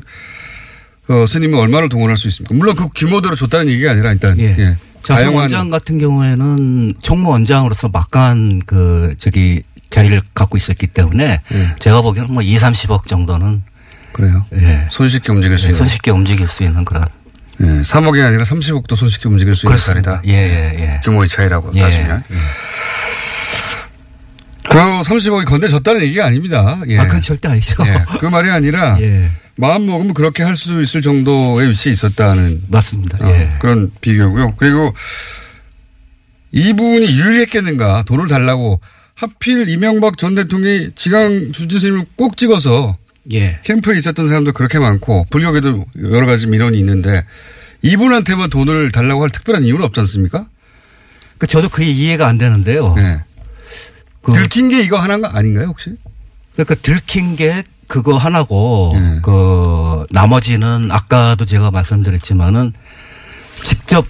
어, 1.09 1.25
스님은 1.25 1.57
얼마를 1.57 1.89
동원할 1.89 2.17
수 2.17 2.27
있습니까? 2.27 2.53
물론 2.55 2.75
그 2.75 2.87
규모대로 2.95 3.35
줬다는 3.35 3.69
얘기가 3.69 3.91
아니라 3.91 4.11
일단 4.11 4.37
예. 4.39 4.55
예. 4.57 4.77
다양한 5.05 5.35
원장 5.35 5.69
같은 5.69 5.99
경우에는 5.99 6.95
총무 6.99 7.29
원장으로서 7.29 7.87
막강한 7.87 8.61
그 8.65 9.15
저기 9.17 9.63
자리를 9.89 10.21
갖고 10.33 10.57
있었기 10.57 10.87
때문에 10.87 11.39
예. 11.53 11.75
제가 11.79 12.01
보기에는 12.01 12.33
뭐 12.33 12.43
2, 12.43 12.57
30억 12.57 13.07
정도는 13.07 13.63
그래요. 14.11 14.43
예. 14.53 14.87
손쉽게 14.91 15.31
움직일 15.31 15.57
수 15.57 15.67
있는. 15.67 15.77
손쉽게 15.77 16.11
움직일 16.11 16.47
수 16.47 16.63
있는 16.63 16.83
그런 16.83 17.05
예. 17.61 17.65
3억이 17.65 18.23
아니라 18.23 18.43
30억도 18.43 18.95
손쉽게 18.95 19.29
움직일 19.29 19.55
수 19.55 19.65
있는 19.65 19.77
자리다. 19.79 20.21
예, 20.25 20.31
예, 20.31 20.79
예. 20.79 21.01
규모의 21.05 21.29
차이라고 21.29 21.71
예. 21.75 21.81
따지면. 21.81 22.23
그 24.69 24.77
30억이 24.77 25.45
건네졌다는 25.45 26.01
얘기가 26.01 26.25
아닙니다. 26.25 26.79
예. 26.87 26.97
아, 26.99 27.07
그건 27.07 27.21
절대 27.21 27.47
아니죠. 27.47 27.83
예. 27.85 28.03
그 28.19 28.25
말이 28.25 28.49
아니라 28.49 28.97
예. 29.01 29.29
마음 29.55 29.85
먹으면 29.87 30.13
그렇게 30.13 30.43
할 30.43 30.55
수 30.55 30.81
있을 30.81 31.01
정도의 31.01 31.69
위치에 31.69 31.91
있었다는 31.93 32.63
맞습니다. 32.67 33.17
어, 33.25 33.29
예. 33.31 33.51
그런 33.59 33.91
비교고요. 34.01 34.55
그리고 34.57 34.93
이 36.51 36.73
부분이 36.73 37.05
유리했겠는가 37.17 38.03
돈을 38.05 38.27
달라고 38.27 38.79
하필 39.15 39.67
이명박 39.69 40.17
전 40.17 40.35
대통령이 40.35 40.91
지강 40.95 41.51
주지스님을 41.51 42.05
꼭 42.15 42.37
찍어서 42.37 42.97
예. 43.33 43.59
캠프에 43.63 43.97
있었던 43.97 44.27
사람도 44.27 44.53
그렇게 44.53 44.79
많고 44.79 45.25
불교계도 45.29 45.85
여러 46.11 46.25
가지 46.27 46.47
민원이 46.47 46.77
있는데 46.79 47.25
이분한테만 47.81 48.49
돈을 48.49 48.91
달라고 48.91 49.23
할 49.23 49.29
특별한 49.29 49.63
이유는 49.63 49.83
없지 49.85 49.99
않습니까? 50.01 50.47
그 51.37 51.45
저도 51.47 51.69
그게 51.69 51.87
이해가 51.89 52.27
안 52.27 52.37
되는데요. 52.37 52.93
네. 52.95 53.19
그 54.27 54.33
들킨 54.33 54.67
게 54.67 54.81
이거 54.81 54.97
하나가 54.97 55.37
아닌가요 55.37 55.67
혹시? 55.67 55.95
그러니까 56.53 56.75
들킨 56.75 57.35
게 57.37 57.63
그거 57.87 58.17
하나고 58.17 58.93
예. 58.95 59.19
그 59.21 60.05
나머지는 60.11 60.91
아까도 60.91 61.45
제가 61.45 61.71
말씀드렸지만은 61.71 62.73
직접 63.63 64.05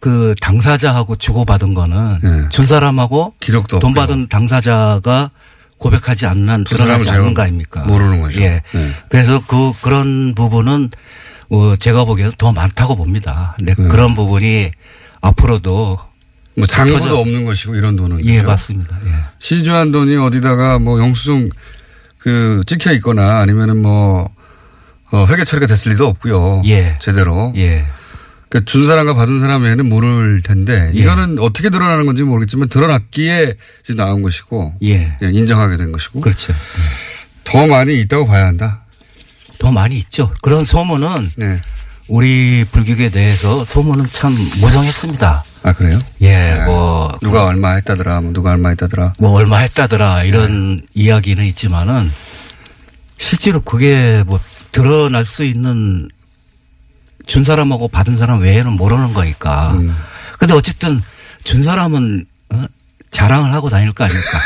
그 0.00 0.34
당사자하고 0.40 1.16
주고받은 1.16 1.74
거는 1.74 2.18
예. 2.24 2.48
준 2.48 2.66
사람하고 2.66 3.34
기록도 3.38 3.78
돈 3.78 3.90
없고요. 3.90 4.06
받은 4.06 4.28
당사자가 4.28 5.30
고백하지 5.78 6.26
않는 6.26 6.48
한 6.48 6.64
드러나지 6.64 7.08
않는 7.10 7.34
거 7.34 7.42
아닙니까? 7.42 7.84
모르는 7.84 8.20
거죠. 8.22 8.40
예. 8.40 8.62
네. 8.72 8.92
그래서 9.08 9.40
그 9.46 9.72
그런 9.80 10.34
부분은 10.34 10.90
어 11.50 11.76
제가 11.76 12.04
보기에는 12.04 12.32
더 12.38 12.52
많다고 12.52 12.96
봅니다. 12.96 13.54
근데 13.58 13.74
네. 13.74 13.88
그런 13.88 14.14
부분이 14.16 14.70
앞으로도 15.20 15.98
뭐 16.56 16.66
장부도 16.66 16.98
터져- 17.00 17.16
없는 17.18 17.44
것이고 17.44 17.74
이런 17.74 17.96
돈은 17.96 18.24
예 18.24 18.36
그죠? 18.36 18.46
맞습니다. 18.46 18.98
예. 19.06 19.10
시주한 19.38 19.90
돈이 19.92 20.16
어디다가 20.16 20.78
뭐 20.78 21.00
영수증 21.00 21.50
그 22.18 22.62
찍혀 22.66 22.92
있거나 22.94 23.40
아니면은 23.40 23.82
뭐 23.82 24.30
어, 25.12 25.26
회계 25.26 25.44
처리가 25.44 25.66
됐을 25.66 25.92
리도 25.92 26.06
없고요. 26.06 26.62
예. 26.66 26.98
제대로. 27.00 27.52
예. 27.56 27.86
그준 28.50 28.86
사람과 28.86 29.14
받은 29.14 29.40
사람에는 29.40 29.88
모를 29.88 30.40
텐데 30.42 30.92
예. 30.94 30.98
이거는 31.00 31.38
어떻게 31.40 31.70
드러나는 31.70 32.06
건지 32.06 32.22
모르겠지만 32.22 32.68
드러났기에 32.68 33.54
이제 33.82 33.94
나온 33.94 34.22
것이고 34.22 34.74
예. 34.84 35.16
예, 35.22 35.28
인정하게 35.30 35.76
된 35.76 35.90
것이고 35.92 36.20
그렇죠. 36.20 36.52
더 37.42 37.66
많이 37.66 37.98
있다고 38.00 38.26
봐야 38.26 38.46
한다. 38.46 38.82
더 39.58 39.70
많이 39.72 39.96
있죠. 39.98 40.32
그런 40.42 40.64
소문은 40.64 41.32
네. 41.36 41.60
우리 42.06 42.64
불교계 42.70 43.10
내에서 43.10 43.64
소문은 43.64 44.06
참 44.10 44.32
무성했습니다. 44.60 45.44
아 45.64 45.72
그래요? 45.72 45.98
예, 46.20 46.62
뭐, 46.66 47.10
누가 47.22 47.46
얼마 47.46 47.72
했다더라, 47.72 48.20
뭐 48.20 48.32
누가 48.34 48.50
얼마 48.50 48.68
했다더라. 48.68 49.14
뭐 49.18 49.32
얼마 49.32 49.58
했다더라 49.58 50.24
이런 50.24 50.78
이야기는 50.92 51.42
있지만은 51.46 52.12
실제로 53.16 53.62
그게 53.62 54.22
뭐 54.26 54.38
드러날 54.72 55.24
수 55.24 55.42
있는 55.42 56.08
준 57.26 57.44
사람하고 57.44 57.88
받은 57.88 58.18
사람 58.18 58.40
외에는 58.40 58.72
모르는 58.72 59.14
거니까. 59.14 59.72
음. 59.72 59.96
근데 60.38 60.52
어쨌든 60.52 61.02
준 61.44 61.62
사람은 61.62 62.26
어? 62.52 62.64
자랑을 63.14 63.52
하고 63.52 63.70
다닐 63.70 63.92
거 63.92 64.04
아닙니까? 64.04 64.40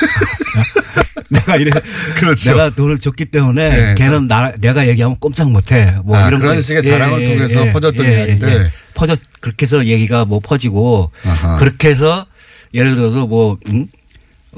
내가 1.30 1.56
이래 1.56 1.70
그렇죠. 2.16 2.50
내가 2.50 2.70
돈을 2.70 2.98
줬기 2.98 3.26
때문에 3.26 3.70
네, 3.70 3.94
걔는 3.96 4.28
나 4.28 4.52
내가 4.58 4.86
얘기하면 4.88 5.16
꼼짝 5.18 5.50
못해. 5.50 5.94
뭐 6.04 6.16
아, 6.16 6.28
이런 6.28 6.40
그런 6.40 6.56
거. 6.56 6.60
식의 6.60 6.82
자랑을 6.82 7.24
통해서 7.24 7.64
퍼졌던 7.70 8.06
이야기들. 8.06 8.70
퍼져 8.94 9.16
그렇게 9.40 9.66
해서 9.66 9.86
얘기가 9.86 10.24
뭐 10.24 10.40
퍼지고 10.40 11.10
아하. 11.24 11.56
그렇게 11.56 11.88
해서 11.90 12.26
예를 12.74 12.94
들어서 12.94 13.26
뭐 13.26 13.56
음? 13.70 13.86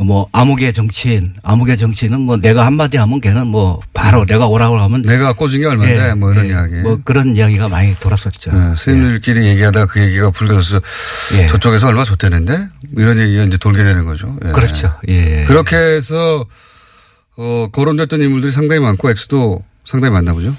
뭐 0.04 0.28
암흑의 0.32 0.72
정치인, 0.72 1.34
암흑의 1.42 1.76
정치인은 1.76 2.20
뭐 2.20 2.36
내가 2.36 2.64
한마디 2.64 2.96
하면 2.96 3.20
걔는 3.20 3.46
뭐 3.46 3.80
바로 3.92 4.24
내가 4.24 4.46
오라고 4.46 4.78
하면 4.78 5.02
내가 5.02 5.34
꽂은 5.34 5.58
게 5.58 5.66
얼마인데 5.66 6.08
예, 6.08 6.14
뭐 6.14 6.32
이런 6.32 6.46
예. 6.46 6.50
이야기. 6.50 6.74
뭐 6.76 7.00
그런 7.04 7.36
이야기가 7.36 7.68
많이 7.68 7.94
돌았었죠. 7.96 8.50
예, 8.54 8.76
스님들끼리 8.76 9.46
얘기하다가 9.46 9.86
그 9.86 10.00
얘기가 10.00 10.30
불거져서 10.30 10.80
예. 11.36 11.46
저쪽에서 11.48 11.88
얼마 11.88 12.04
줬대는데 12.04 12.64
이런 12.96 13.18
얘기가 13.18 13.42
이제 13.44 13.58
돌게 13.58 13.82
되는 13.82 14.04
거죠. 14.06 14.36
예. 14.44 14.52
그렇죠. 14.52 14.94
예. 15.08 15.44
그렇게 15.46 15.76
해서 15.76 16.46
어, 17.36 17.68
거론됐던 17.70 18.22
인물들이 18.22 18.52
상당히 18.52 18.80
많고 18.80 19.10
액수도 19.10 19.62
상당히 19.84 20.14
많나 20.14 20.32
보죠. 20.32 20.54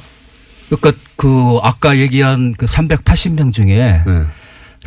그러니까 0.70 0.92
그 1.16 1.58
아까 1.64 1.98
얘기한 1.98 2.54
그 2.58 2.68
380명 2.68 3.52
중에 3.52 4.04
예. 4.06 4.26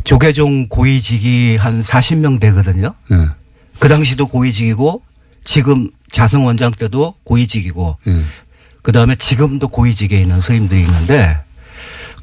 조계종 0.05 0.67
고위직이 0.69 1.57
한 1.57 1.81
40명 1.81 2.39
되거든요. 2.39 2.93
예. 3.75 3.79
그 3.79 3.87
당시도 3.87 4.27
고위직이고 4.27 5.01
지금 5.43 5.89
자성 6.11 6.45
원장 6.45 6.71
때도 6.71 7.15
고위직이고 7.23 7.97
예. 8.07 8.23
그 8.81 8.91
다음에 8.91 9.15
지금도 9.15 9.67
고위직에 9.69 10.19
있는 10.21 10.41
스님들이 10.41 10.81
있는데 10.81 11.37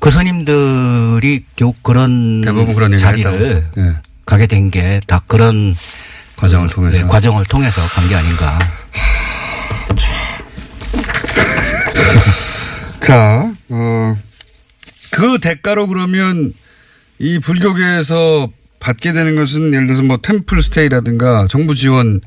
그 0.01 0.11
스님들이 0.11 1.45
교 1.57 1.73
그런 1.83 2.41
대부분 2.41 2.75
그런 2.75 2.97
자리를. 2.97 3.67
예. 3.79 3.97
가게 4.25 4.47
된 4.47 4.71
게 4.71 5.01
다 5.07 5.21
그런 5.27 5.75
과정을 6.37 6.69
통해서. 6.71 6.97
네, 6.99 7.03
과정을 7.05 7.45
통해서 7.47 7.81
간 7.83 8.09
게 8.09 8.15
아닌가. 8.15 8.59
자, 13.05 13.53
어, 13.69 14.17
그 15.11 15.39
대가로 15.41 15.89
그러면 15.89 16.55
이 17.19 17.39
불교계에서 17.41 18.49
받게 18.83 19.13
되는 19.13 19.37
것은 19.37 19.73
예를 19.73 19.87
들어서 19.87 20.03
뭐 20.03 20.19
템플 20.21 20.61
스테이라든가 20.61 21.47
정부 21.49 21.75
지원을 21.75 22.21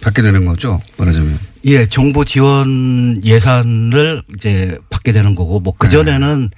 받게 0.00 0.22
되는 0.22 0.44
거죠. 0.44 0.80
말하자면. 0.96 1.38
예, 1.66 1.86
정부 1.86 2.24
지원 2.24 3.20
예산을 3.24 4.22
이제 4.36 4.78
받게 4.90 5.10
되는 5.12 5.34
거고 5.34 5.58
뭐 5.58 5.74
그전에는 5.76 6.50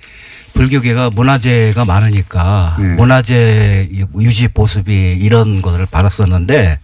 불교계가 0.53 1.11
문화재가 1.11 1.85
많으니까 1.85 2.77
네. 2.79 2.95
문화재 2.95 3.89
유지 4.21 4.49
보수비 4.49 5.17
이런 5.21 5.63
것을 5.63 5.87
받았었는데 5.87 6.81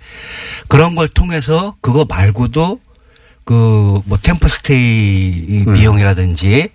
그런 0.69 0.95
걸 0.95 1.09
통해서 1.09 1.75
그거 1.81 2.07
말고도 2.09 2.81
그 3.45 3.83
뭐 4.05 4.19
템플스테이 4.21 5.65
네. 5.67 5.75
비용이라든지 5.75 6.69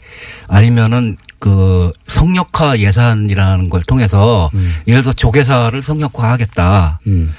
아니면은 0.48 1.18
그 1.40 1.92
성역화 2.08 2.80
예산이라는 2.80 3.70
걸 3.70 3.84
통해서 3.84 4.50
예를 4.88 5.02
들어 5.02 5.14
조계사를 5.14 5.80
성역화하겠다. 5.82 7.00
음. 7.08 7.34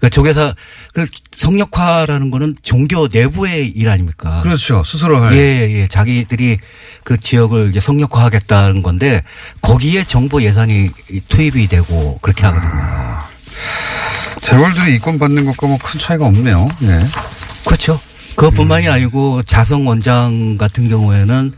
그 0.00 0.08
조계사 0.10 0.54
그 0.94 1.06
성역화라는 1.36 2.30
거는 2.30 2.54
종교 2.62 3.08
내부의 3.08 3.68
일 3.68 3.88
아닙니까? 3.88 4.40
그렇죠. 4.42 4.82
스스로 4.84 5.22
할. 5.22 5.34
예, 5.34 5.38
예, 5.38 5.70
예. 5.82 5.86
자기들이 5.88 6.58
그 7.04 7.18
지역을 7.18 7.68
이제 7.70 7.80
성역화하겠다는 7.80 8.82
건데 8.82 9.22
거기에 9.60 10.04
정부 10.04 10.42
예산이 10.42 10.90
투입이 11.28 11.66
되고 11.66 12.18
그렇게 12.22 12.44
하거든요. 12.46 12.72
재벌들이 14.40 14.94
이권 14.96 15.18
받는 15.18 15.44
것과 15.44 15.66
뭐 15.66 15.78
큰 15.78 16.00
차이가 16.00 16.26
없네요. 16.26 16.68
예. 16.84 17.06
그렇죠. 17.64 18.00
그것뿐만이 18.36 18.88
아니고 18.88 19.42
자성 19.44 19.86
원장 19.86 20.56
같은 20.58 20.88
경우에는 20.88 21.52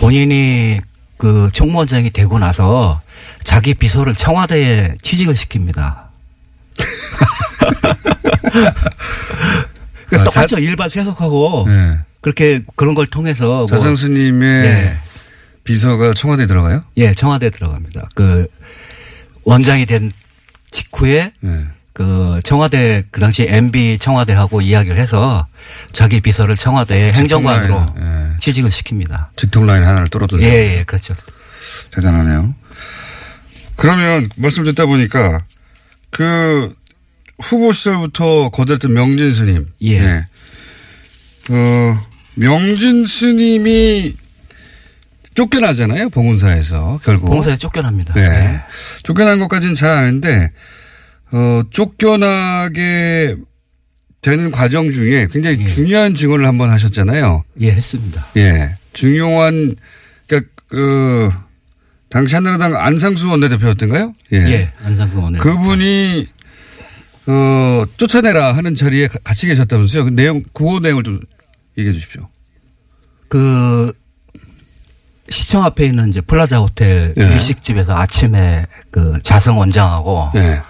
본인이 0.00 0.80
그 1.18 1.50
총무원장이 1.52 2.10
되고 2.10 2.38
나서 2.38 3.00
자기 3.44 3.74
비서를 3.74 4.14
청와대에 4.14 4.94
취직을 5.02 5.34
시킵니다. 5.34 6.06
아, 10.12 10.18
자- 10.18 10.24
똑같죠. 10.24 10.58
일반 10.58 10.88
세속하고 10.88 11.66
예. 11.68 11.98
그렇게 12.20 12.62
그런 12.76 12.94
걸 12.94 13.06
통해서 13.06 13.44
뭐 13.46 13.66
자성 13.66 13.94
스님의 13.94 14.64
예. 14.66 14.96
비서가 15.64 16.12
청와대에 16.14 16.46
들어가요? 16.46 16.84
예, 16.96 17.12
청와대 17.14 17.50
들어갑니다. 17.50 18.06
그 18.14 18.46
원장이 19.44 19.86
된 19.86 20.10
직후에 20.70 21.32
예. 21.44 21.66
그 21.96 22.40
청와대 22.44 23.04
그 23.10 23.20
당시 23.20 23.46
MB 23.48 23.96
청와대하고 23.98 24.60
이야기를 24.60 24.98
해서 24.98 25.46
자기 25.92 26.20
비서를 26.20 26.54
청와대 26.54 27.10
행정관으로 27.14 27.74
라인, 27.74 28.32
예. 28.32 28.36
취직을 28.36 28.68
시킵니다. 28.68 29.28
직통 29.34 29.64
라인 29.64 29.82
하나를 29.82 30.08
뚫어둔. 30.10 30.42
예, 30.42 30.76
예, 30.76 30.84
그렇죠. 30.84 31.14
대단하네요. 31.92 32.54
그러면 33.76 34.28
말씀 34.36 34.62
듣다 34.64 34.84
보니까 34.84 35.40
그 36.10 36.74
후보 37.40 37.72
시절부터 37.72 38.50
거들었던 38.50 38.92
명진 38.92 39.32
스님. 39.32 39.64
예. 39.84 40.26
어, 41.48 42.06
명진 42.34 43.06
스님이 43.06 44.16
쫓겨나잖아요. 45.34 46.10
봉은사에서 46.10 47.00
결국. 47.02 47.30
봉사에 47.30 47.56
쫓겨납니다. 47.56 48.12
네. 48.12 48.28
네. 48.28 48.60
쫓겨난 49.02 49.38
것까지는 49.38 49.74
잘 49.74 49.92
아는데 49.92 50.50
어 51.32 51.60
쫓겨나게 51.70 53.36
되는 54.22 54.50
과정 54.50 54.90
중에 54.90 55.28
굉장히 55.30 55.60
예. 55.60 55.66
중요한 55.66 56.14
증언을 56.14 56.46
한번 56.46 56.70
하셨잖아요. 56.70 57.44
예, 57.60 57.70
했습니다. 57.72 58.26
예. 58.36 58.74
중요한 58.92 59.76
그러니까 60.26 60.50
그 60.68 61.30
당시 62.08 62.34
한나라당 62.34 62.76
안상수 62.76 63.28
원내대표였던가요? 63.28 64.12
예. 64.32 64.36
예, 64.38 64.72
안상수 64.84 65.20
원내. 65.20 65.38
그분이 65.38 66.26
어 67.28 67.84
쫓아내라 67.96 68.54
하는 68.56 68.74
자리에 68.74 69.08
가- 69.08 69.18
같이 69.24 69.46
계셨다면서요. 69.48 70.04
그 70.04 70.10
내용 70.10 70.42
그 70.52 70.78
내용을 70.82 71.02
좀 71.02 71.20
얘기해 71.76 71.92
주십시오. 71.92 72.28
그 73.28 73.92
시청 75.28 75.64
앞에 75.64 75.84
있는 75.86 76.08
이제 76.08 76.20
플라자 76.20 76.58
호텔 76.60 77.12
예. 77.18 77.22
일식집에서 77.22 77.96
아침에 77.96 78.64
그 78.92 79.18
자승 79.24 79.58
원장하고 79.58 80.30
예. 80.36 80.62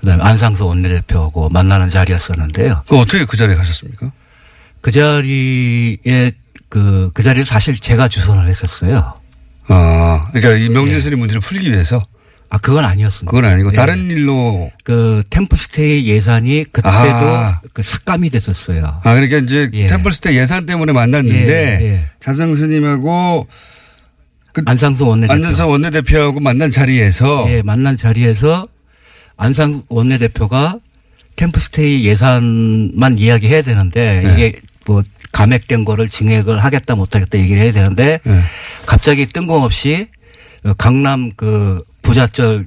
그다음에 0.00 0.22
안상수 0.22 0.66
원내대표하고 0.66 1.48
만나는 1.48 1.90
자리였었는데요. 1.90 2.82
그 2.88 2.98
어떻게 2.98 3.24
그 3.24 3.36
자리에 3.36 3.56
가셨습니까? 3.56 4.12
그 4.80 4.90
자리에 4.90 6.32
그, 6.68 7.10
그 7.14 7.22
자리를 7.22 7.44
사실 7.44 7.78
제가 7.78 8.08
주선을 8.08 8.48
했었어요. 8.48 9.14
아, 9.68 10.20
그러니까 10.32 10.64
이 10.64 10.68
명진 10.68 11.00
스님 11.00 11.18
문제를 11.18 11.40
풀기 11.40 11.70
위해서 11.70 12.06
아, 12.50 12.56
그건 12.58 12.84
아니었습니다. 12.84 13.30
그건 13.30 13.50
아니고 13.50 13.72
예. 13.72 13.74
다른 13.74 14.10
일로 14.10 14.70
그 14.84 15.22
템플스테이 15.28 16.06
예산이 16.06 16.64
그때도 16.72 16.88
아. 16.90 17.60
그 17.74 17.82
삭감이 17.82 18.30
됐었어요. 18.30 19.00
아, 19.02 19.14
그러니까 19.14 19.38
이제 19.38 19.68
예. 19.74 19.86
템플스테 19.86 20.34
예산 20.34 20.64
때문에 20.64 20.92
만났는데 20.92 21.80
예, 21.82 21.86
예. 21.86 22.04
자성 22.20 22.54
스님하고 22.54 23.46
그 24.52 24.62
안상수 24.64 25.06
원내대표. 25.06 25.34
안전서 25.34 25.66
원내대표하고 25.68 26.40
만난 26.40 26.70
자리에서 26.70 27.46
예, 27.48 27.62
만난 27.62 27.96
자리에서 27.96 28.66
안상 29.38 29.82
원내대표가 29.88 30.78
캠프스테이 31.36 32.04
예산만 32.04 33.16
이야기해야 33.18 33.62
되는데 33.62 34.22
네. 34.24 34.32
이게 34.34 34.60
뭐 34.84 35.02
감액된 35.32 35.84
거를 35.84 36.08
증액을 36.08 36.62
하겠다 36.62 36.96
못하겠다 36.96 37.38
얘기를 37.38 37.62
해야 37.62 37.72
되는데 37.72 38.18
네. 38.24 38.42
갑자기 38.84 39.26
뜬금없이 39.26 40.08
강남 40.76 41.30
그 41.36 41.84
부자절 42.02 42.66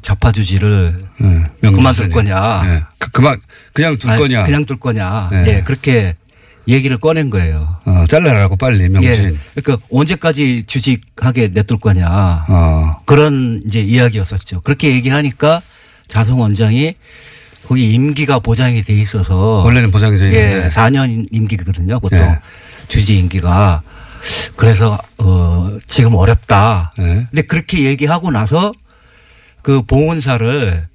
예, 1.22 1.26
명진 1.62 1.72
그만둘. 1.74 2.10
거냐. 2.10 2.62
예. 2.66 2.84
그, 3.00 3.12
그만 3.12 3.40
그냥 3.74 3.98
둘 3.98 4.12
아니, 4.12 4.22
거냐. 4.22 4.44
그냥 4.44 4.66
둘 4.66 4.80
거냐. 4.80 5.30
네. 5.32 5.46
예, 5.48 5.62
그렇게 5.64 6.16
얘기를 6.68 6.98
꺼낸 6.98 7.30
거예요. 7.32 7.78
어, 7.86 8.06
잘라라고 8.08 8.56
빨리 8.56 8.88
명진. 8.88 9.12
예. 9.12 9.62
그러니까 9.62 9.86
언제까지 9.92 10.64
주직하게 10.68 11.50
냅둘 11.50 11.80
거냐. 11.80 12.08
어. 12.48 12.98
그런 13.06 13.62
이제 13.66 13.82
이야기였었죠. 13.82 14.62
그렇게 14.62 14.92
얘기하니까 14.92 15.62
자성 16.12 16.42
원장이 16.42 16.94
거기 17.66 17.94
임기가 17.94 18.40
보장이 18.40 18.82
돼 18.84 18.94
있어서 18.94 19.64
원래는 19.64 19.92
보장이 19.92 20.18
돼 20.18 20.26
있는데. 20.26 20.66
예, 20.66 20.70
4년 20.70 21.26
임기거든요. 21.32 22.02
보통 22.02 22.20
예. 22.20 22.40
주지 22.90 23.18
임기가 23.18 23.82
그래서 24.58 25.00
어 25.20 25.78
지금 25.88 26.16
어렵다. 26.16 26.92
예. 27.00 27.28
근데 27.30 27.42
그렇게 27.44 27.84
얘기하고 27.86 28.30
나서 28.30 28.74
그 29.62 29.82
봉은사를 29.84 30.86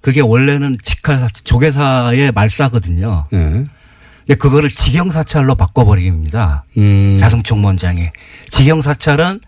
그게 0.00 0.20
원래는 0.20 0.78
직할 0.84 1.26
조계사의 1.42 2.30
말사거든요. 2.30 3.26
예. 3.32 3.38
근데 3.38 4.34
그거를 4.38 4.70
직영사찰로 4.70 5.56
바꿔버립니다. 5.56 6.64
음. 6.78 7.16
자성 7.18 7.42
총무원장이 7.42 8.08
직영사찰은 8.50 9.40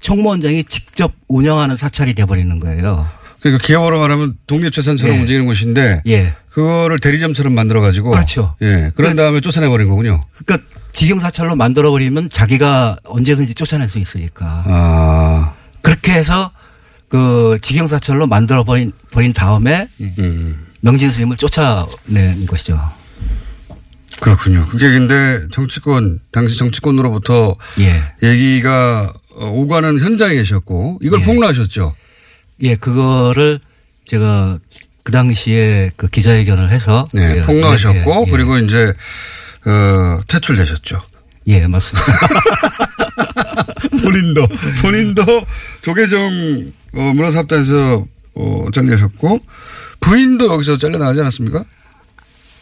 총무원장이 0.00 0.64
직접 0.64 1.12
운영하는 1.28 1.76
사찰이 1.76 2.14
돼버리는 2.14 2.58
거예요. 2.58 3.06
그러니까 3.44 3.66
기업으로 3.66 3.98
말하면 4.00 4.38
독립재산처럼 4.46 5.16
예. 5.16 5.20
움직이는 5.20 5.44
곳인데 5.44 6.00
예. 6.06 6.32
그거를 6.48 6.98
대리점처럼 6.98 7.54
만들어 7.54 7.82
가지고 7.82 8.10
그렇죠. 8.12 8.56
예. 8.62 8.90
그런 8.96 9.10
그- 9.10 9.16
다음에 9.16 9.42
쫓아내 9.42 9.68
버린 9.68 9.86
거군요. 9.86 10.24
그러니까 10.46 10.66
직영사찰로 10.92 11.54
만들어 11.54 11.90
버리면 11.90 12.30
자기가 12.30 12.96
언제든지 13.04 13.52
쫓아낼 13.54 13.90
수 13.90 13.98
있으니까. 13.98 14.64
아. 14.66 15.52
그렇게 15.82 16.12
해서 16.12 16.52
그 17.08 17.58
직영사찰로 17.60 18.26
만들어 18.26 18.64
버린 18.64 18.92
버린 19.10 19.34
다음에 19.34 19.88
음. 20.00 20.66
명진 20.80 21.10
스님을 21.10 21.36
쫓아낸 21.36 22.46
것이죠. 22.46 22.80
그렇군요. 24.22 24.64
그게 24.70 24.88
근데 24.90 25.46
정치권 25.52 26.20
당시 26.32 26.56
정치권으로부터 26.56 27.56
예. 27.80 28.26
얘기가 28.26 29.12
어, 29.36 29.50
오가는 29.50 29.98
현장에 29.98 30.34
계셨고 30.36 31.00
이걸 31.02 31.20
예. 31.20 31.24
폭로하셨죠. 31.26 31.94
예, 32.62 32.76
그거를 32.76 33.60
제가 34.04 34.58
그 35.02 35.12
당시에 35.12 35.90
그 35.96 36.08
기자회견을 36.08 36.70
해서 36.70 37.08
네, 37.12 37.38
예, 37.38 37.42
폭로하셨고 37.42 37.98
예, 37.98 38.24
예, 38.26 38.30
그리고 38.30 38.58
이제 38.58 38.94
어, 39.66 40.20
퇴출되셨죠. 40.28 41.02
예, 41.46 41.66
맞습니다. 41.66 42.12
본인도 44.02 44.46
본인도 44.82 45.22
조계종 45.82 46.72
어, 46.94 47.12
문화사업단에서 47.14 48.06
어, 48.34 48.64
잘리셨고 48.72 49.40
부인도 50.00 50.52
여기서 50.52 50.78
잘려나가지 50.78 51.20
않았습니까? 51.20 51.64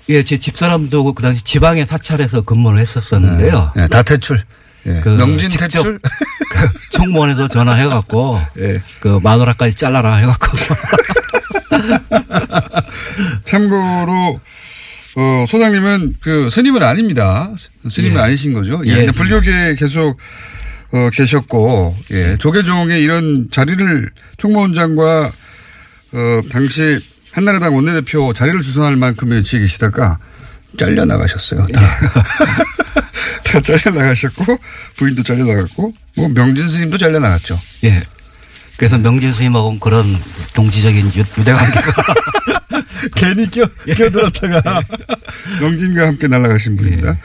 예, 0.09 0.22
제 0.22 0.36
집사람도 0.36 1.14
그 1.14 1.22
당시 1.22 1.45
지방에 1.45 1.86
사찰에서 1.86 2.43
근무를 2.43 2.80
했었었는데요. 2.80 3.72
네, 3.76 3.88
다 3.88 4.03
퇴출. 4.03 4.43
예. 4.87 5.01
그 5.03 5.11
명진 5.11 5.51
퇴출. 5.51 5.99
그 5.99 6.68
총무원에서 6.91 7.49
전화해갖고 7.49 8.41
예. 8.59 8.83
그 9.01 9.18
마누라까지 9.22 9.76
잘라라 9.76 10.16
해갖고 10.16 10.57
참고로 13.45 14.41
어, 15.14 15.45
소장님은 15.47 16.16
그 16.20 16.49
스님은 16.51 16.83
아닙니다. 16.83 17.51
스님은 17.89 18.16
예. 18.16 18.20
아니신 18.20 18.53
거죠. 18.53 18.83
예. 18.87 18.91
예. 18.91 18.97
근데 18.97 19.12
불교계에 19.12 19.76
계속 19.76 20.18
어, 20.93 21.11
계셨고 21.12 21.97
예. 22.11 22.37
조계종의 22.39 23.03
이런 23.03 23.49
자리를 23.51 24.11
총무원장과 24.37 25.33
어, 26.12 26.41
당시 26.51 26.99
한나라당 27.33 27.74
원내대표 27.74 28.33
자리를 28.33 28.61
주선할 28.61 28.97
만큼의 28.97 29.39
위치에 29.39 29.61
계시다가 29.61 30.18
잘려 30.78 31.05
나가셨어요. 31.05 31.66
다. 33.53 33.61
다 33.61 33.76
잘려 33.78 33.96
나가셨고 33.98 34.59
부인도 34.96 35.22
잘려 35.22 35.44
나갔고 35.44 35.92
뭐 36.16 36.28
명진 36.28 36.68
스님도 36.68 36.98
잘려 36.98 37.18
나갔죠. 37.18 37.59
예. 37.84 38.03
그래서 38.76 38.98
명진 38.98 39.32
스님하고는 39.32 39.78
그런 39.80 40.18
동지적인 40.55 41.12
유- 41.14 41.24
유대 41.38 41.53
관계가 41.53 42.14
괜히 43.14 43.48
끼어, 43.48 43.66
끼어들었다가 43.84 44.82
명진과 45.61 46.07
함께 46.07 46.26
날아가신 46.26 46.76
분입니다. 46.76 47.16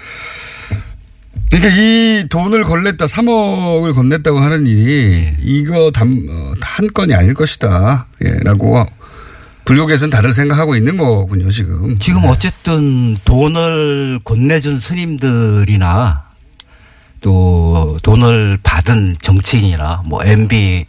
그러니까 1.50 1.76
이 1.82 2.26
돈을 2.30 2.64
걸냈다, 2.66 3.06
3억을 3.06 3.94
건넸다고 3.94 4.36
하는 4.40 4.68
일이 4.68 5.34
이거 5.42 5.92
담, 5.92 6.20
어, 6.30 6.54
한 6.62 6.88
건이 6.94 7.14
아닐 7.14 7.34
것이다. 7.34 8.08
예, 8.26 8.40
라고 8.44 8.86
불교계에서는 9.68 10.10
다들 10.10 10.32
생각하고 10.32 10.78
있는 10.78 10.96
거군요, 10.96 11.52
지금. 11.52 12.00
지금 12.00 12.24
어쨌든 12.24 13.18
돈을 13.26 14.20
건네준 14.24 14.80
스님들이나 14.80 16.24
또 17.20 18.00
돈을 18.02 18.60
받은 18.64 19.18
정치인이나 19.20 20.04
뭐 20.06 20.24
MB 20.24 20.86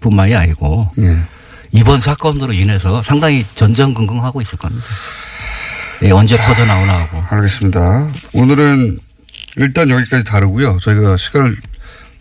뿐만이 0.00 0.34
아니고 0.34 0.90
예. 0.98 1.22
이번 1.70 2.00
사건으로 2.00 2.52
인해서 2.52 3.04
상당히 3.04 3.46
전전긍긍하고 3.54 4.40
있을 4.40 4.58
겁니다. 4.58 4.84
예, 6.02 6.10
언제 6.10 6.36
터져 6.36 6.64
나오나 6.64 7.02
하고. 7.02 7.22
알겠습니다. 7.30 8.08
오늘은 8.32 8.98
일단 9.58 9.88
여기까지 9.90 10.24
다루고요. 10.24 10.78
저희가 10.80 11.16
시간을 11.16 11.56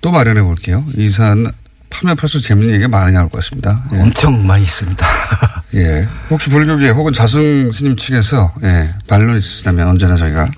또 0.01 0.11
마련해 0.11 0.43
볼게요. 0.43 0.85
이 0.95 1.09
사안 1.09 1.51
파면 1.91 2.15
팔수록 2.15 2.43
재밌는 2.43 2.73
얘기가 2.75 2.87
많이 2.87 3.11
나올 3.11 3.29
것 3.29 3.43
같습니다. 3.43 3.83
예. 3.93 3.99
엄청 3.99 4.45
많이 4.47 4.63
있습니다. 4.63 5.05
예. 5.75 6.07
혹시 6.29 6.49
불교계 6.49 6.89
혹은 6.89 7.13
자승 7.13 7.71
스님 7.71 7.95
측에서 7.95 8.53
예, 8.63 8.93
반론 9.07 9.37
있으시다면 9.37 9.87
언제나 9.87 10.15
저희가 10.15 10.49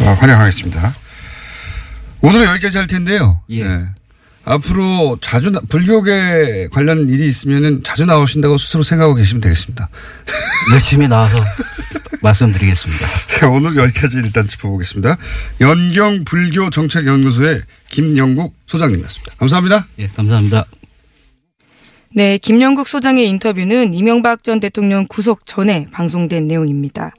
어, 0.00 0.16
환영하겠습니다. 0.18 0.94
오늘은 2.22 2.46
여기까지 2.46 2.78
할 2.78 2.86
텐데요. 2.86 3.40
예. 3.52 3.86
앞으로 4.50 5.18
자주 5.20 5.50
나- 5.50 5.60
불교계 5.68 6.68
관련 6.72 7.08
일이 7.08 7.26
있으면은 7.26 7.82
자주 7.84 8.04
나오신다고 8.04 8.58
스스로 8.58 8.82
생각하고 8.82 9.14
계시면 9.14 9.40
되겠습니다. 9.40 9.88
열심히 10.72 11.06
나와서 11.08 11.38
말씀드리겠습니다. 12.20 13.06
자, 13.28 13.48
오늘 13.48 13.76
여기까지 13.76 14.18
일단 14.18 14.46
짚어보겠습니다. 14.48 15.16
연경 15.60 16.24
불교 16.24 16.68
정책 16.70 17.06
연구소의 17.06 17.62
김영국 17.90 18.54
소장님이었습니다. 18.66 19.36
감사합니다. 19.36 19.86
예, 20.00 20.08
감사합니다. 20.08 20.64
네, 22.12 22.38
김영국 22.38 22.88
소장의 22.88 23.28
인터뷰는 23.28 23.94
이명박 23.94 24.42
전 24.42 24.58
대통령 24.58 25.06
구속 25.08 25.46
전에 25.46 25.86
방송된 25.92 26.48
내용입니다. 26.48 27.12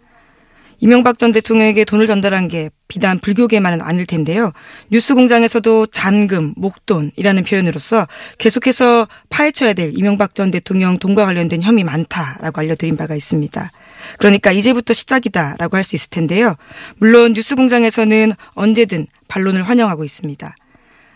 이명박 0.82 1.20
전 1.20 1.32
대통령에게 1.32 1.86
돈을 1.86 2.08
전달한 2.08 2.48
게 2.48 2.70
비단 2.88 3.20
불교계만은 3.20 3.82
아닐 3.82 4.06
텐데요. 4.06 4.52
뉴스 4.90 5.14
공장에서도 5.14 5.86
잔금, 5.88 6.54
목돈이라는 6.58 7.44
표현으로서 7.44 8.08
계속해서 8.40 9.08
파헤쳐야 9.30 9.74
될 9.74 9.94
이명박 9.96 10.36
전 10.36 10.52
대통령 10.52 10.98
돈과 10.98 11.26
관련된 11.26 11.62
혐의 11.62 11.84
많다라고 11.84 12.60
알려드린 12.60 12.98
바가 12.98 13.16
있습니다. 13.16 13.72
그러니까 14.18 14.52
이제부터 14.52 14.94
시작이다라고 14.94 15.78
할 15.78 15.84
수 15.84 15.96
있을 15.96 16.10
텐데요. 16.10 16.56
물론 16.98 17.34
뉴스 17.34 17.56
공장에서는 17.56 18.34
언제든 18.54 19.08
반론을 19.28 19.64
환영하고 19.64 20.04
있습니다. 20.04 20.56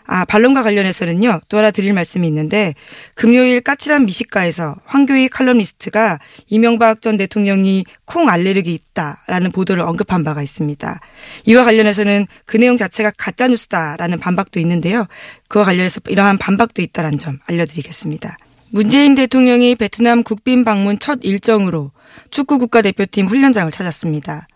아, 0.06 0.24
반론과 0.24 0.62
관련해서는요, 0.62 1.40
또 1.48 1.58
하나 1.58 1.70
드릴 1.70 1.92
말씀이 1.92 2.26
있는데, 2.28 2.74
금요일 3.14 3.60
까칠한 3.60 4.06
미식가에서 4.06 4.76
황교익 4.84 5.30
칼럼니스트가 5.32 6.18
이명박 6.48 7.02
전 7.02 7.16
대통령이 7.16 7.84
콩 8.04 8.28
알레르기 8.28 8.72
있다라는 8.72 9.52
보도를 9.52 9.82
언급한 9.82 10.24
바가 10.24 10.42
있습니다. 10.42 11.00
이와 11.46 11.64
관련해서는 11.64 12.26
그 12.44 12.56
내용 12.56 12.76
자체가 12.76 13.12
가짜뉴스다라는 13.16 14.20
반박도 14.20 14.60
있는데요. 14.60 15.06
그와 15.48 15.64
관련해서 15.64 16.00
이러한 16.08 16.38
반박도 16.38 16.82
있다는 16.82 17.18
점 17.18 17.38
알려드리겠습니다. 17.46 18.36
문재인 18.70 19.14
대통령이 19.14 19.74
베트남 19.76 20.22
국빈 20.22 20.64
방문 20.64 20.98
첫 20.98 21.20
일정으로 21.22 21.92
축구 22.30 22.58
국가대표팀 22.58 23.26
훈련장을 23.26 23.70
찾았습니다. 23.72 24.48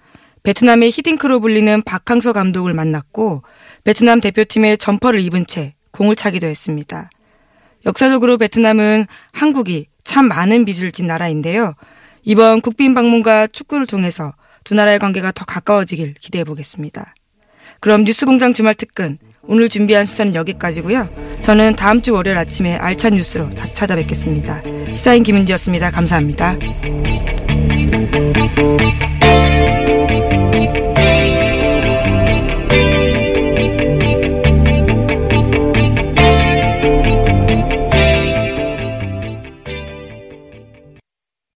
베트남의 0.43 0.91
히딩크로 0.91 1.41
불리는 1.41 1.82
박항서 1.82 2.32
감독을 2.32 2.74
만났고 2.74 3.43
베트남 3.84 4.20
대표팀의 4.20 4.78
점퍼를 4.78 5.20
입은 5.20 5.47
채 5.47 5.74
공을 5.93 6.16
차기도 6.16 6.47
했습니다. 6.47 7.11
역사적으로 7.86 8.38
베트남은 8.38 9.07
한국이 9.32 9.86
참 10.05 10.28
많은 10.28 10.64
빚을 10.64 10.93
진 10.93 11.07
나라인데요. 11.07 11.74
이번 12.22 12.61
국빈 12.61 12.95
방문과 12.95 13.47
축구를 13.47 13.86
통해서 13.86 14.34
두 14.64 14.74
나라의 14.74 14.99
관계가 14.99 15.32
더 15.32 15.45
가까워지길 15.45 16.14
기대해 16.20 16.45
보겠습니다. 16.45 17.14
그럼 17.80 18.05
뉴스공장 18.05 18.53
주말 18.53 18.74
특근 18.74 19.18
오늘 19.43 19.68
준비한 19.68 20.05
수사는 20.07 20.34
여기까지고요. 20.34 21.09
저는 21.43 21.76
다음 21.76 22.03
주 22.03 22.12
월요일 22.12 22.36
아침에 22.36 22.76
알찬 22.76 23.14
뉴스로 23.14 23.51
다시 23.51 23.72
찾아뵙겠습니다. 23.74 24.62
시사인 24.95 25.22
김은지였습니다. 25.22 25.91
감사합니다. 25.91 26.59